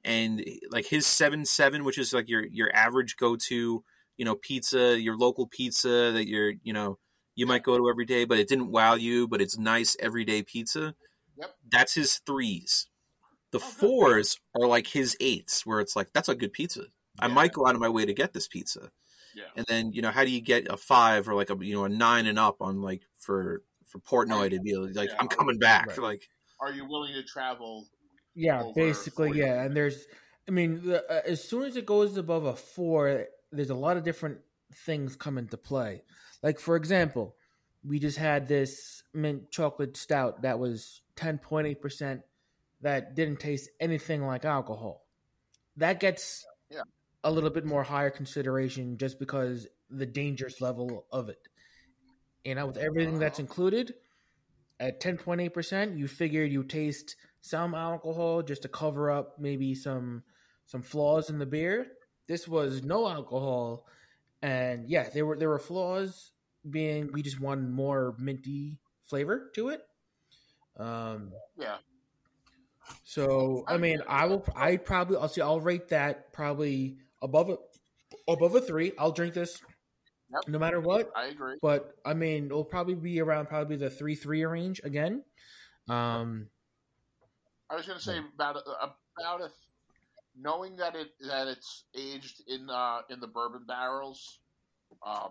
and 0.06 0.46
like 0.70 0.86
his 0.86 1.08
seven 1.08 1.46
seven, 1.46 1.84
which 1.84 1.98
is 1.98 2.14
like 2.14 2.30
your 2.30 2.46
your 2.46 2.74
average 2.76 3.18
go 3.18 3.36
to, 3.48 3.84
you 4.18 4.26
know, 4.26 4.36
pizza, 4.36 5.00
your 5.00 5.18
local 5.18 5.48
pizza 5.48 6.12
that 6.14 6.28
you're, 6.28 6.54
you 6.62 6.74
know, 6.74 7.00
you 7.36 7.46
might 7.48 7.64
go 7.64 7.78
to 7.78 7.90
every 7.90 8.06
day, 8.06 8.26
but 8.26 8.38
it 8.38 8.48
didn't 8.48 8.72
wow 8.72 8.94
you, 8.94 9.28
but 9.28 9.42
it's 9.42 9.58
nice 9.58 9.96
everyday 10.00 10.44
pizza. 10.44 10.94
Yep. 11.38 11.56
That's 11.72 11.96
his 11.96 12.18
threes. 12.26 12.88
The 13.52 13.58
Oh, 13.60 13.62
good. 13.62 13.74
fours 13.80 14.40
are 14.56 14.68
like 14.68 14.88
his 14.88 15.18
eights, 15.20 15.66
where 15.66 15.80
it's 15.80 15.96
like 15.96 16.14
that's 16.14 16.30
a 16.30 16.36
good 16.36 16.54
pizza. 16.54 16.86
I 17.20 17.28
might 17.28 17.52
go 17.54 17.66
out 17.68 17.76
of 17.76 17.82
my 17.82 17.90
way 17.90 18.06
to 18.06 18.14
get 18.14 18.32
this 18.34 18.48
pizza 18.48 18.92
yeah. 19.36 19.44
and 19.58 19.66
then 19.68 19.92
you 19.92 20.02
know 20.02 20.10
how 20.10 20.24
do 20.24 20.32
you 20.32 20.40
get 20.40 20.68
a 20.72 20.78
five 20.78 21.28
or 21.28 21.36
like 21.36 21.50
a 21.50 21.58
you 21.66 21.74
know 21.76 21.84
a 21.84 21.90
nine 21.90 22.28
and 22.28 22.40
up 22.40 22.62
on 22.62 22.82
like 22.82 23.02
for 23.18 23.62
for 23.86 24.00
Portnoy 24.00 24.52
to 24.52 24.60
be 24.62 24.76
like 24.78 25.10
Yeah. 25.10 25.16
I'm 25.20 25.28
coming 25.28 25.58
back 25.60 25.88
Right. 25.88 25.98
like 26.00 26.30
Are 26.62 26.72
you 26.72 26.86
willing 26.86 27.14
to 27.14 27.24
travel? 27.24 27.88
Yeah, 28.36 28.72
basically, 28.74 29.30
40. 29.30 29.40
yeah. 29.40 29.64
And 29.64 29.76
there's, 29.76 30.06
I 30.48 30.52
mean, 30.52 30.82
the, 30.86 31.04
uh, 31.12 31.22
as 31.26 31.44
soon 31.44 31.64
as 31.64 31.76
it 31.76 31.86
goes 31.86 32.16
above 32.16 32.46
a 32.46 32.56
four, 32.56 33.26
there's 33.52 33.70
a 33.72 33.76
lot 33.76 33.98
of 33.98 34.04
different 34.06 34.38
things 34.86 35.16
come 35.18 35.38
into 35.38 35.58
play. 35.58 36.04
Like, 36.42 36.58
for 36.60 36.78
example, 36.78 37.36
we 37.84 38.00
just 38.00 38.18
had 38.18 38.48
this 38.48 39.04
mint 39.14 39.52
chocolate 39.52 39.98
stout 39.98 40.44
that 40.44 40.58
was 40.60 41.02
10.8% 41.18 42.22
that 42.82 43.16
didn't 43.16 43.40
taste 43.40 43.70
anything 43.80 44.26
like 44.26 44.46
alcohol. 44.46 45.06
That 45.78 46.00
gets 46.00 46.46
Yeah. 46.70 46.84
a 47.24 47.32
little 47.32 47.50
bit 47.50 47.66
more 47.66 47.84
higher 47.84 48.10
consideration 48.10 48.98
just 48.98 49.20
because 49.20 49.68
the 49.90 50.06
dangerous 50.06 50.62
level 50.62 51.06
of 51.12 51.30
it. 51.30 51.48
You 52.44 52.56
know, 52.56 52.68
with 52.68 52.78
everything 52.78 53.20
that's 53.20 53.40
Uh-huh. 53.40 53.48
included, 53.48 53.96
at 54.80 55.02
10.8%, 55.02 55.98
you 55.98 56.08
figured 56.08 56.52
you 56.52 56.64
taste 56.64 57.16
some 57.42 57.76
alcohol 57.76 58.42
just 58.42 58.62
to 58.64 58.70
cover 58.70 59.12
up 59.12 59.40
maybe 59.40 59.76
some 59.76 60.24
some 60.66 60.82
flaws 60.84 61.30
in 61.30 61.40
the 61.40 61.46
beer. 61.48 61.88
This 62.28 62.48
was 62.48 62.84
no 62.84 63.08
alcohol, 63.10 63.88
and 64.42 64.88
yeah, 64.90 65.10
there 65.10 65.26
were 65.26 65.38
there 65.38 65.50
were 65.50 65.60
flaws. 65.60 66.32
Being 66.70 67.12
we 67.14 67.22
just 67.24 67.40
wanted 67.40 67.70
more 67.70 68.16
minty 68.20 68.80
flavor 69.06 69.50
to 69.56 69.70
it. 69.70 69.82
Um, 70.78 71.34
Yeah. 71.58 71.80
So 73.04 73.64
I 73.68 73.78
mean, 73.78 74.02
I 74.08 74.26
will. 74.26 74.46
I 74.56 74.78
probably. 74.78 75.18
I'll 75.18 75.30
see. 75.30 75.42
I'll 75.42 75.62
rate 75.62 75.90
that 75.90 76.32
probably 76.34 76.98
above 77.22 77.50
a 77.50 77.58
above 78.28 78.56
a 78.56 78.62
three. 78.62 78.94
I'll 78.98 79.12
drink 79.12 79.34
this 79.34 79.62
Yep. 80.32 80.48
no 80.48 80.60
matter 80.60 80.80
what. 80.80 81.12
I 81.16 81.26
agree. 81.26 81.56
But 81.62 81.96
I 82.06 82.14
mean, 82.14 82.46
it'll 82.46 82.64
probably 82.64 82.94
be 82.94 83.20
around 83.20 83.48
probably 83.48 83.78
the 83.78 83.90
three 83.90 84.16
three 84.16 84.44
range 84.46 84.80
again. 84.84 85.24
Um, 85.88 86.50
I 87.70 87.76
was 87.76 87.88
gonna 87.88 88.00
say 88.00 88.20
about 88.36 88.58
about 89.18 89.42
a 89.42 89.50
knowing 90.40 90.76
that 90.78 90.96
it 90.96 91.10
that 91.28 91.48
it's 91.48 91.86
aged 91.96 92.44
in 92.48 92.70
uh, 92.70 93.02
in 93.10 93.20
the 93.20 93.28
bourbon 93.28 93.64
barrels. 93.68 94.40
Um, 95.06 95.30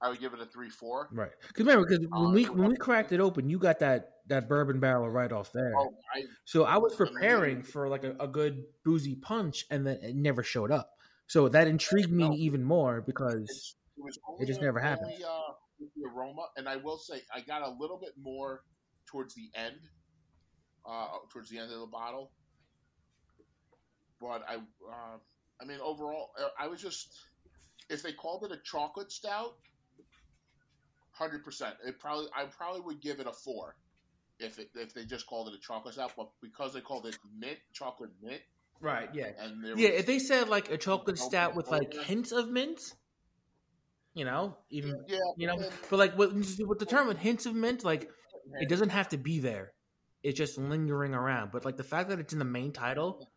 I 0.00 0.08
would 0.10 0.20
give 0.20 0.32
it 0.34 0.40
a 0.40 0.46
three 0.46 0.70
four. 0.70 1.08
right. 1.12 1.30
Because 1.48 1.66
remember, 1.66 1.86
because 1.88 2.06
when 2.10 2.26
Uh, 2.26 2.30
we 2.30 2.44
when 2.44 2.68
we 2.68 2.76
cracked 2.76 3.12
it 3.12 3.20
open, 3.20 3.48
you 3.48 3.58
got 3.58 3.80
that 3.80 4.12
that 4.26 4.48
bourbon 4.48 4.78
barrel 4.80 5.08
right 5.10 5.32
off 5.32 5.52
there. 5.52 5.72
Oh, 5.76 5.90
I 6.14 6.22
So 6.44 6.64
I 6.64 6.76
was 6.78 6.94
preparing 6.94 7.62
for 7.62 7.88
like 7.88 8.04
a, 8.04 8.14
a 8.20 8.28
good 8.28 8.64
boozy 8.84 9.16
punch, 9.16 9.66
and 9.70 9.86
then 9.86 9.98
it 10.02 10.14
never 10.14 10.42
showed 10.42 10.70
up. 10.70 10.90
So 11.26 11.48
that 11.48 11.66
intrigued 11.66 12.10
me 12.12 12.28
No. 12.28 12.34
even 12.34 12.62
more 12.64 13.00
because 13.02 13.76
it 13.96 14.00
was 14.02 14.18
It 14.40 14.46
just 14.46 14.60
only- 14.60 14.66
never 14.66 14.78
happened. 14.80 15.10
only, 15.12 15.24
uh, 15.24 15.52
the 15.78 16.08
aroma, 16.08 16.48
and 16.56 16.68
I 16.68 16.76
will 16.76 16.98
say 16.98 17.22
I 17.32 17.40
got 17.40 17.62
a 17.62 17.70
little 17.70 17.98
bit 17.98 18.12
more 18.16 18.64
towards 19.06 19.34
the 19.34 19.50
end, 19.54 19.80
uh, 20.86 21.08
towards 21.32 21.50
the 21.50 21.58
end 21.58 21.72
of 21.72 21.80
the 21.80 21.86
bottle. 21.86 22.32
But 24.20 24.42
I, 24.48 24.56
uh, 24.56 25.18
I 25.60 25.64
mean, 25.64 25.80
overall, 25.80 26.30
uh, 26.38 26.48
I 26.58 26.68
was 26.68 26.80
just 26.80 27.08
if 27.90 28.02
they 28.02 28.12
called 28.12 28.44
it 28.44 28.52
a 28.52 28.60
chocolate 28.64 29.10
stout, 29.12 29.56
hundred 31.18 31.44
percent. 31.44 31.74
It 31.86 31.98
probably 31.98 32.26
I 32.36 32.44
probably 32.44 32.80
would 32.82 33.00
give 33.00 33.20
it 33.20 33.26
a 33.26 33.32
four 33.32 33.76
if 34.38 34.58
it, 34.58 34.70
if 34.74 34.94
they 34.94 35.04
just 35.04 35.26
called 35.26 35.48
it 35.48 35.54
a 35.54 35.60
chocolate 35.60 35.94
stout, 35.94 36.12
but 36.16 36.28
because 36.40 36.72
they 36.72 36.80
called 36.80 37.06
it 37.06 37.18
mint 37.38 37.58
chocolate 37.72 38.10
mint, 38.22 38.40
right, 38.80 39.08
yeah, 39.12 39.30
and 39.40 39.64
there 39.64 39.76
yeah. 39.76 39.88
If 39.88 40.06
they 40.06 40.18
said 40.18 40.48
like 40.48 40.70
a 40.70 40.78
chocolate 40.78 41.18
stout 41.18 41.56
with 41.56 41.68
like 41.68 41.92
hints 41.92 42.32
of 42.32 42.48
mint, 42.48 42.80
you 44.14 44.24
know, 44.24 44.56
even 44.70 45.04
yeah, 45.08 45.18
you 45.36 45.46
know, 45.46 45.58
but 45.90 45.98
like 45.98 46.16
with, 46.16 46.32
with 46.60 46.78
the 46.78 46.86
term 46.86 47.08
with 47.08 47.18
hints 47.18 47.46
of 47.46 47.54
mint, 47.54 47.84
like 47.84 48.08
it 48.60 48.68
doesn't 48.68 48.90
have 48.90 49.08
to 49.10 49.18
be 49.18 49.40
there. 49.40 49.72
It's 50.22 50.36
just 50.36 50.58
lingering 50.58 51.14
around. 51.14 51.50
But 51.52 51.64
like 51.64 51.76
the 51.76 51.84
fact 51.84 52.08
that 52.10 52.18
it's 52.18 52.32
in 52.32 52.38
the 52.38 52.44
main 52.44 52.72
title, 52.72 53.28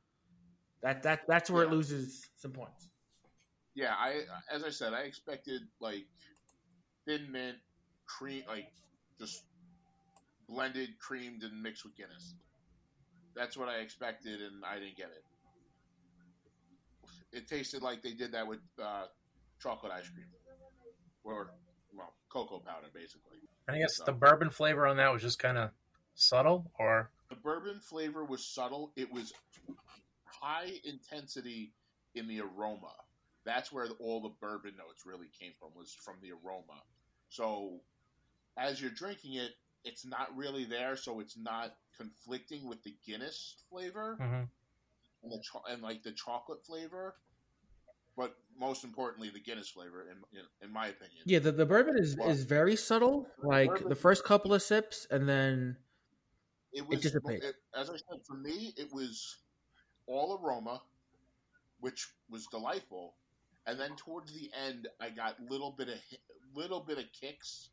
that 0.84 1.04
that 1.04 1.22
that's 1.28 1.50
where 1.50 1.64
it 1.64 1.72
loses 1.72 2.28
some 2.38 2.52
points. 2.52 2.88
yeah, 3.76 3.94
I 3.98 4.22
as 4.54 4.64
I 4.64 4.70
said, 4.70 4.94
I 4.94 5.02
expected 5.02 5.62
like 5.80 6.06
thin 7.06 7.32
mint, 7.32 7.58
cream, 8.18 8.44
like 8.48 8.68
just 9.20 9.44
blended, 10.48 10.90
creamed, 11.00 11.44
and 11.44 11.62
mixed 11.62 11.84
with 11.86 11.96
Guinness. 11.96 12.36
That's 13.36 13.56
what 13.56 13.70
I 13.70 13.78
expected, 13.78 14.42
and 14.42 14.64
I 14.66 14.80
didn't 14.80 14.98
get 14.98 15.08
it. 15.16 15.24
It 17.32 17.48
tasted 17.48 17.82
like 17.82 18.02
they 18.02 18.12
did 18.14 18.34
that 18.34 18.46
with 18.46 18.60
uh, 18.82 19.06
chocolate 19.62 19.94
ice 19.94 20.10
cream, 20.10 20.26
or 21.24 21.52
well, 21.96 22.14
cocoa 22.30 22.60
powder, 22.60 22.88
basically. 22.94 23.38
And 23.68 23.76
I 23.78 23.80
guess 23.80 23.96
So- 23.98 24.06
the 24.06 24.12
bourbon 24.14 24.50
flavor 24.50 24.86
on 24.88 24.98
that 24.98 25.12
was 25.14 25.22
just 25.22 25.40
kind 25.40 25.58
of 25.58 25.72
subtle, 26.16 26.72
or 26.78 27.10
The 27.30 27.36
bourbon 27.38 27.80
flavor 27.80 28.26
was 28.26 28.46
subtle. 28.54 28.92
It 28.98 29.12
was 29.12 29.32
high 30.26 30.74
intensity 30.84 31.72
in 32.16 32.28
the 32.28 32.42
aroma. 32.42 32.94
That's 33.46 33.72
where 33.72 33.88
all 34.00 34.20
the 34.22 34.34
bourbon 34.42 34.74
notes 34.78 35.06
really 35.06 35.30
came 35.40 35.54
from. 35.58 35.70
Was 35.76 35.94
from 35.94 36.16
the 36.22 36.32
aroma. 36.32 36.82
So 37.30 37.80
as 38.58 38.82
you're 38.82 38.92
drinking 38.92 39.36
it, 39.36 39.52
it's 39.84 40.06
not 40.06 40.36
really 40.36 40.66
there. 40.66 40.96
So 40.96 41.20
it's 41.20 41.38
not 41.38 41.76
conflicting 41.98 42.68
with 42.68 42.84
the 42.84 42.96
Guinness 43.06 43.64
flavor 43.70 44.18
Mhm. 44.20 44.50
and 45.24 45.32
the 45.32 45.42
cho- 45.44 45.64
and 45.70 45.82
like 45.82 46.04
the 46.04 46.12
chocolate 46.14 46.66
flavor. 46.66 47.16
But 48.18 48.36
most 48.58 48.84
importantly, 48.84 49.30
the 49.30 49.40
Guinness 49.40 49.70
flavor, 49.70 50.02
in 50.10 50.18
in, 50.38 50.46
in 50.62 50.72
my 50.72 50.88
opinion. 50.88 51.24
Yeah, 51.26 51.40
the, 51.40 51.52
the 51.52 51.66
bourbon 51.66 51.98
is 51.98 52.16
Well, 52.18 52.30
is 52.30 52.44
very 52.44 52.76
subtle. 52.76 53.28
Like 53.42 53.70
bourbon- 53.70 53.90
the 53.90 53.96
first 53.96 54.24
couple 54.26 54.54
of 54.54 54.62
sips, 54.62 55.08
and 55.10 55.28
then 55.28 55.78
it 56.74 56.86
was 56.86 57.02
dissipates. 57.02 57.46
it- 57.46 57.56
as 57.74 57.90
I 57.90 57.96
said 57.98 58.26
for 58.28 58.36
me 58.36 58.74
it 58.78 58.92
was 58.94 59.38
all 60.08 60.38
aroma 60.42 60.82
which 61.80 62.08
was 62.30 62.46
delightful 62.48 63.16
and 63.66 63.80
then 63.80 63.96
towards 63.98 64.34
the 64.34 64.52
end 64.54 64.88
I 65.00 65.10
got 65.10 65.40
little 65.42 65.72
bit 65.72 65.90
of 65.90 66.00
little 66.54 66.80
bit 66.80 66.98
of 66.98 67.06
kicks 67.14 67.70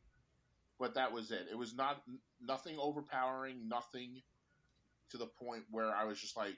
but 0.79 0.95
that 0.95 1.13
was 1.13 1.31
it 1.31 1.47
it 1.51 1.57
was 1.57 1.75
not 1.75 2.03
nothing 2.45 2.77
overpowering 2.79 3.69
nothing 3.69 4.23
to 5.11 5.17
the 5.17 5.27
point 5.27 5.63
where 5.71 5.95
I 5.95 6.05
was 6.05 6.21
just 6.21 6.37
like 6.37 6.57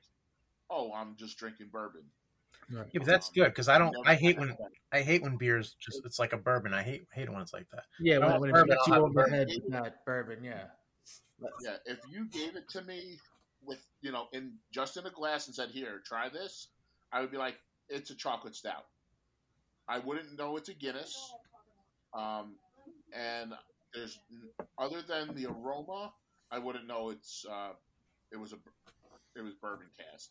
oh 0.70 0.92
I'm 0.92 1.16
just 1.16 1.38
drinking 1.38 1.68
bourbon 1.72 2.02
yeah, 2.72 2.82
but 2.94 3.04
that's 3.04 3.30
good 3.30 3.46
because 3.46 3.68
I 3.68 3.78
don't. 3.78 3.94
I 4.06 4.14
hate 4.14 4.38
when. 4.38 4.56
I 4.92 5.00
hate 5.00 5.22
when 5.22 5.36
beers 5.36 5.74
just 5.80 6.02
it's 6.04 6.20
like 6.20 6.32
a 6.32 6.36
bourbon. 6.36 6.72
I 6.72 6.82
hate 6.82 7.06
hate 7.12 7.24
it 7.24 7.32
when 7.32 7.42
it's 7.42 7.52
like 7.52 7.68
that. 7.70 7.84
yeah, 7.98 8.18
when, 8.18 8.40
when 8.40 8.50
bourbon, 8.52 8.70
hits 8.70 8.88
I'll 8.88 9.06
over 9.06 9.12
bourbon. 9.12 9.32
head 9.32 9.48
with 9.48 9.72
that 9.72 10.04
bourbon, 10.04 10.44
yeah. 10.44 10.64
yeah 11.62 11.76
if 11.86 11.98
you 12.08 12.26
gave 12.26 12.56
it 12.56 12.68
to 12.68 12.82
me 12.82 13.18
with 13.64 13.80
you 14.02 14.12
know 14.12 14.28
in 14.32 14.52
just 14.70 14.96
in 14.96 15.06
a 15.06 15.10
glass 15.10 15.46
and 15.46 15.54
said 15.54 15.70
here 15.70 16.00
try 16.04 16.28
this 16.28 16.68
I 17.12 17.20
would 17.20 17.30
be 17.30 17.36
like 17.36 17.56
it's 17.88 18.10
a 18.10 18.14
chocolate 18.14 18.54
stout 18.54 18.86
I 19.88 19.98
wouldn't 19.98 20.38
know 20.38 20.56
it's 20.56 20.68
a 20.68 20.74
Guinness 20.74 21.32
um, 22.14 22.54
and 23.12 23.52
there's 23.94 24.18
other 24.78 25.02
than 25.02 25.34
the 25.34 25.46
aroma 25.46 26.12
I 26.50 26.58
wouldn't 26.58 26.86
know 26.86 27.10
it's 27.10 27.44
uh, 27.50 27.70
it 28.32 28.36
was 28.38 28.52
a 28.52 28.56
it 29.36 29.42
was 29.42 29.54
bourbon 29.60 29.86
cast 29.98 30.30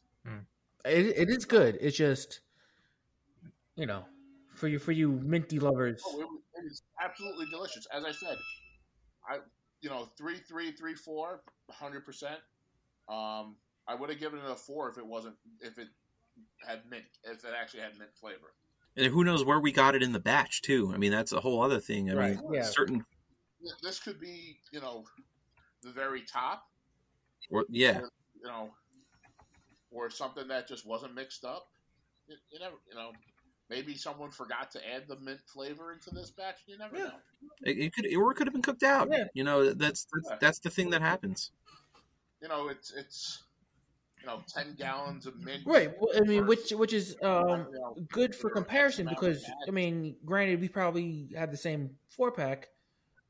It, 0.85 1.05
it 1.17 1.29
is 1.29 1.45
good. 1.45 1.77
It's 1.81 1.97
just, 1.97 2.41
you 3.75 3.85
know, 3.85 4.03
for 4.55 4.67
you 4.67 4.79
for 4.79 4.91
you 4.91 5.11
minty 5.23 5.59
lovers. 5.59 6.01
oh, 6.05 6.19
it, 6.19 6.25
was, 6.25 6.39
it 6.55 6.63
was 6.63 6.81
absolutely 7.03 7.45
delicious 7.51 7.85
as 7.93 8.03
I 8.03 8.11
said 8.11 8.37
I 9.29 9.37
you 9.81 9.89
know 9.89 10.09
three 10.17 10.37
three 10.47 10.71
three 10.71 10.95
four 10.95 11.41
hundred 11.71 12.05
percent 12.05 12.39
um, 13.07 13.55
I 13.87 13.95
would 13.95 14.09
have 14.09 14.19
given 14.19 14.39
it 14.39 14.45
a 14.49 14.55
four 14.55 14.89
if 14.89 14.97
it 14.97 15.05
wasn't 15.05 15.35
if 15.61 15.77
it 15.77 15.87
had 16.67 16.81
mint 16.89 17.05
if 17.23 17.43
it 17.43 17.51
actually 17.59 17.81
had 17.81 17.97
mint 17.97 18.11
flavor 18.19 18.53
And 18.97 19.07
who 19.07 19.23
knows 19.23 19.43
where 19.45 19.59
we 19.59 19.71
got 19.71 19.95
it 19.95 20.03
in 20.03 20.11
the 20.13 20.19
batch 20.19 20.61
too? 20.61 20.91
I 20.93 20.97
mean, 20.97 21.11
that's 21.11 21.31
a 21.31 21.39
whole 21.39 21.61
other 21.61 21.79
thing. 21.79 22.09
I 22.09 22.13
Right, 22.13 22.35
mean, 22.35 22.53
yeah. 22.53 22.63
certain, 22.63 23.05
this 23.81 23.99
could 23.99 24.19
be 24.19 24.59
you 24.71 24.79
know 24.81 25.05
the 25.83 25.91
very 25.91 26.21
top 26.21 26.63
or, 27.51 27.65
yeah, 27.69 28.01
you 28.41 28.47
know, 28.47 28.69
or 29.91 30.09
something 30.09 30.47
that 30.49 30.67
just 30.67 30.85
wasn't 30.85 31.15
mixed 31.15 31.45
up. 31.45 31.67
You, 32.27 32.35
you 32.51 32.59
never, 32.59 32.75
you 32.89 32.95
know, 32.95 33.11
maybe 33.69 33.95
someone 33.95 34.31
forgot 34.31 34.71
to 34.71 34.79
add 34.93 35.07
the 35.07 35.17
mint 35.19 35.39
flavor 35.51 35.91
into 35.91 36.11
this 36.11 36.31
batch. 36.31 36.57
You 36.67 36.77
never 36.77 36.97
Yeah. 36.97 37.03
know. 37.05 37.11
it, 37.63 37.77
it 37.77 37.93
could, 37.93 38.05
or 38.15 38.31
it 38.31 38.35
could 38.35 38.47
have 38.47 38.53
been 38.53 38.61
cooked 38.61 38.83
out. 38.83 39.09
Yeah. 39.11 39.25
You 39.33 39.43
know, 39.43 39.73
that's 39.73 40.05
that's, 40.13 40.29
Yeah. 40.29 40.37
that's 40.39 40.59
the 40.59 40.69
thing 40.69 40.91
that 40.91 41.01
happens. 41.01 41.51
You 42.41 42.47
know, 42.47 42.69
it's 42.69 42.93
it's 42.93 43.43
you 44.21 44.27
know 44.27 44.43
ten 44.47 44.75
gallons 44.77 45.25
of 45.25 45.43
mint. 45.43 45.63
Right. 45.65 45.91
Well, 45.99 46.11
I 46.15 46.21
mean, 46.21 46.45
which 46.45 46.71
which 46.71 46.93
is 46.93 47.15
um 47.21 47.67
good 48.11 48.35
for 48.35 48.49
comparison 48.49 49.07
because 49.07 49.43
I 49.67 49.71
mean, 49.71 50.15
granted, 50.25 50.61
we 50.61 50.69
probably 50.69 51.29
had 51.35 51.51
the 51.51 51.57
same 51.57 51.91
four 52.09 52.31
pack, 52.31 52.69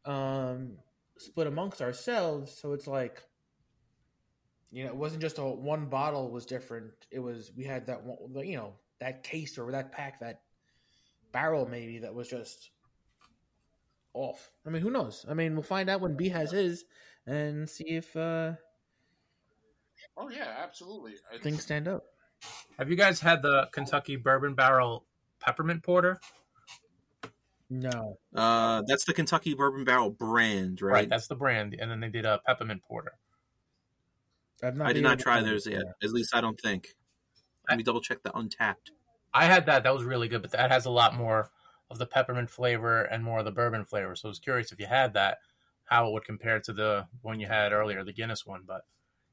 um, 0.06 0.78
split 1.18 1.48
amongst 1.48 1.82
ourselves, 1.82 2.52
so 2.52 2.74
it's 2.74 2.88
like, 2.88 3.24
you 4.72 4.84
know, 4.84 4.90
it 4.90 4.96
wasn't 4.96 5.22
just 5.22 5.38
a 5.38 5.44
one 5.44 5.88
bottle 5.88 6.32
was 6.32 6.46
different. 6.46 6.92
It 7.12 7.20
was 7.20 7.52
we 7.56 7.64
had 7.64 7.88
that 7.88 8.04
one, 8.04 8.46
you 8.48 8.58
know, 8.58 8.74
that 9.00 9.24
case 9.24 9.58
or 9.58 9.72
that 9.72 9.92
pack, 9.92 10.20
that 10.20 10.42
barrel 11.32 11.68
maybe 11.68 12.00
that 12.00 12.14
was 12.14 12.28
just 12.28 12.72
off. 14.14 14.52
I 14.66 14.70
mean, 14.70 14.82
who 14.82 14.92
knows? 14.92 15.26
I 15.30 15.34
mean, 15.34 15.54
we'll 15.54 15.64
find 15.64 15.90
out 15.90 16.02
when 16.02 16.16
B 16.16 16.30
has 16.30 16.52
his 16.52 16.86
and 17.26 17.70
see 17.70 17.90
if 17.90 18.16
uh 18.16 18.54
Oh 20.18 20.30
yeah, 20.30 20.56
absolutely. 20.62 21.14
It's- 21.14 21.42
things 21.42 21.64
stand 21.64 21.88
up. 21.88 22.04
Have 22.78 22.90
you 22.90 22.96
guys 22.96 23.20
had 23.20 23.42
the 23.42 23.68
Kentucky 23.74 24.16
Bourbon 24.16 24.54
Barrel 24.54 25.06
Peppermint 25.40 25.84
Porter? 25.84 26.20
No. 27.70 28.18
Uh, 28.34 28.82
that's 28.88 29.06
the 29.06 29.14
Kentucky 29.14 29.54
Bourbon 29.54 29.84
Barrel 29.84 30.10
brand, 30.10 30.82
Right, 30.82 30.92
right? 30.92 31.10
that's 31.10 31.28
the 31.28 31.36
brand, 31.36 31.76
and 31.80 31.90
then 31.92 32.00
they 32.00 32.10
did 32.10 32.26
a 32.26 32.40
peppermint 32.46 32.82
porter. 32.84 33.14
I've 34.64 34.76
not 34.76 34.88
I 34.88 34.94
did 34.94 35.04
not 35.04 35.20
try 35.20 35.42
those 35.42 35.68
yet. 35.68 35.84
At 36.04 36.10
least 36.10 36.36
I 36.36 36.42
don't 36.42 36.60
think. 36.60 36.96
Let 37.70 37.78
me 37.78 37.84
double 37.84 38.02
check 38.02 38.24
the 38.24 38.32
Untappd. 38.32 38.92
I 39.34 39.46
had 39.46 39.68
that; 39.68 39.84
that 39.84 39.94
was 39.94 40.04
really 40.04 40.28
good, 40.28 40.42
but 40.42 40.52
that 40.52 40.72
has 40.72 40.86
a 40.86 40.90
lot 40.90 41.16
more 41.16 41.52
of 41.90 41.98
the 42.00 42.06
peppermint 42.06 42.50
flavor 42.50 43.04
and 43.04 43.24
more 43.24 43.40
of 43.40 43.46
the 43.46 43.52
bourbon 43.52 43.86
flavor. 43.86 44.16
So 44.16 44.28
I 44.28 44.30
was 44.30 44.40
curious 44.40 44.72
if 44.72 44.80
you 44.80 44.88
had 44.88 45.14
that, 45.14 45.38
how 45.86 46.08
it 46.08 46.14
would 46.14 46.26
compare 46.26 46.60
to 46.60 46.74
the 46.74 47.08
one 47.22 47.40
you 47.40 47.48
had 47.48 47.72
earlier, 47.72 48.04
the 48.04 48.14
Guinness 48.14 48.46
one. 48.46 48.64
But 48.66 48.82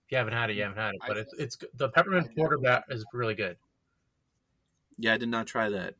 if 0.04 0.12
you 0.12 0.18
haven't 0.18 0.34
had 0.34 0.50
it, 0.50 0.56
you 0.56 0.62
haven't 0.62 0.78
had 0.78 0.94
it. 0.94 1.00
But 1.06 1.16
it's 1.16 1.32
it's 1.38 1.56
the 1.74 1.88
peppermint 1.88 2.36
porter 2.36 2.58
bat 2.58 2.84
is 2.90 3.04
really 3.12 3.34
good. 3.34 3.56
Yeah, 4.98 5.14
I 5.14 5.18
did 5.18 5.28
not 5.28 5.46
try 5.46 5.68
that. 5.70 5.94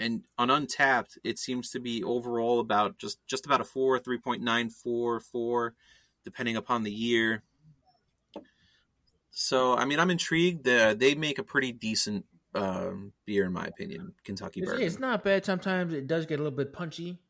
And 0.00 0.22
on 0.38 0.48
Untappd, 0.48 1.18
it 1.22 1.38
seems 1.38 1.70
to 1.70 1.78
be 1.80 2.02
overall 2.02 2.58
about 2.60 2.98
just 2.98 3.18
just 3.26 3.46
about 3.46 3.60
a 3.60 3.64
four, 3.64 3.98
three 3.98 4.18
point 4.18 4.42
nine 4.42 4.70
four 4.70 5.20
four, 5.20 5.74
depending 6.24 6.56
upon 6.56 6.82
the 6.82 6.90
year. 6.92 7.42
So, 9.30 9.76
I 9.76 9.84
mean, 9.84 10.00
I'm 10.00 10.10
intrigued. 10.10 10.66
Uh, 10.66 10.94
they 10.94 11.14
make 11.14 11.38
a 11.38 11.42
pretty 11.44 11.72
decent 11.72 12.24
um, 12.54 13.12
beer, 13.26 13.44
in 13.46 13.52
my 13.52 13.64
opinion. 13.64 14.12
Kentucky 14.24 14.60
It's, 14.60 14.70
bourbon. 14.70 14.84
it's 14.86 14.98
not 14.98 15.22
bad. 15.22 15.44
Sometimes 15.44 15.92
it 15.92 16.06
does 16.06 16.26
get 16.26 16.40
a 16.40 16.42
little 16.42 16.56
bit 16.56 16.72
punchy. 16.72 17.20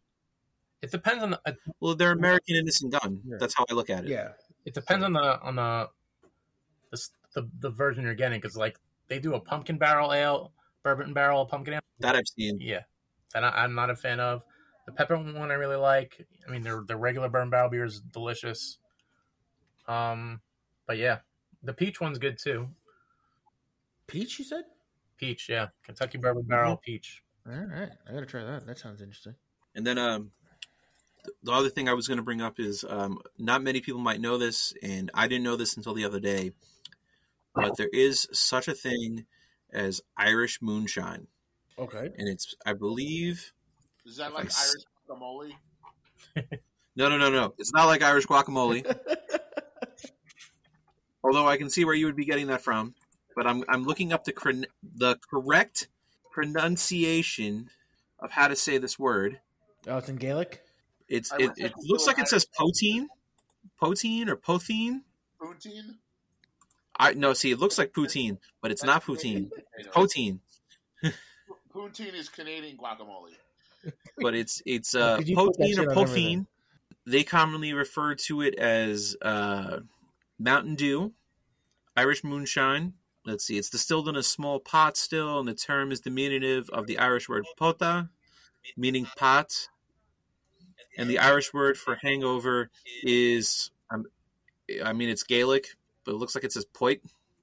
It 0.81 0.91
depends 0.91 1.23
on 1.23 1.31
the 1.31 1.41
uh, 1.45 1.53
Well, 1.81 1.95
they're 1.95 2.13
American 2.13 2.57
innocent 2.57 2.93
gun. 2.93 3.21
Yeah. 3.27 3.37
That's 3.39 3.55
how 3.57 3.67
I 3.71 3.75
look 3.75 3.91
at 3.91 4.05
it. 4.05 4.11
Yeah. 4.11 4.31
it 4.65 4.73
depends 4.75 5.05
on 5.05 5.13
the 5.13 5.41
on 5.43 5.57
the 5.57 5.89
the 6.91 7.09
the, 7.35 7.49
the 7.61 7.71
version 7.71 8.05
you're 8.05 8.15
getting 8.15 8.41
because 8.41 8.57
like 8.57 8.79
they 9.09 9.19
do 9.19 9.35
a 9.35 9.41
pumpkin 9.41 9.77
barrel 9.77 10.13
ale, 10.13 10.53
bourbon 10.83 11.13
barrel 11.13 11.47
pumpkin 11.47 11.75
ale. 11.75 11.81
That 12.01 12.17
I've 12.17 12.29
seen. 12.29 12.59
Yeah, 12.61 12.83
that 13.35 13.45
I, 13.45 13.51
I'm 13.51 13.75
not 13.75 13.91
a 13.91 13.97
fan 13.97 14.21
of. 14.21 14.43
The 14.87 14.93
peppermint 14.93 15.39
one 15.39 15.51
I 15.51 15.55
really 15.55 15.77
like. 15.77 16.27
I 16.47 16.51
mean, 16.51 16.63
their 16.63 16.83
the 16.87 16.97
regular 16.97 17.29
bourbon 17.29 17.51
barrel 17.51 17.71
beer 17.71 17.85
is 17.85 18.01
delicious. 18.01 18.79
Um, 19.87 20.41
but 20.87 20.99
yeah, 20.99 21.19
the 21.63 21.73
peach 21.73 22.01
one's 22.01 22.19
good 22.19 22.39
too. 22.39 22.69
Peach, 24.07 24.39
you 24.39 24.45
said? 24.45 24.65
Peach, 25.17 25.49
yeah, 25.49 25.69
Kentucky 25.85 26.19
bourbon 26.19 26.43
barrel 26.43 26.77
peach. 26.77 27.23
All 27.47 27.55
right. 27.55 27.91
I 28.09 28.13
got 28.13 28.21
to 28.21 28.27
try 28.27 28.45
that. 28.45 28.67
That 28.67 28.79
sounds 28.79 29.01
interesting. 29.01 29.35
And 29.75 29.87
then 29.87 29.99
um, 29.99 30.33
the 31.43 31.53
other 31.53 31.69
thing 31.69 31.89
I 31.89 31.95
was 31.95 32.09
going 32.09 32.19
to 32.19 32.25
bring 32.25 32.41
up 32.41 32.59
is 32.59 32.85
um, 32.89 33.21
not 33.39 33.63
many 33.63 33.81
people 33.81 34.01
might 34.01 34.21
know 34.21 34.39
this, 34.39 34.75
and 34.83 35.11
I 35.15 35.29
didn't 35.29 35.45
know 35.45 35.57
this 35.57 35.77
until 35.77 35.95
the 35.95 36.05
other 36.05 36.21
day, 36.21 36.53
but 37.55 37.77
there 37.77 37.89
is 37.93 38.29
such 38.33 38.69
a 38.69 38.75
thing 38.75 39.27
as 39.73 40.01
Irish 40.17 40.61
moonshine, 40.63 41.27
Okay. 41.79 42.11
and 42.17 42.29
it's 42.29 42.55
I 42.67 42.73
believe 42.75 43.53
Is 44.07 44.17
that 44.17 44.33
like 44.35 44.45
I 44.45 44.49
s- 44.49 44.75
Irish 44.75 44.85
guacamole? 45.21 45.53
no 46.97 47.09
no 47.09 47.17
no 47.19 47.31
no 47.31 47.55
it's 47.59 47.73
not 47.73 47.87
like 47.87 48.03
Irish 48.03 48.27
guacamole, 48.27 48.85
although 51.25 51.47
I 51.47 51.57
can 51.57 51.71
see 51.71 51.85
where 51.85 51.95
you 51.95 52.07
would 52.07 52.17
be 52.17 52.25
getting 52.25 52.49
that 52.49 52.63
from, 52.63 52.95
but 53.37 53.47
I'm 53.47 53.65
I'm 53.69 53.85
looking 53.85 54.13
up 54.13 54.25
the 54.25 54.33
cor- 54.33 54.53
the 54.97 55.17
correct 55.31 55.89
pronunciation 56.31 57.71
of 58.19 58.31
how 58.31 58.49
to 58.49 58.57
say 58.57 58.79
this 58.79 58.99
word. 58.99 59.41
Oh, 59.87 59.99
it's 59.99 60.09
in 60.09 60.17
Gaelic? 60.17 60.63
It's 61.09 61.33
it, 61.39 61.51
it 61.57 61.73
looks 61.79 62.07
like 62.07 62.19
it 62.19 62.29
says 62.29 62.45
poteen, 62.45 63.09
poteen 63.81 64.29
or 64.29 64.37
potheen. 64.37 65.01
Poutine? 65.41 65.97
I 67.01 67.15
no, 67.15 67.33
see, 67.33 67.51
it 67.51 67.59
looks 67.59 67.79
like 67.79 67.93
poutine, 67.93 68.39
but 68.61 68.71
it's 68.71 68.85
not 68.85 69.05
poutine. 69.05 69.51
It's 69.79 69.89
poteen, 69.89 70.41
Poutine 71.75 72.13
is 72.13 72.29
Canadian 72.29 72.77
guacamole. 72.77 73.33
but 74.19 74.35
it's 74.35 74.61
it's 74.67 74.95
uh, 74.95 75.17
Could 75.17 75.29
you 75.29 75.37
put 75.37 75.57
that 75.57 75.59
poteen 75.59 75.79
or 75.79 75.83
shit 75.83 75.89
on 75.89 75.99
everything? 75.99 76.39
potheen. 76.41 76.47
They 77.07 77.23
commonly 77.23 77.73
refer 77.73 78.15
to 78.27 78.43
it 78.43 78.57
as 78.57 79.17
uh, 79.23 79.81
Mountain 80.39 80.75
Dew, 80.75 81.15
Irish 81.97 82.23
moonshine. 82.23 82.93
Let's 83.25 83.47
see, 83.47 83.57
it's 83.57 83.71
distilled 83.71 84.09
in 84.09 84.17
a 84.17 84.23
small 84.23 84.61
pot 84.61 84.99
still, 84.99 85.39
and 85.39 85.49
the 85.49 85.55
term 85.55 85.93
is 85.93 86.01
diminutive 86.01 86.69
of 86.71 86.87
the 86.87 86.99
Irish 86.99 87.29
word 87.29 87.47
pota, 87.59 88.11
meaning 88.77 89.07
pot. 89.17 89.69
And 90.99 91.09
the 91.09 91.21
Irish 91.21 91.55
word 91.55 91.79
for 91.79 91.97
hangover 92.03 92.69
is, 93.03 93.71
um, 93.91 94.05
I 94.85 94.93
mean, 94.93 95.09
it's 95.09 95.23
Gaelic, 95.23 95.65
but 95.65 95.80
it 96.11 96.19
looks 96.19 96.35
like 96.35 96.45
it 96.45 96.53
says 96.53 96.65
poit. 96.65 97.01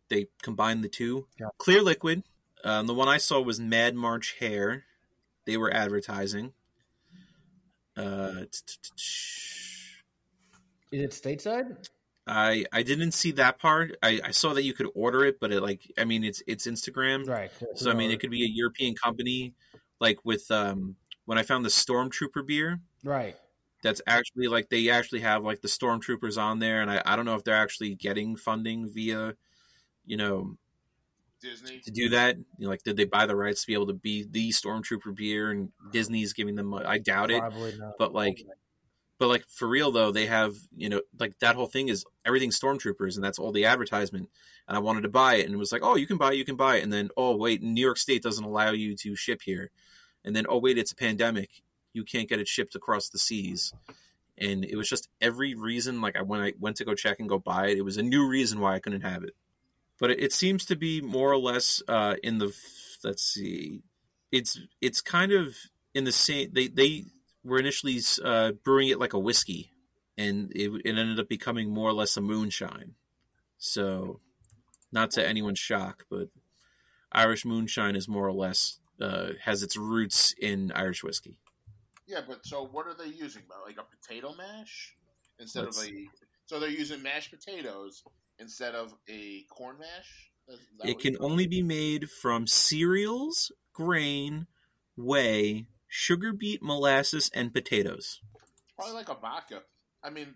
They 0.10 0.28
combine 0.42 0.82
the 0.82 0.90
two. 0.90 1.28
Yeah. 1.40 1.48
Clear 1.58 1.82
liquid. 1.82 2.24
Um, 2.64 2.88
the 2.88 2.94
one 2.94 3.08
I 3.08 3.18
saw 3.18 3.40
was 3.42 3.60
Mad 3.60 3.96
March 3.96 4.36
Hare. 4.40 4.86
They 5.46 5.58
were 5.58 5.74
advertising. 5.74 6.54
Uh, 7.96 8.46
Is 10.92 11.02
it 11.02 11.12
stateside? 11.12 11.88
I 12.26 12.66
I 12.72 12.84
didn't 12.84 13.12
see 13.14 13.32
that 13.34 13.58
part. 13.60 13.96
I, 14.04 14.20
I 14.24 14.32
saw 14.32 14.54
that 14.54 14.64
you 14.64 14.74
could 14.74 14.90
order 14.96 15.24
it, 15.26 15.40
but 15.40 15.52
it 15.52 15.62
like 15.62 15.82
I 15.98 16.04
mean 16.06 16.24
it's 16.24 16.44
it's 16.46 16.68
Instagram, 16.68 17.28
Right. 17.28 17.52
so 17.76 17.90
I 17.90 17.94
mean 17.94 18.12
it 18.12 18.20
could 18.20 18.32
be 18.32 18.44
a 18.44 18.50
European 18.50 18.96
company, 18.96 19.54
like 20.00 20.20
with 20.26 20.50
um 20.52 20.96
when 21.26 21.38
I 21.38 21.44
found 21.44 21.64
the 21.66 21.70
Stormtrooper 21.70 22.46
beer. 22.46 22.80
Right. 23.04 23.36
That's 23.84 24.02
actually 24.08 24.48
like 24.48 24.70
they 24.70 24.90
actually 24.90 25.22
have 25.22 25.44
like 25.44 25.62
the 25.62 25.68
Stormtroopers 25.68 26.42
on 26.42 26.60
there, 26.60 26.82
and 26.82 26.90
I, 26.90 27.02
I 27.06 27.16
don't 27.16 27.26
know 27.26 27.36
if 27.36 27.44
they're 27.44 27.56
actually 27.56 27.96
getting 27.96 28.36
funding 28.36 28.90
via, 28.92 29.36
you 30.06 30.18
know, 30.18 30.58
Disney. 31.42 31.80
to 31.80 31.92
do 31.92 32.10
that. 32.10 32.38
You 32.38 32.46
know, 32.60 32.70
like 32.70 32.84
did 32.84 32.98
they 32.98 33.06
buy 33.06 33.26
the 33.26 33.36
rights 33.36 33.62
to 33.62 33.68
be 33.68 33.74
able 33.74 33.88
to 33.88 33.94
be 33.94 34.26
the 34.30 34.50
Stormtrooper 34.50 35.16
beer, 35.16 35.52
and 35.52 35.70
Disney's 35.92 36.34
giving 36.34 36.56
them? 36.56 36.74
I 36.74 36.98
doubt 36.98 37.32
it. 37.32 37.40
Probably 37.40 37.78
not. 37.78 37.98
But 37.98 38.14
like, 38.14 38.44
but 39.20 39.28
like 39.28 39.46
for 39.50 39.68
real 39.68 39.92
though, 39.92 40.12
they 40.12 40.26
have 40.26 40.56
you 40.76 40.90
know 40.90 41.02
like 41.20 41.38
that 41.40 41.56
whole 41.56 41.68
thing 41.68 41.90
is 41.90 42.06
everything 42.26 42.52
stormtroopers, 42.52 43.16
and 43.16 43.24
that's 43.24 43.40
all 43.40 43.52
the 43.52 43.66
advertisement. 43.66 44.30
And 44.68 44.76
I 44.76 44.80
wanted 44.80 45.02
to 45.02 45.10
buy 45.10 45.36
it, 45.36 45.46
and 45.46 45.54
it 45.54 45.58
was 45.58 45.72
like, 45.72 45.82
oh, 45.84 45.96
you 45.96 46.08
can 46.08 46.18
buy, 46.18 46.34
it, 46.34 46.38
you 46.38 46.46
can 46.46 46.56
buy 46.58 46.78
it, 46.78 46.84
and 46.84 46.92
then 46.92 47.10
oh 47.18 47.36
wait, 47.36 47.62
New 47.62 47.82
York 47.82 47.98
State 47.98 48.24
doesn't 48.24 48.44
allow 48.44 48.72
you 48.72 48.96
to 48.98 49.16
ship 49.16 49.42
here, 49.44 49.72
and 50.26 50.36
then 50.36 50.46
oh 50.50 50.58
wait, 50.58 50.78
it's 50.78 50.92
a 50.92 50.96
pandemic, 50.96 51.50
you 51.98 52.04
can't 52.04 52.30
get 52.30 52.40
it 52.40 52.48
shipped 52.48 52.76
across 52.76 53.10
the 53.10 53.18
seas. 53.18 53.74
And 54.38 54.64
it 54.64 54.76
was 54.76 54.88
just 54.88 55.10
every 55.20 55.56
reason. 55.56 56.00
Like 56.00 56.16
I 56.16 56.22
when 56.22 56.40
I 56.40 56.54
went 56.60 56.78
to 56.78 56.86
go 56.86 56.94
check 56.94 57.20
and 57.20 57.28
go 57.28 57.40
buy 57.40 57.68
it, 57.68 57.78
it 57.80 57.82
was 57.82 57.98
a 57.98 58.04
new 58.04 58.28
reason 58.28 58.60
why 58.60 58.76
I 58.76 58.80
couldn't 58.80 59.02
have 59.02 59.24
it. 59.24 59.36
But 60.00 60.12
it, 60.12 60.32
seems 60.32 60.64
to 60.66 60.76
be 60.76 61.02
more 61.02 61.32
or 61.32 61.38
less 61.38 61.82
uh, 61.88 62.16
in 62.22 62.38
the 62.38 62.56
let's 63.04 63.24
see, 63.24 63.82
it's 64.32 64.60
it's 64.80 65.02
kind 65.02 65.32
of 65.32 65.56
in 65.96 66.04
the 66.04 66.12
same. 66.12 66.52
They 66.54 66.68
they 66.68 67.06
were 67.44 67.58
initially 67.58 68.00
uh, 68.24 68.52
brewing 68.64 68.90
it 68.90 69.00
like 69.00 69.14
a 69.14 69.20
whiskey, 69.20 69.72
and 70.16 70.52
it, 70.56 70.70
it 70.86 70.98
ended 70.98 71.20
up 71.20 71.28
becoming 71.28 71.72
more 71.72 71.90
or 71.90 71.94
less 71.94 72.16
a 72.16 72.22
moonshine. 72.22 72.94
So, 73.58 74.20
not 74.92 75.10
to 75.12 75.28
anyone's 75.28 75.58
shock, 75.58 76.06
but 76.12 76.30
Irish 77.12 77.44
moonshine 77.44 77.96
is 77.96 78.08
more 78.08 78.28
or 78.28 78.34
less 78.34 78.80
uh, 79.02 79.30
has 79.44 79.64
its 79.64 79.78
roots 79.78 80.34
in 80.40 80.72
Irish 80.74 81.04
whiskey. 81.04 81.38
Yeah, 82.08 82.22
but 82.28 82.46
so 82.46 82.66
what 82.66 82.88
are 82.88 82.94
they 82.94 83.10
using? 83.12 83.44
Like 83.66 83.78
a 83.78 83.84
potato 83.84 84.34
mash 84.36 84.96
instead 85.40 85.66
Let's- 85.66 85.82
of 85.82 85.88
a. 85.90 86.10
So 86.46 86.60
they're 86.62 86.70
using 86.70 87.02
mashed 87.02 87.32
potatoes 87.32 88.04
instead 88.40 88.74
of 88.74 88.94
a 89.10 89.44
corn 89.50 89.78
mash. 89.80 90.32
It 90.86 91.00
can 91.00 91.18
only 91.20 91.46
be 91.46 91.62
made 91.62 92.10
from 92.10 92.48
cereals, 92.48 93.52
grain, 93.74 94.48
whey, 94.96 95.68
sugar 95.90 96.32
beet, 96.32 96.64
molasses, 96.64 97.30
and 97.34 97.54
potatoes. 97.54 98.22
probably 98.78 98.94
like 98.94 99.10
a 99.10 99.16
vodka. 99.16 99.64
I 100.02 100.10
mean, 100.10 100.36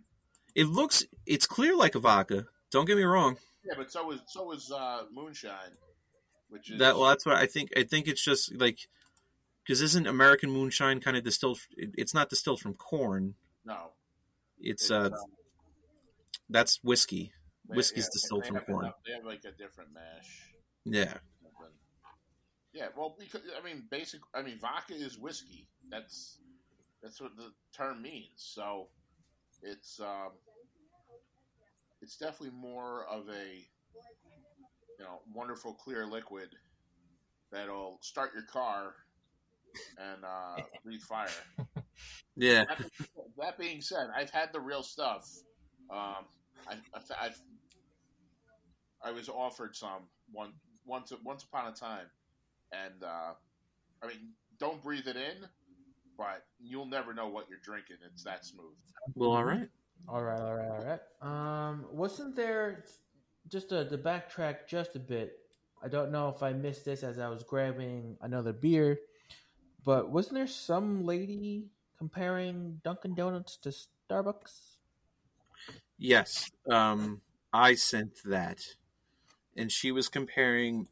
It 0.53 0.65
looks, 0.67 1.05
it's 1.26 1.45
clear 1.47 1.74
like 1.78 1.95
a 1.95 1.99
vodka. 1.99 2.47
Don't 2.72 2.84
get 2.84 2.97
me 2.97 3.03
wrong. 3.03 3.38
yeah, 3.63 3.76
but 3.78 3.89
so 3.89 4.11
is 4.11 4.19
so 4.28 4.51
is 4.51 4.69
uh, 4.69 5.03
moonshine, 5.13 5.78
which 6.49 6.69
is 6.72 6.80
That 6.80 6.97
well, 6.97 7.07
that's 7.07 7.26
what 7.26 7.38
I 7.38 7.45
think. 7.45 7.72
I 7.78 7.84
think 7.84 8.07
it's 8.09 8.22
just 8.24 8.53
like 8.55 8.80
because 9.64 9.82
isn't 9.82 10.07
American 10.07 10.49
moonshine 10.51 10.99
kind 10.99 11.16
of 11.18 11.24
distilled? 11.24 11.59
It's 11.78 12.14
not 12.14 12.30
distilled 12.30 12.59
from 12.62 12.74
corn. 12.76 13.36
no. 13.66 13.91
It's 14.64 14.91
uh, 14.91 15.05
um, 15.05 15.14
that's 16.49 16.80
whiskey. 16.84 17.32
they- 17.68 17.76
whiskey's 17.78 18.03
yeah, 18.05 18.09
distilled 18.14 18.45
from 18.45 18.59
corn. 18.59 18.86
enough- 18.86 18.95
They 19.05 19.14
have 19.14 19.26
like 19.26 19.43
a 19.45 19.51
different 19.51 19.91
mash. 19.93 20.53
Yeah, 20.86 21.18
Yeah, 22.74 22.88
well, 22.95 23.16
because 23.20 23.41
I 23.59 23.64
mean, 23.66 23.88
basic. 23.89 24.20
I 24.36 24.41
mean, 24.43 24.59
vodka 24.59 24.93
is 24.93 25.18
whiskey. 25.18 25.68
That's 25.89 26.38
that's 27.01 27.20
what 27.20 27.36
the 27.38 27.51
term 27.76 28.01
means. 28.03 28.34
So 28.38 28.89
it's 29.64 29.99
um, 29.99 30.34
it's 32.01 32.18
definitely 32.18 32.55
more 32.55 33.05
of 33.09 33.28
a 33.30 33.68
you 34.99 35.05
know 35.05 35.22
wonderful 35.34 35.74
clear 35.74 36.05
liquid 36.05 36.49
that'll 37.51 37.97
start 38.01 38.32
your 38.36 38.43
car 38.43 38.93
and 39.97 40.24
uh, 40.24 40.61
breathe 40.84 41.01
fire. 41.01 41.28
yeah. 42.36 42.65
That, 42.65 42.91
that 43.38 43.57
being 43.57 43.82
said, 43.82 44.07
I've 44.15 44.30
had 44.30 44.49
the 44.53 44.59
real 44.59 44.84
stuff. 44.84 45.30
Um, 45.89 46.26
I, 46.67 46.76
I've, 46.93 47.11
I've 47.22 47.41
I 49.03 49.11
was 49.11 49.30
offered 49.30 49.76
some 49.76 50.03
one 50.32 50.53
once 50.86 51.11
once 51.24 51.43
upon 51.43 51.72
a 51.72 51.76
time, 51.76 52.05
and 52.72 53.03
uh, 53.03 53.34
I 54.03 54.07
mean, 54.07 54.30
don't 54.59 54.82
breathe 54.84 55.07
it 55.07 55.15
in, 55.15 55.47
but 56.17 56.43
you'll 56.59 56.86
never 56.86 57.13
know 57.13 57.28
what 57.28 57.47
you're 57.49 57.59
drinking. 57.63 57.97
It's 58.05 58.24
that 58.24 58.45
smooth. 58.45 58.76
Well, 59.15 59.32
all 59.32 59.43
right. 59.43 59.69
All 60.07 60.24
right, 60.24 60.39
all 60.39 60.55
right, 60.55 60.69
all 60.69 60.86
right. 60.86 61.69
Um, 61.69 61.86
wasn't 61.91 62.36
there 62.36 62.86
just 63.47 63.69
to, 63.69 63.88
to 63.88 63.97
backtrack 63.97 64.67
just 64.67 64.95
a 64.95 64.99
bit? 64.99 65.34
I 65.84 65.88
don't 65.88 66.11
know 66.11 66.30
if 66.30 66.43
I 66.43 66.53
missed 66.53 66.86
this 66.86 67.03
as 67.03 67.19
I 67.19 67.28
was 67.28 67.43
grabbing 67.43 68.17
another 68.22 68.53
beer, 68.53 68.99
but 69.86 70.09
wasn't 70.09 70.36
there 70.36 70.47
some 70.47 71.05
lady 71.05 71.65
comparing 71.97 72.82
Dunkin' 72.84 73.15
Donuts 73.15 73.57
to 73.57 73.73
Starbucks? 74.09 74.77
Yes, 75.97 76.49
um, 76.69 77.21
I 77.53 77.75
sent 77.75 78.23
that, 78.25 78.59
and 79.55 79.71
she 79.71 79.91
was 79.91 80.09
comparing 80.09 80.88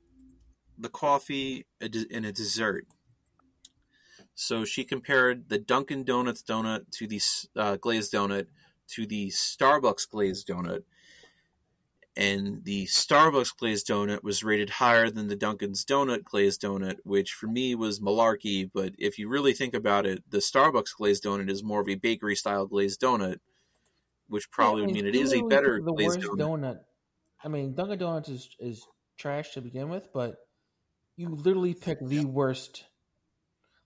the 0.77 0.89
coffee, 0.89 1.65
and 1.81 2.25
a 2.25 2.31
dessert. 2.31 2.85
So 4.35 4.63
she 4.63 4.83
compared 4.85 5.49
the 5.49 5.57
Dunkin' 5.57 6.03
Donuts 6.03 6.43
donut 6.43 6.89
to 6.91 7.07
the 7.07 7.21
uh, 7.55 7.75
glazed 7.75 8.13
donut 8.13 8.47
to 8.89 9.05
the 9.05 9.27
Starbucks 9.27 10.09
glazed 10.09 10.47
donut, 10.47 10.83
and 12.15 12.63
the 12.65 12.85
Starbucks 12.85 13.55
glazed 13.55 13.87
donut 13.87 14.23
was 14.23 14.43
rated 14.43 14.69
higher 14.71 15.09
than 15.09 15.27
the 15.27 15.35
Dunkin's 15.35 15.85
donut 15.85 16.23
glazed 16.23 16.61
donut, 16.61 16.97
which 17.03 17.31
for 17.31 17.47
me 17.47 17.75
was 17.75 17.99
malarkey. 17.99 18.69
But 18.73 18.93
if 18.97 19.17
you 19.17 19.29
really 19.29 19.53
think 19.53 19.73
about 19.73 20.05
it, 20.05 20.23
the 20.29 20.39
Starbucks 20.39 20.95
glazed 20.97 21.23
donut 21.23 21.49
is 21.49 21.63
more 21.63 21.81
of 21.81 21.89
a 21.89 21.95
bakery 21.95 22.35
style 22.35 22.65
glazed 22.65 22.99
donut, 23.01 23.37
which 24.27 24.49
probably 24.51 24.81
Yeah, 24.81 24.87
would 24.87 24.95
mean 24.95 25.05
it 25.07 25.15
is 25.15 25.33
a 25.33 25.41
better 25.43 25.79
the 25.83 25.93
glazed 25.93 26.19
worst 26.19 26.29
donut. 26.31 26.39
donut. 26.39 26.79
I 27.43 27.47
mean, 27.47 27.73
Dunkin' 27.73 27.99
Donuts 27.99 28.29
is 28.29 28.49
is 28.59 28.85
trash 29.17 29.51
to 29.51 29.61
begin 29.61 29.89
with, 29.89 30.09
but 30.13 30.35
you 31.15 31.29
literally 31.29 31.73
pick 31.73 31.99
the 32.05 32.25
worst. 32.25 32.85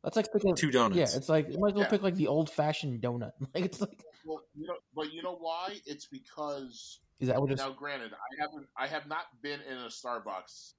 That's 0.04 0.16
like 0.16 0.32
picking 0.34 0.56
Two 0.56 0.72
donuts. 0.72 0.98
Yeah, 0.98 1.18
it's 1.18 1.30
like 1.30 1.50
you 1.50 1.60
might 1.60 1.70
as 1.70 1.74
well 1.76 1.84
Yeah. 1.84 1.90
pick 1.90 2.02
like 2.02 2.16
the 2.16 2.28
old 2.28 2.50
fashioned 2.50 3.02
donut. 3.02 3.32
Like 3.54 3.66
it's 3.66 3.80
like 3.80 4.04
Well, 4.26 4.42
you 4.56 4.68
know, 4.68 4.76
but 4.96 5.14
you 5.14 5.22
know 5.24 5.36
why? 5.36 5.78
It's 5.86 6.08
because 6.08 7.00
is 7.20 7.28
that 7.30 7.40
what 7.40 7.52
it's 7.52 7.62
now, 7.62 7.72
granted, 7.72 8.12
I 8.14 8.42
haven't, 8.42 8.68
I 8.78 8.88
have 8.88 9.08
not 9.08 9.26
been 9.42 9.60
in 9.62 9.78
a 9.78 9.88
Starbucks 9.88 10.74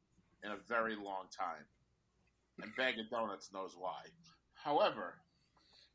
in 0.44 0.50
a 0.50 0.56
very 0.68 0.96
long 0.96 1.26
time, 1.36 1.64
and 2.62 2.74
Bag 2.76 2.98
of 2.98 3.08
Donuts 3.10 3.50
knows 3.52 3.74
why. 3.78 4.02
However, 4.54 5.14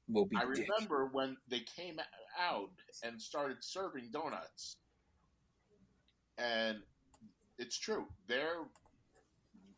Will 0.07 0.25
be 0.25 0.37
I 0.37 0.45
dick. 0.53 0.67
remember 0.67 1.09
when 1.11 1.37
they 1.49 1.59
came 1.59 1.99
out 2.39 2.71
and 3.03 3.21
started 3.21 3.57
serving 3.61 4.09
donuts, 4.11 4.77
and 6.37 6.77
it's 7.59 7.77
true. 7.77 8.07
Their 8.27 8.63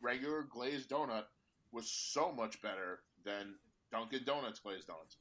regular 0.00 0.42
glazed 0.42 0.88
donut 0.88 1.24
was 1.70 1.90
so 1.90 2.32
much 2.32 2.60
better 2.62 3.00
than 3.24 3.54
Dunkin' 3.90 4.24
Donuts 4.24 4.58
glazed 4.60 4.86
donuts. 4.86 5.16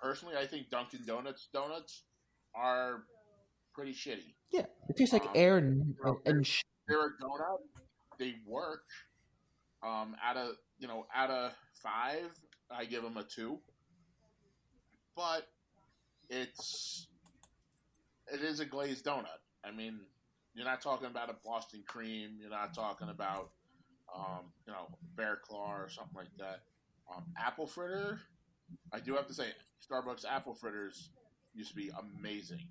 Personally, 0.00 0.36
I 0.36 0.46
think 0.46 0.70
Dunkin' 0.70 1.04
Donuts 1.06 1.48
donuts 1.52 2.02
are 2.54 3.04
pretty 3.78 3.92
shitty. 3.94 4.34
yeah, 4.50 4.66
it 4.88 4.96
tastes 4.96 5.12
like 5.12 5.22
Um, 5.22 5.32
air 5.36 5.58
and 5.58 5.94
and, 6.04 6.16
and 6.26 6.46
sh- 6.46 6.62
They're 6.88 6.98
a 7.06 7.10
donut. 7.22 7.58
They 8.18 8.34
work. 8.44 8.82
Um, 9.84 10.16
out 10.20 10.36
of 10.36 10.56
you 10.80 10.88
know, 10.88 11.06
out 11.14 11.30
of 11.30 11.52
five, 11.80 12.28
I 12.70 12.84
give 12.86 13.04
them 13.04 13.16
a 13.16 13.22
two. 13.22 13.60
But 15.14 15.46
it's 16.28 17.06
it 18.32 18.40
is 18.42 18.58
a 18.58 18.64
glazed 18.66 19.04
donut. 19.04 19.38
I 19.64 19.70
mean, 19.70 20.00
you're 20.54 20.64
not 20.64 20.80
talking 20.80 21.06
about 21.06 21.30
a 21.30 21.36
Boston 21.44 21.84
cream. 21.86 22.36
You're 22.40 22.50
not 22.50 22.74
talking 22.74 23.10
about 23.10 23.50
um, 24.12 24.52
you 24.66 24.72
know 24.72 24.88
bear 25.16 25.38
claw 25.40 25.72
or 25.76 25.88
something 25.88 26.16
like 26.16 26.36
that. 26.38 26.62
Um, 27.14 27.24
apple 27.38 27.68
fritter. 27.68 28.18
I 28.92 28.98
do 28.98 29.14
have 29.14 29.28
to 29.28 29.34
say, 29.34 29.46
Starbucks 29.88 30.24
apple 30.28 30.54
fritters 30.54 31.10
used 31.54 31.70
to 31.70 31.76
be 31.76 31.90
amazing. 32.18 32.66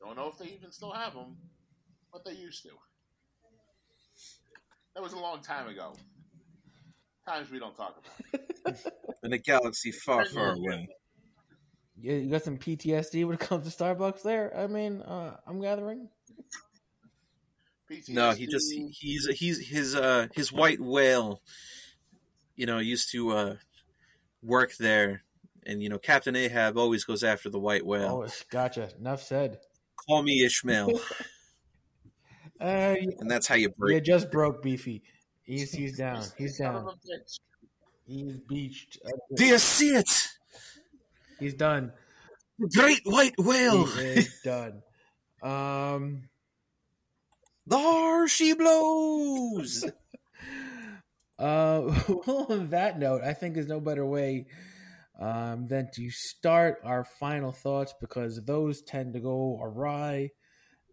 Don't 0.00 0.16
know 0.16 0.28
if 0.28 0.38
they 0.38 0.46
even 0.46 0.70
still 0.72 0.92
have 0.92 1.14
them, 1.14 1.36
but 2.12 2.24
they 2.24 2.32
used 2.32 2.62
to. 2.64 2.70
That 4.94 5.02
was 5.02 5.12
a 5.12 5.18
long 5.18 5.42
time 5.42 5.68
ago. 5.68 5.92
Times 7.26 7.50
we 7.50 7.58
don't 7.58 7.76
talk 7.76 7.98
about. 7.98 8.78
in 9.22 9.32
a 9.32 9.38
galaxy 9.38 9.90
far, 9.90 10.24
far 10.24 10.54
away. 10.54 10.88
you 11.98 12.14
you 12.14 12.30
got 12.30 12.44
some 12.44 12.56
PTSD 12.56 13.24
when 13.26 13.34
it 13.34 13.40
comes 13.40 13.70
to 13.70 13.84
Starbucks. 13.84 14.22
There, 14.22 14.56
I 14.56 14.66
mean, 14.66 15.02
uh, 15.02 15.36
I'm 15.46 15.60
gathering. 15.60 16.08
No, 18.08 18.32
he 18.32 18.46
just 18.46 18.72
he's 18.90 19.26
he's 19.26 19.68
his 19.68 19.94
uh 19.94 20.28
his 20.34 20.52
white 20.52 20.80
whale. 20.80 21.40
You 22.56 22.66
know, 22.66 22.78
used 22.78 23.12
to 23.12 23.30
uh 23.32 23.56
work 24.42 24.76
there, 24.76 25.22
and 25.64 25.82
you 25.82 25.88
know 25.88 25.98
Captain 25.98 26.34
Ahab 26.34 26.76
always 26.78 27.04
goes 27.04 27.22
after 27.22 27.48
the 27.48 27.60
white 27.60 27.86
whale. 27.86 28.24
Oh, 28.26 28.32
gotcha. 28.50 28.90
Enough 28.98 29.22
said. 29.22 29.58
Call 30.08 30.22
me 30.22 30.44
Ishmael, 30.44 31.00
Uh, 32.60 32.94
and 33.20 33.30
that's 33.30 33.46
how 33.46 33.54
you 33.54 33.68
break. 33.68 33.90
you 33.90 33.96
break. 33.96 34.04
just 34.04 34.30
broke 34.30 34.62
Beefy. 34.62 35.02
He's 35.42 35.70
he's 35.72 35.98
down. 35.98 36.24
He's 36.38 36.56
down. 36.58 36.76
a 36.76 36.80
bitch. 36.80 37.38
He's 38.06 38.36
beached. 38.48 38.98
Do 39.34 39.44
you 39.44 39.58
see 39.58 39.90
it? 39.94 40.28
He's 41.38 41.52
done. 41.54 41.92
The 42.58 42.68
great 42.68 43.02
white 43.04 43.34
whale. 43.36 43.84
He 43.84 44.00
is 44.04 44.40
done. 44.44 44.82
Um. 45.42 46.28
There 47.66 48.26
she 48.28 48.54
blows. 48.54 49.84
Uh, 51.38 51.92
well, 52.26 52.46
on 52.48 52.70
that 52.70 52.98
note, 52.98 53.22
I 53.22 53.34
think 53.34 53.54
there's 53.54 53.66
no 53.66 53.80
better 53.80 54.06
way 54.06 54.46
um, 55.20 55.66
than 55.68 55.88
to 55.94 56.10
start 56.10 56.80
our 56.84 57.04
final 57.04 57.52
thoughts 57.52 57.94
because 58.00 58.40
those 58.44 58.82
tend 58.82 59.14
to 59.14 59.20
go 59.20 59.58
awry 59.62 60.30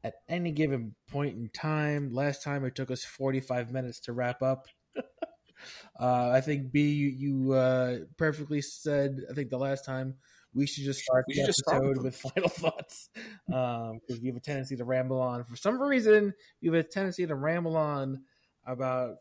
at 0.03 0.15
any 0.29 0.51
given 0.51 0.95
point 1.09 1.35
in 1.37 1.49
time. 1.49 2.13
Last 2.13 2.43
time 2.43 2.65
it 2.65 2.75
took 2.75 2.91
us 2.91 3.03
45 3.03 3.71
minutes 3.71 3.99
to 4.01 4.13
wrap 4.13 4.41
up. 4.41 4.67
uh, 5.99 6.29
I 6.29 6.41
think 6.41 6.71
B, 6.71 6.91
you, 6.91 7.09
you 7.09 7.53
uh, 7.53 7.97
perfectly 8.17 8.61
said. 8.61 9.19
I 9.29 9.33
think 9.33 9.49
the 9.49 9.57
last 9.57 9.85
time 9.85 10.15
we 10.53 10.67
should 10.67 10.83
just 10.83 11.01
start 11.01 11.25
We 11.27 11.33
the 11.33 11.39
should 11.39 11.47
just 11.47 11.59
start 11.59 11.83
episode 11.83 12.03
with 12.03 12.15
final 12.15 12.49
thoughts 12.49 13.09
because 13.47 14.21
we 14.21 14.27
have 14.27 14.37
a 14.37 14.41
tendency 14.41 14.75
to 14.77 14.83
ramble 14.83 15.21
on. 15.21 15.43
For 15.45 15.55
some 15.55 15.81
reason, 15.81 16.33
you 16.61 16.71
have 16.73 16.85
a 16.85 16.87
tendency 16.87 17.25
to 17.25 17.35
ramble 17.35 17.75
on 17.75 18.23
about 18.65 19.15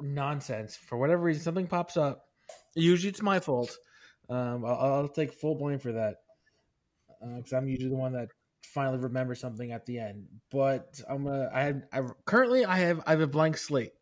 nonsense 0.00 0.76
for 0.76 0.96
whatever 0.96 1.22
reason. 1.22 1.42
Something 1.42 1.66
pops 1.66 1.96
up. 1.96 2.22
Usually, 2.74 3.10
it's 3.10 3.22
my 3.22 3.40
fault. 3.40 3.76
Um, 4.28 4.64
I'll, 4.64 4.74
I'll 4.76 5.08
take 5.08 5.32
full 5.32 5.54
blame 5.54 5.78
for 5.78 5.92
that 5.92 6.16
because 7.36 7.52
I'm 7.52 7.68
usually 7.68 7.90
the 7.90 7.96
one 7.96 8.12
that 8.12 8.28
finally 8.62 8.98
remembers 8.98 9.40
something 9.40 9.72
at 9.72 9.86
the 9.86 9.98
end. 9.98 10.26
But 10.50 11.00
I'm 11.08 11.24
gonna. 11.24 11.50
I 11.52 11.62
have. 11.62 11.82
I 11.92 12.00
currently 12.24 12.64
I 12.64 12.78
have. 12.78 13.02
I 13.06 13.10
have 13.12 13.20
a 13.20 13.26
blank 13.26 13.56
slate. 13.56 13.92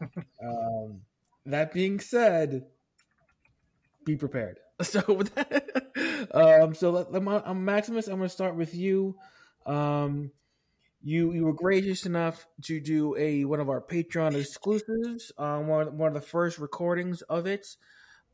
um, 0.42 1.00
that 1.46 1.72
being 1.72 2.00
said, 2.00 2.64
be 4.04 4.16
prepared. 4.16 4.58
So 4.82 5.02
with 5.08 5.34
that, 5.36 6.28
um, 6.34 6.74
so 6.74 6.90
let, 6.90 7.10
let, 7.10 7.22
my- 7.22 7.42
I'm 7.46 7.64
Maximus. 7.64 8.08
I'm 8.08 8.18
gonna 8.18 8.28
start 8.28 8.56
with 8.56 8.74
you. 8.74 9.16
Um, 9.64 10.32
you 11.02 11.32
you 11.32 11.44
were 11.44 11.54
gracious 11.54 12.06
enough 12.06 12.46
to 12.64 12.80
do 12.80 13.16
a 13.16 13.44
one 13.46 13.60
of 13.60 13.70
our 13.70 13.80
Patreon 13.80 14.34
exclusives, 14.34 15.32
um, 15.38 15.68
one, 15.68 15.88
of- 15.88 15.94
one 15.94 16.08
of 16.08 16.14
the 16.14 16.28
first 16.28 16.58
recordings 16.58 17.22
of 17.22 17.46
it. 17.46 17.66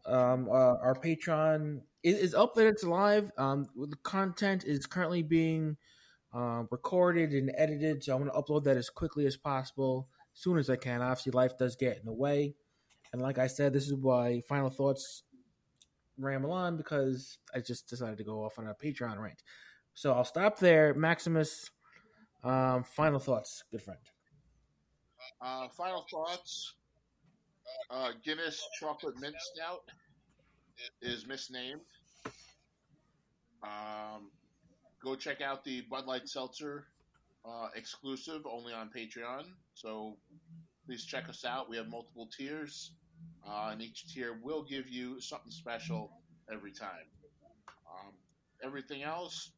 Um, 0.05 0.49
uh, 0.49 0.77
our 0.83 0.95
Patreon 0.95 1.81
is, 2.03 2.19
is 2.19 2.35
up 2.35 2.57
and 2.57 2.67
it's 2.67 2.85
live. 2.85 3.31
Um, 3.39 3.67
the 3.77 3.97
content 4.03 4.65
is 4.65 4.87
currently 4.87 5.23
being 5.23 5.77
um, 6.33 6.69
recorded 6.71 7.33
and 7.33 7.53
edited, 7.57 8.03
so 8.03 8.15
I'm 8.15 8.23
going 8.23 8.33
to 8.33 8.39
upload 8.39 8.65
that 8.65 8.77
as 8.77 8.91
quickly 8.91 9.27
as 9.27 9.37
possible, 9.37 10.09
as 10.35 10.43
soon 10.43 10.59
as 10.59 10.71
I 10.71 10.77
can. 10.77 11.03
Obviously, 11.03 11.33
life 11.33 11.57
does 11.59 11.77
get 11.77 11.99
in 11.99 12.05
the 12.05 12.13
way, 12.13 12.55
and 13.13 13.23
like 13.23 13.39
I 13.39 13.47
said, 13.47 13.73
this 13.73 13.87
is 13.87 13.95
why 13.95 14.43
final 14.49 14.71
thoughts 14.71 15.23
ramble 16.19 16.53
on 16.53 16.77
because 16.77 17.39
I 17.55 17.61
just 17.61 17.89
decided 17.89 18.19
to 18.19 18.25
go 18.25 18.45
off 18.45 18.59
on 18.59 18.67
a 18.67 18.75
Patreon 18.75 19.19
rant. 19.19 19.43
So 19.95 20.13
I'll 20.13 20.25
stop 20.25 20.59
there, 20.59 20.95
Maximus. 20.95 21.71
Um, 22.43 22.83
final 22.83 23.19
thoughts, 23.19 23.63
good 23.71 23.83
friend. 23.83 24.01
Uh, 25.41 25.69
final 25.69 26.07
thoughts. 26.11 26.75
Uh, 27.91 28.11
Guinness 28.25 28.63
Chocolate 28.81 29.21
Mint 29.21 29.35
Stout 29.39 29.83
is 31.01 31.27
misnamed. 31.27 31.81
Um, 33.63 34.31
go 35.03 35.15
check 35.15 35.41
out 35.41 35.65
the 35.65 35.83
Bud 35.83 36.07
Light 36.07 36.29
Seltzer 36.29 36.87
uh, 37.45 37.69
exclusive 37.75 38.43
only 38.51 38.73
on 38.73 38.91
Patreon. 38.91 39.45
So 39.75 40.17
please 40.87 41.05
check 41.05 41.29
us 41.29 41.45
out. 41.45 41.69
We 41.69 41.77
have 41.77 41.89
multiple 41.89 42.29
tiers, 42.37 42.93
uh, 43.47 43.71
and 43.73 43.81
each 43.83 44.13
tier 44.13 44.39
will 44.43 44.63
give 44.63 44.89
you 44.89 45.21
something 45.21 45.51
special 45.51 46.11
every 46.53 46.73
time. 46.73 47.07
Um, 47.87 48.13
everything 48.65 49.03
else, 49.03 49.53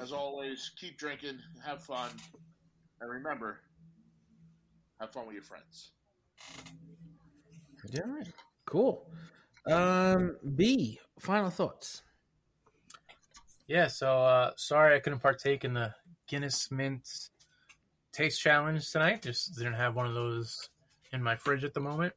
as 0.00 0.12
always, 0.12 0.72
keep 0.80 0.98
drinking, 0.98 1.38
have 1.64 1.82
fun, 1.82 2.10
and 3.00 3.10
remember, 3.10 3.60
have 5.00 5.12
fun 5.12 5.26
with 5.26 5.34
your 5.34 5.44
friends. 5.44 5.90
Yeah, 7.90 8.02
right. 8.06 8.28
Cool. 8.66 9.06
Um, 9.66 10.36
B, 10.56 10.98
final 11.18 11.50
thoughts. 11.50 12.02
Yeah, 13.66 13.86
so 13.88 14.18
uh, 14.18 14.50
sorry 14.56 14.96
I 14.96 15.00
couldn't 15.00 15.20
partake 15.20 15.64
in 15.64 15.72
the 15.74 15.94
Guinness 16.26 16.70
Mint 16.70 17.08
Taste 18.12 18.40
Challenge 18.40 18.90
tonight. 18.90 19.22
Just 19.22 19.56
didn't 19.56 19.74
have 19.74 19.96
one 19.96 20.06
of 20.06 20.14
those 20.14 20.68
in 21.12 21.22
my 21.22 21.34
fridge 21.34 21.64
at 21.64 21.72
the 21.72 21.80
moment. 21.80 22.12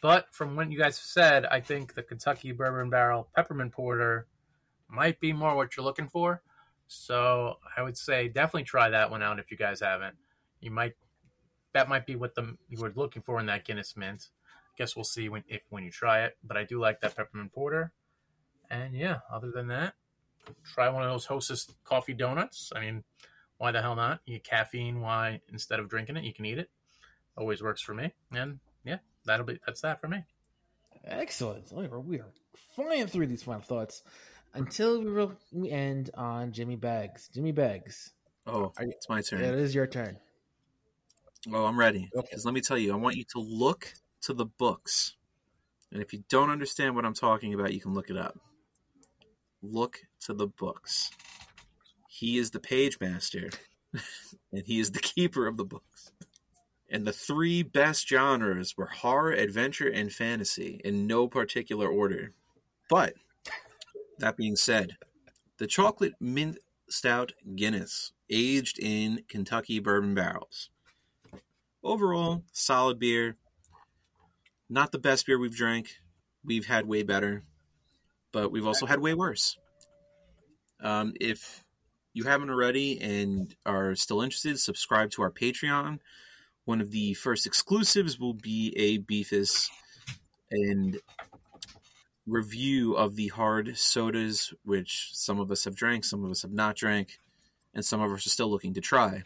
But 0.00 0.26
from 0.32 0.54
what 0.54 0.70
you 0.70 0.78
guys 0.78 0.96
said, 0.96 1.46
I 1.46 1.60
think 1.60 1.94
the 1.94 2.02
Kentucky 2.02 2.52
Bourbon 2.52 2.90
Barrel 2.90 3.28
Peppermint 3.34 3.72
Porter 3.72 4.26
might 4.88 5.18
be 5.20 5.32
more 5.32 5.56
what 5.56 5.76
you're 5.76 5.84
looking 5.84 6.08
for. 6.08 6.42
So 6.86 7.54
I 7.76 7.82
would 7.82 7.96
say 7.96 8.28
definitely 8.28 8.64
try 8.64 8.88
that 8.90 9.10
one 9.10 9.22
out 9.22 9.40
if 9.40 9.50
you 9.50 9.56
guys 9.56 9.80
haven't. 9.80 10.14
You 10.60 10.70
might 10.70 10.94
that 11.72 11.88
might 11.88 12.06
be 12.06 12.16
what 12.16 12.34
the 12.34 12.56
you 12.68 12.80
were 12.80 12.92
looking 12.94 13.22
for 13.22 13.40
in 13.40 13.46
that 13.46 13.64
Guinness 13.64 13.96
mint. 13.96 14.28
Guess 14.76 14.94
we'll 14.96 15.04
see 15.04 15.28
when 15.28 15.42
if 15.48 15.62
when 15.70 15.84
you 15.84 15.90
try 15.90 16.24
it. 16.24 16.36
But 16.44 16.56
I 16.56 16.64
do 16.64 16.80
like 16.80 17.00
that 17.00 17.16
peppermint 17.16 17.52
porter. 17.52 17.92
And 18.70 18.94
yeah, 18.94 19.18
other 19.32 19.50
than 19.50 19.68
that, 19.68 19.94
try 20.74 20.88
one 20.88 21.02
of 21.04 21.10
those 21.10 21.26
Hostess 21.26 21.72
coffee 21.84 22.14
donuts. 22.14 22.72
I 22.74 22.80
mean, 22.80 23.04
why 23.58 23.70
the 23.72 23.80
hell 23.80 23.96
not? 23.96 24.20
You 24.26 24.34
get 24.34 24.44
caffeine. 24.44 25.00
Why 25.00 25.40
instead 25.52 25.80
of 25.80 25.88
drinking 25.88 26.16
it, 26.16 26.24
you 26.24 26.34
can 26.34 26.44
eat 26.44 26.58
it. 26.58 26.68
Always 27.36 27.62
works 27.62 27.80
for 27.82 27.94
me. 27.94 28.12
And 28.32 28.58
yeah, 28.84 28.98
that'll 29.24 29.46
be 29.46 29.58
that's 29.64 29.80
that 29.82 30.00
for 30.00 30.08
me. 30.08 30.24
Excellent. 31.04 31.70
We 31.72 31.86
are, 31.86 32.00
we 32.00 32.20
flying 32.74 33.06
through 33.06 33.28
these 33.28 33.42
final 33.44 33.60
thoughts 33.62 34.02
until 34.54 35.00
we, 35.00 35.06
re- 35.10 35.28
we 35.52 35.70
end 35.70 36.10
on 36.14 36.50
Jimmy 36.52 36.74
Bags. 36.76 37.28
Jimmy 37.32 37.52
Bags, 37.52 38.10
Oh, 38.46 38.72
you- 38.80 38.88
it's 38.90 39.08
my 39.08 39.20
turn. 39.20 39.40
it 39.42 39.54
is 39.54 39.74
your 39.74 39.86
turn. 39.86 40.16
Oh, 41.52 41.64
I'm 41.64 41.78
ready. 41.78 42.10
Okay. 42.16 42.36
Let 42.44 42.54
me 42.54 42.60
tell 42.60 42.76
you, 42.78 42.92
I 42.92 42.96
want 42.96 43.14
you 43.16 43.24
to 43.34 43.38
look 43.38 43.92
to 44.26 44.34
the 44.34 44.44
books. 44.44 45.16
And 45.92 46.02
if 46.02 46.12
you 46.12 46.22
don't 46.28 46.50
understand 46.50 46.94
what 46.94 47.04
I'm 47.04 47.14
talking 47.14 47.54
about, 47.54 47.72
you 47.72 47.80
can 47.80 47.94
look 47.94 48.10
it 48.10 48.16
up. 48.16 48.36
Look 49.62 50.00
to 50.22 50.34
the 50.34 50.48
books. 50.48 51.10
He 52.08 52.38
is 52.38 52.50
the 52.50 52.60
page 52.60 52.98
master, 53.00 53.50
and 54.52 54.64
he 54.64 54.80
is 54.80 54.90
the 54.90 55.00
keeper 55.00 55.46
of 55.46 55.56
the 55.56 55.64
books. 55.64 56.12
And 56.90 57.06
the 57.06 57.12
three 57.12 57.62
best 57.62 58.08
genres 58.08 58.76
were 58.76 58.86
horror, 58.86 59.32
adventure, 59.32 59.88
and 59.88 60.12
fantasy 60.12 60.80
in 60.84 61.06
no 61.06 61.28
particular 61.28 61.88
order. 61.88 62.32
But, 62.88 63.14
that 64.18 64.36
being 64.36 64.56
said, 64.56 64.96
the 65.58 65.66
chocolate 65.66 66.14
mint 66.20 66.58
stout 66.88 67.32
Guinness, 67.54 68.12
aged 68.30 68.78
in 68.78 69.22
Kentucky 69.28 69.78
bourbon 69.78 70.14
barrels 70.14 70.70
overall 71.86 72.42
solid 72.52 72.98
beer 72.98 73.36
not 74.68 74.92
the 74.92 74.98
best 74.98 75.26
beer 75.26 75.38
we've 75.38 75.56
drank. 75.56 75.96
We've 76.44 76.66
had 76.66 76.86
way 76.86 77.02
better 77.02 77.42
but 78.36 78.52
we've 78.52 78.66
also 78.66 78.84
had 78.84 79.00
way 79.00 79.14
worse. 79.14 79.56
Um, 80.80 81.14
if 81.18 81.64
you 82.12 82.24
haven't 82.24 82.50
already 82.50 83.00
and 83.00 83.56
are 83.64 83.94
still 83.94 84.20
interested 84.20 84.60
subscribe 84.60 85.10
to 85.12 85.22
our 85.22 85.30
patreon. 85.30 86.00
One 86.66 86.82
of 86.82 86.90
the 86.90 87.14
first 87.14 87.46
exclusives 87.46 88.20
will 88.20 88.34
be 88.34 88.74
a 88.76 88.98
beefus 88.98 89.70
and 90.50 90.98
review 92.26 92.92
of 92.94 93.16
the 93.16 93.28
hard 93.28 93.78
sodas 93.78 94.52
which 94.64 95.12
some 95.14 95.40
of 95.40 95.50
us 95.50 95.64
have 95.64 95.74
drank 95.74 96.04
some 96.04 96.22
of 96.22 96.30
us 96.30 96.42
have 96.42 96.52
not 96.52 96.76
drank 96.76 97.18
and 97.72 97.82
some 97.82 98.02
of 98.02 98.12
us 98.12 98.26
are 98.26 98.30
still 98.30 98.50
looking 98.50 98.74
to 98.74 98.82
try. 98.82 99.22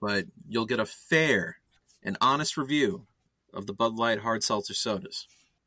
But 0.00 0.24
you'll 0.48 0.66
get 0.66 0.80
a 0.80 0.86
fair 0.86 1.58
and 2.02 2.16
honest 2.20 2.56
review 2.56 3.06
of 3.52 3.66
the 3.66 3.72
Bud 3.72 3.94
Light 3.94 4.20
hard 4.20 4.42
seltzer 4.42 4.74
sodas. 4.74 5.26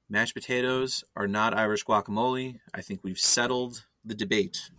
Mashed 0.09 0.35
potatoes 0.35 1.03
are 1.15 1.27
not 1.27 1.57
Irish 1.57 1.83
guacamole. 1.83 2.59
I 2.73 2.81
think 2.81 3.01
we've 3.03 3.17
settled 3.19 3.85
the 4.03 4.15
debate. 4.15 4.69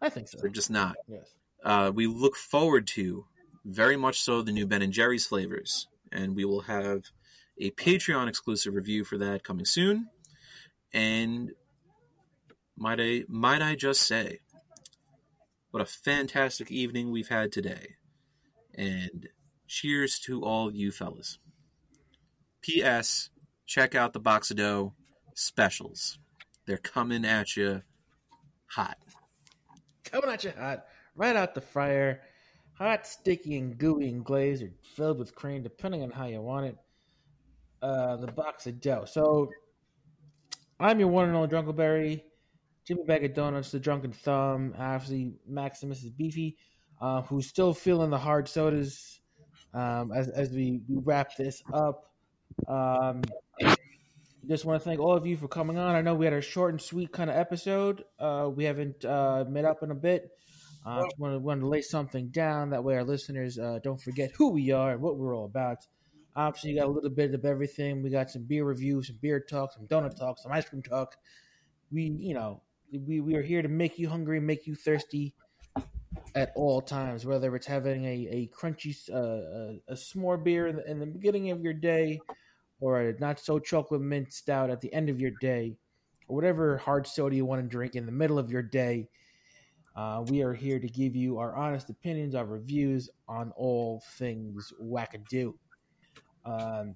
I 0.00 0.08
think 0.08 0.28
so. 0.28 0.38
They're 0.40 0.50
just 0.50 0.70
not. 0.70 0.96
Yes. 1.08 1.26
Uh, 1.64 1.90
we 1.94 2.06
look 2.06 2.36
forward 2.36 2.86
to 2.88 3.24
very 3.64 3.96
much 3.96 4.20
so 4.20 4.42
the 4.42 4.52
new 4.52 4.66
Ben 4.66 4.82
and 4.82 4.92
Jerry's 4.92 5.26
flavors, 5.26 5.88
and 6.12 6.36
we 6.36 6.44
will 6.44 6.60
have 6.62 7.04
a 7.58 7.70
Patreon 7.70 8.28
exclusive 8.28 8.74
review 8.74 9.04
for 9.04 9.18
that 9.18 9.42
coming 9.42 9.64
soon. 9.64 10.08
And 10.92 11.52
might 12.76 13.00
I 13.00 13.24
might 13.28 13.62
I 13.62 13.74
just 13.74 14.02
say, 14.02 14.40
what 15.70 15.82
a 15.82 15.86
fantastic 15.86 16.70
evening 16.70 17.10
we've 17.10 17.28
had 17.28 17.50
today, 17.50 17.96
and 18.74 19.28
cheers 19.66 20.18
to 20.20 20.44
all 20.44 20.72
you 20.72 20.92
fellas. 20.92 21.38
P.S. 22.64 23.28
Check 23.66 23.94
out 23.94 24.14
the 24.14 24.20
Box 24.20 24.50
of 24.50 24.56
Dough 24.56 24.94
specials. 25.34 26.18
They're 26.66 26.78
coming 26.78 27.26
at 27.26 27.56
you 27.56 27.82
hot. 28.66 28.96
Coming 30.04 30.30
at 30.30 30.44
you 30.44 30.52
hot, 30.58 30.86
right 31.14 31.36
out 31.36 31.54
the 31.54 31.60
fryer. 31.60 32.22
Hot, 32.78 33.06
sticky, 33.06 33.58
and 33.58 33.76
gooey 33.76 34.08
and 34.08 34.24
glazed 34.24 34.62
or 34.62 34.72
filled 34.96 35.18
with 35.18 35.34
cream, 35.34 35.62
depending 35.62 36.02
on 36.02 36.10
how 36.10 36.26
you 36.26 36.40
want 36.40 36.66
it. 36.66 36.76
Uh, 37.82 38.16
the 38.16 38.32
box 38.32 38.66
of 38.66 38.80
dough. 38.80 39.04
So, 39.04 39.50
I'm 40.80 40.98
your 40.98 41.08
one 41.08 41.28
and 41.28 41.36
only 41.36 41.48
Drunkleberry. 41.48 42.22
Jimmy 42.86 43.04
Bag 43.04 43.24
of 43.24 43.34
Donuts, 43.34 43.70
the 43.70 43.78
Drunken 43.78 44.12
Thumb, 44.12 44.74
obviously 44.78 45.34
Maximus 45.46 46.02
is 46.02 46.10
Beefy, 46.10 46.56
uh, 47.00 47.22
who's 47.22 47.46
still 47.46 47.74
feeling 47.74 48.10
the 48.10 48.18
hard 48.18 48.48
sodas 48.48 49.20
um, 49.72 50.12
as, 50.12 50.28
as 50.28 50.50
we, 50.50 50.80
we 50.88 50.96
wrap 51.04 51.36
this 51.36 51.62
up. 51.72 52.13
Um, 52.68 53.22
just 54.46 54.64
want 54.64 54.80
to 54.80 54.84
thank 54.84 55.00
all 55.00 55.16
of 55.16 55.26
you 55.26 55.36
for 55.36 55.48
coming 55.48 55.78
on. 55.78 55.94
I 55.94 56.02
know 56.02 56.14
we 56.14 56.26
had 56.26 56.34
a 56.34 56.40
short 56.40 56.72
and 56.72 56.80
sweet 56.80 57.12
kind 57.12 57.30
of 57.30 57.36
episode. 57.36 58.04
Uh, 58.18 58.50
we 58.54 58.64
haven't 58.64 59.04
uh, 59.04 59.44
met 59.48 59.64
up 59.64 59.82
in 59.82 59.90
a 59.90 59.94
bit. 59.94 60.30
I 60.84 60.98
uh, 60.98 61.02
just 61.04 61.18
want 61.18 61.34
to, 61.34 61.38
want 61.38 61.60
to 61.60 61.66
lay 61.66 61.80
something 61.80 62.28
down. 62.28 62.70
That 62.70 62.84
way, 62.84 62.96
our 62.96 63.04
listeners 63.04 63.58
uh, 63.58 63.78
don't 63.82 64.00
forget 64.00 64.32
who 64.36 64.50
we 64.50 64.70
are 64.70 64.92
and 64.92 65.00
what 65.00 65.16
we're 65.16 65.34
all 65.34 65.46
about. 65.46 65.78
Obviously, 66.36 66.72
you 66.72 66.78
got 66.78 66.88
a 66.88 66.90
little 66.90 67.10
bit 67.10 67.32
of 67.32 67.44
everything. 67.44 68.02
We 68.02 68.10
got 68.10 68.30
some 68.30 68.42
beer 68.42 68.64
reviews, 68.64 69.06
some 69.06 69.18
beer 69.22 69.40
talk, 69.40 69.72
some 69.72 69.86
donut 69.86 70.18
talk, 70.18 70.38
some 70.38 70.52
ice 70.52 70.68
cream 70.68 70.82
talk. 70.82 71.16
We, 71.90 72.14
you 72.18 72.34
know, 72.34 72.60
we, 72.92 73.20
we 73.20 73.34
are 73.36 73.42
here 73.42 73.62
to 73.62 73.68
make 73.68 73.98
you 73.98 74.08
hungry, 74.08 74.40
make 74.40 74.66
you 74.66 74.74
thirsty 74.74 75.32
at 76.34 76.52
all 76.56 76.80
times, 76.80 77.24
whether 77.24 77.54
it's 77.56 77.66
having 77.66 78.04
a, 78.04 78.28
a 78.30 78.50
crunchy, 78.56 78.94
uh, 79.10 79.80
a, 79.88 79.92
a 79.92 79.94
s'more 79.94 80.42
beer 80.42 80.66
in 80.66 80.76
the, 80.76 80.90
in 80.90 80.98
the 80.98 81.06
beginning 81.06 81.50
of 81.50 81.62
your 81.62 81.74
day 81.74 82.20
or 82.80 83.00
a 83.00 83.18
not 83.18 83.40
so 83.40 83.58
chocolate 83.58 84.00
mint 84.00 84.32
stout 84.32 84.70
at 84.70 84.80
the 84.80 84.92
end 84.92 85.08
of 85.08 85.20
your 85.20 85.30
day, 85.40 85.76
or 86.28 86.36
whatever 86.36 86.76
hard 86.78 87.06
soda 87.06 87.34
you 87.34 87.44
want 87.44 87.62
to 87.62 87.68
drink 87.68 87.94
in 87.94 88.06
the 88.06 88.12
middle 88.12 88.38
of 88.38 88.50
your 88.50 88.62
day. 88.62 89.08
Uh, 89.96 90.24
we 90.26 90.42
are 90.42 90.52
here 90.52 90.80
to 90.80 90.88
give 90.88 91.14
you 91.14 91.38
our 91.38 91.54
honest 91.54 91.88
opinions, 91.88 92.34
our 92.34 92.44
reviews 92.44 93.08
on 93.28 93.52
all 93.56 94.02
things 94.18 94.72
wackadoo. 94.82 95.54
Um, 96.44 96.94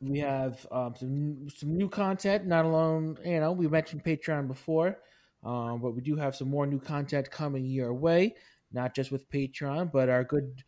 we 0.00 0.18
have 0.18 0.66
um, 0.72 0.94
some 0.96 1.48
some 1.48 1.76
new 1.76 1.88
content. 1.88 2.46
Not 2.46 2.64
alone, 2.64 3.16
you 3.24 3.38
know, 3.40 3.52
we 3.52 3.68
mentioned 3.68 4.02
Patreon 4.02 4.48
before, 4.48 4.98
um, 5.44 5.80
but 5.80 5.94
we 5.94 6.00
do 6.02 6.16
have 6.16 6.36
some 6.36 6.48
more 6.48 6.66
new 6.66 6.80
content 6.80 7.30
coming 7.30 7.64
your 7.64 7.94
way. 7.94 8.34
Not 8.72 8.94
just 8.94 9.10
with 9.10 9.28
Patreon, 9.30 9.90
but 9.92 10.08
our 10.08 10.22
good 10.22 10.62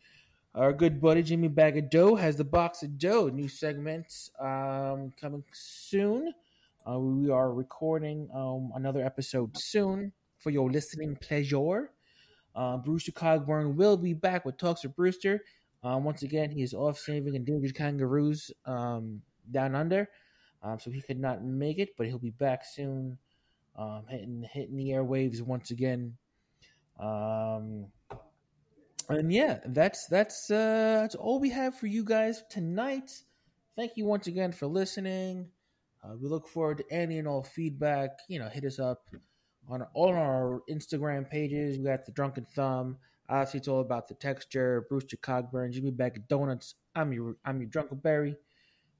our 0.55 0.73
good 0.73 1.01
buddy 1.01 1.23
Jimmy 1.23 1.47
Bag 1.47 1.77
of 1.77 1.89
Dough 1.89 2.15
has 2.15 2.35
the 2.35 2.43
box 2.43 2.83
of 2.83 2.97
dough. 2.99 3.29
New 3.29 3.47
segments 3.47 4.29
um, 4.39 5.11
coming 5.19 5.43
soon. 5.51 6.31
Uh, 6.85 6.99
we 6.99 7.31
are 7.31 7.53
recording 7.53 8.29
um, 8.35 8.71
another 8.75 9.03
episode 9.03 9.57
soon 9.57 10.11
for 10.37 10.49
your 10.49 10.69
listening 10.69 11.15
pleasure. 11.15 11.91
Uh, 12.55 12.77
Brewster 12.77 13.11
Cogburn 13.11 13.75
will 13.75 13.97
be 13.97 14.13
back 14.13 14.45
with 14.45 14.57
Talks 14.57 14.83
with 14.83 14.95
Brewster. 14.95 15.43
Um, 15.81 16.03
once 16.03 16.23
again, 16.23 16.51
he 16.51 16.61
is 16.61 16.73
off 16.73 16.99
saving 16.99 17.35
endangered 17.35 17.73
kangaroos 17.73 18.51
um, 18.65 19.21
down 19.49 19.75
under, 19.75 20.09
um, 20.61 20.79
so 20.79 20.91
he 20.91 21.01
could 21.01 21.19
not 21.19 21.43
make 21.43 21.79
it, 21.79 21.95
but 21.97 22.07
he'll 22.07 22.19
be 22.19 22.29
back 22.29 22.63
soon, 22.63 23.17
um, 23.75 24.03
hitting 24.09 24.45
hitting 24.51 24.77
the 24.77 24.89
airwaves 24.89 25.41
once 25.41 25.71
again. 25.71 26.17
Um, 26.99 27.87
and 29.09 29.31
yeah, 29.31 29.59
that's 29.65 30.07
that's 30.07 30.49
uh, 30.49 30.99
that's 31.01 31.15
all 31.15 31.39
we 31.39 31.49
have 31.49 31.75
for 31.75 31.87
you 31.87 32.03
guys 32.03 32.43
tonight. 32.49 33.11
Thank 33.75 33.97
you 33.97 34.05
once 34.05 34.27
again 34.27 34.51
for 34.51 34.67
listening. 34.67 35.49
Uh, 36.03 36.15
we 36.21 36.27
look 36.27 36.47
forward 36.47 36.77
to 36.77 36.91
any 36.91 37.17
and 37.17 37.27
all 37.27 37.43
feedback. 37.43 38.11
You 38.27 38.39
know, 38.39 38.49
hit 38.49 38.65
us 38.65 38.79
up 38.79 39.07
on 39.69 39.81
all 39.93 40.13
our 40.13 40.61
Instagram 40.69 41.29
pages. 41.29 41.77
We 41.77 41.85
got 41.85 42.05
the 42.05 42.11
Drunken 42.11 42.45
Thumb. 42.55 42.97
Obviously, 43.29 43.59
it's 43.59 43.67
all 43.67 43.79
about 43.79 44.07
the 44.07 44.15
texture. 44.15 44.85
Brewster 44.89 45.17
Cogburn, 45.17 45.71
Jimmy 45.71 45.91
Bag 45.91 46.17
of 46.17 46.27
Donuts. 46.27 46.75
I'm 46.95 47.13
your 47.13 47.37
I'm 47.45 47.61
your 47.61 47.69
Drunkleberry. 47.69 48.35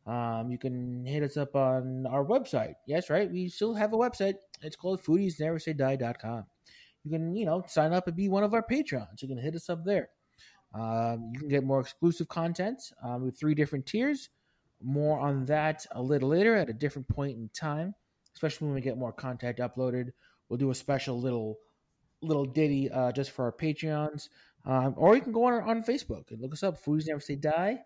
Um, 0.05 0.51
you 0.51 0.57
can 0.57 1.05
hit 1.05 1.23
us 1.23 1.37
up 1.37 1.55
on 1.55 2.05
our 2.07 2.25
website. 2.25 2.73
Yes, 2.87 3.09
right. 3.09 3.31
We 3.31 3.47
still 3.47 3.73
have 3.73 3.93
a 3.93 3.97
website. 3.97 4.35
It's 4.61 4.75
called 4.75 5.01
foodiesneversaydie.com. 5.01 6.45
You 7.05 7.11
can, 7.11 7.35
you 7.35 7.45
know, 7.45 7.63
sign 7.67 7.93
up 7.93 8.07
and 8.07 8.15
be 8.15 8.29
one 8.29 8.43
of 8.43 8.53
our 8.53 8.63
patrons. 8.63 9.21
You 9.21 9.27
can 9.27 9.37
hit 9.37 9.55
us 9.55 9.69
up 9.69 9.83
there. 9.85 10.09
Um, 10.73 11.31
you 11.33 11.39
can 11.39 11.49
get 11.49 11.63
more 11.63 11.79
exclusive 11.79 12.27
content 12.27 12.81
um, 13.03 13.23
with 13.23 13.39
three 13.39 13.55
different 13.55 13.85
tiers. 13.85 14.29
More 14.81 15.19
on 15.19 15.45
that 15.45 15.85
a 15.91 16.01
little 16.01 16.29
later 16.29 16.55
at 16.55 16.69
a 16.69 16.73
different 16.73 17.07
point 17.07 17.37
in 17.37 17.49
time, 17.53 17.93
especially 18.35 18.67
when 18.67 18.75
we 18.75 18.81
get 18.81 18.97
more 18.97 19.13
content 19.13 19.57
uploaded. 19.59 20.11
We'll 20.49 20.57
do 20.57 20.71
a 20.71 20.75
special 20.75 21.19
little 21.19 21.59
little 22.21 22.45
ditty 22.45 22.89
uh, 22.89 23.11
just 23.11 23.31
for 23.31 23.45
our 23.45 23.51
Patreons, 23.51 24.29
um, 24.65 24.93
or 24.97 25.15
you 25.15 25.21
can 25.21 25.31
go 25.31 25.45
on 25.45 25.53
on 25.63 25.83
Facebook 25.83 26.31
and 26.31 26.41
look 26.41 26.53
us 26.53 26.63
up. 26.63 26.83
Foodies 26.83 27.07
never 27.07 27.19
say 27.19 27.35
die. 27.35 27.79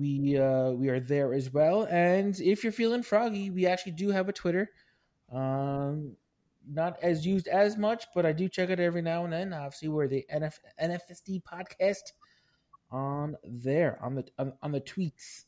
We 0.00 0.38
uh, 0.38 0.70
we 0.70 0.88
are 0.88 0.98
there 0.98 1.34
as 1.34 1.52
well. 1.52 1.86
And 1.90 2.40
if 2.40 2.64
you're 2.64 2.72
feeling 2.72 3.02
froggy, 3.02 3.50
we 3.50 3.66
actually 3.66 3.92
do 3.92 4.08
have 4.10 4.30
a 4.30 4.32
Twitter. 4.32 4.70
Um, 5.30 6.16
not 6.66 6.98
as 7.02 7.26
used 7.26 7.48
as 7.48 7.76
much, 7.76 8.06
but 8.14 8.24
I 8.24 8.32
do 8.32 8.48
check 8.48 8.70
it 8.70 8.80
every 8.80 9.02
now 9.02 9.24
and 9.24 9.32
then. 9.32 9.52
Obviously, 9.52 9.88
we're 9.88 10.08
the 10.08 10.24
NF- 10.32 10.58
NFSD 10.82 11.42
podcast 11.42 12.12
on 12.90 13.36
there 13.44 13.98
on 14.02 14.14
the 14.14 14.24
on, 14.38 14.54
on 14.62 14.72
the 14.72 14.80
tweets. 14.80 15.44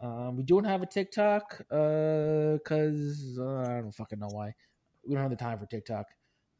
Um, 0.00 0.36
we 0.36 0.42
don't 0.42 0.64
have 0.64 0.82
a 0.82 0.86
TikTok 0.86 1.58
because 1.58 3.38
uh, 3.38 3.64
I 3.68 3.80
don't 3.80 3.94
fucking 3.94 4.18
know 4.18 4.28
why. 4.28 4.54
We 5.06 5.14
don't 5.14 5.22
have 5.22 5.30
the 5.30 5.36
time 5.36 5.60
for 5.60 5.66
TikTok. 5.66 6.06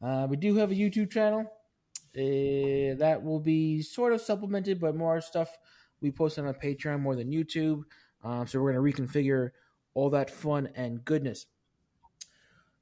Uh, 0.01 0.27
we 0.29 0.37
do 0.37 0.55
have 0.55 0.71
a 0.71 0.75
YouTube 0.75 1.11
channel 1.11 1.41
uh, 1.41 2.95
that 2.97 3.19
will 3.21 3.41
be 3.41 3.81
sort 3.81 4.13
of 4.13 4.21
supplemented, 4.21 4.79
but 4.79 4.95
more 4.95 5.19
stuff 5.19 5.57
we 6.05 6.11
post 6.11 6.37
on 6.37 6.45
Patreon 6.53 7.01
more 7.01 7.15
than 7.15 7.31
YouTube. 7.31 7.81
Um, 8.23 8.45
so 8.47 8.61
we're 8.61 8.73
going 8.73 8.93
to 8.93 9.01
reconfigure 9.03 9.49
all 9.95 10.11
that 10.11 10.29
fun 10.29 10.69
and 10.75 11.03
goodness. 11.03 11.47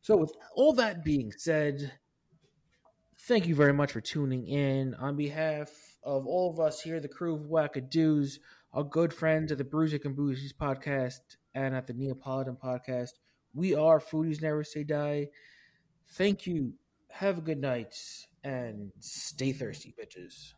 So, 0.02 0.18
with 0.18 0.34
all 0.56 0.74
that 0.74 1.06
being 1.06 1.32
said, 1.32 1.94
thank 3.22 3.48
you 3.48 3.56
very 3.56 3.72
much 3.72 3.94
for 3.94 4.02
tuning 4.02 4.46
in. 4.48 4.94
On 4.96 5.16
behalf 5.16 5.70
of 6.04 6.28
all 6.28 6.52
of 6.52 6.60
us 6.60 6.82
here, 6.82 7.00
the 7.00 7.08
crew 7.08 7.36
of 7.36 7.44
Wackadoos, 7.44 8.40
our 8.74 8.84
good 8.84 9.14
friends 9.14 9.54
at 9.54 9.58
the 9.58 9.64
Bruisic 9.64 10.04
and 10.04 10.18
Boozies 10.18 10.54
podcast 10.54 11.22
and 11.56 11.74
at 11.74 11.88
the 11.88 11.94
Neapolitan 11.94 12.58
podcast, 12.62 13.12
we 13.54 13.76
are 13.76 14.02
Foodies 14.02 14.42
Never 14.42 14.66
Say 14.66 14.84
Die. 14.84 15.30
Thank 16.10 16.46
you. 16.46 16.74
Have 17.10 17.38
a 17.38 17.42
good 17.42 17.62
night 17.62 17.96
and 18.44 18.92
stay 19.00 19.54
thirsty, 19.54 19.94
bitches. 19.98 20.54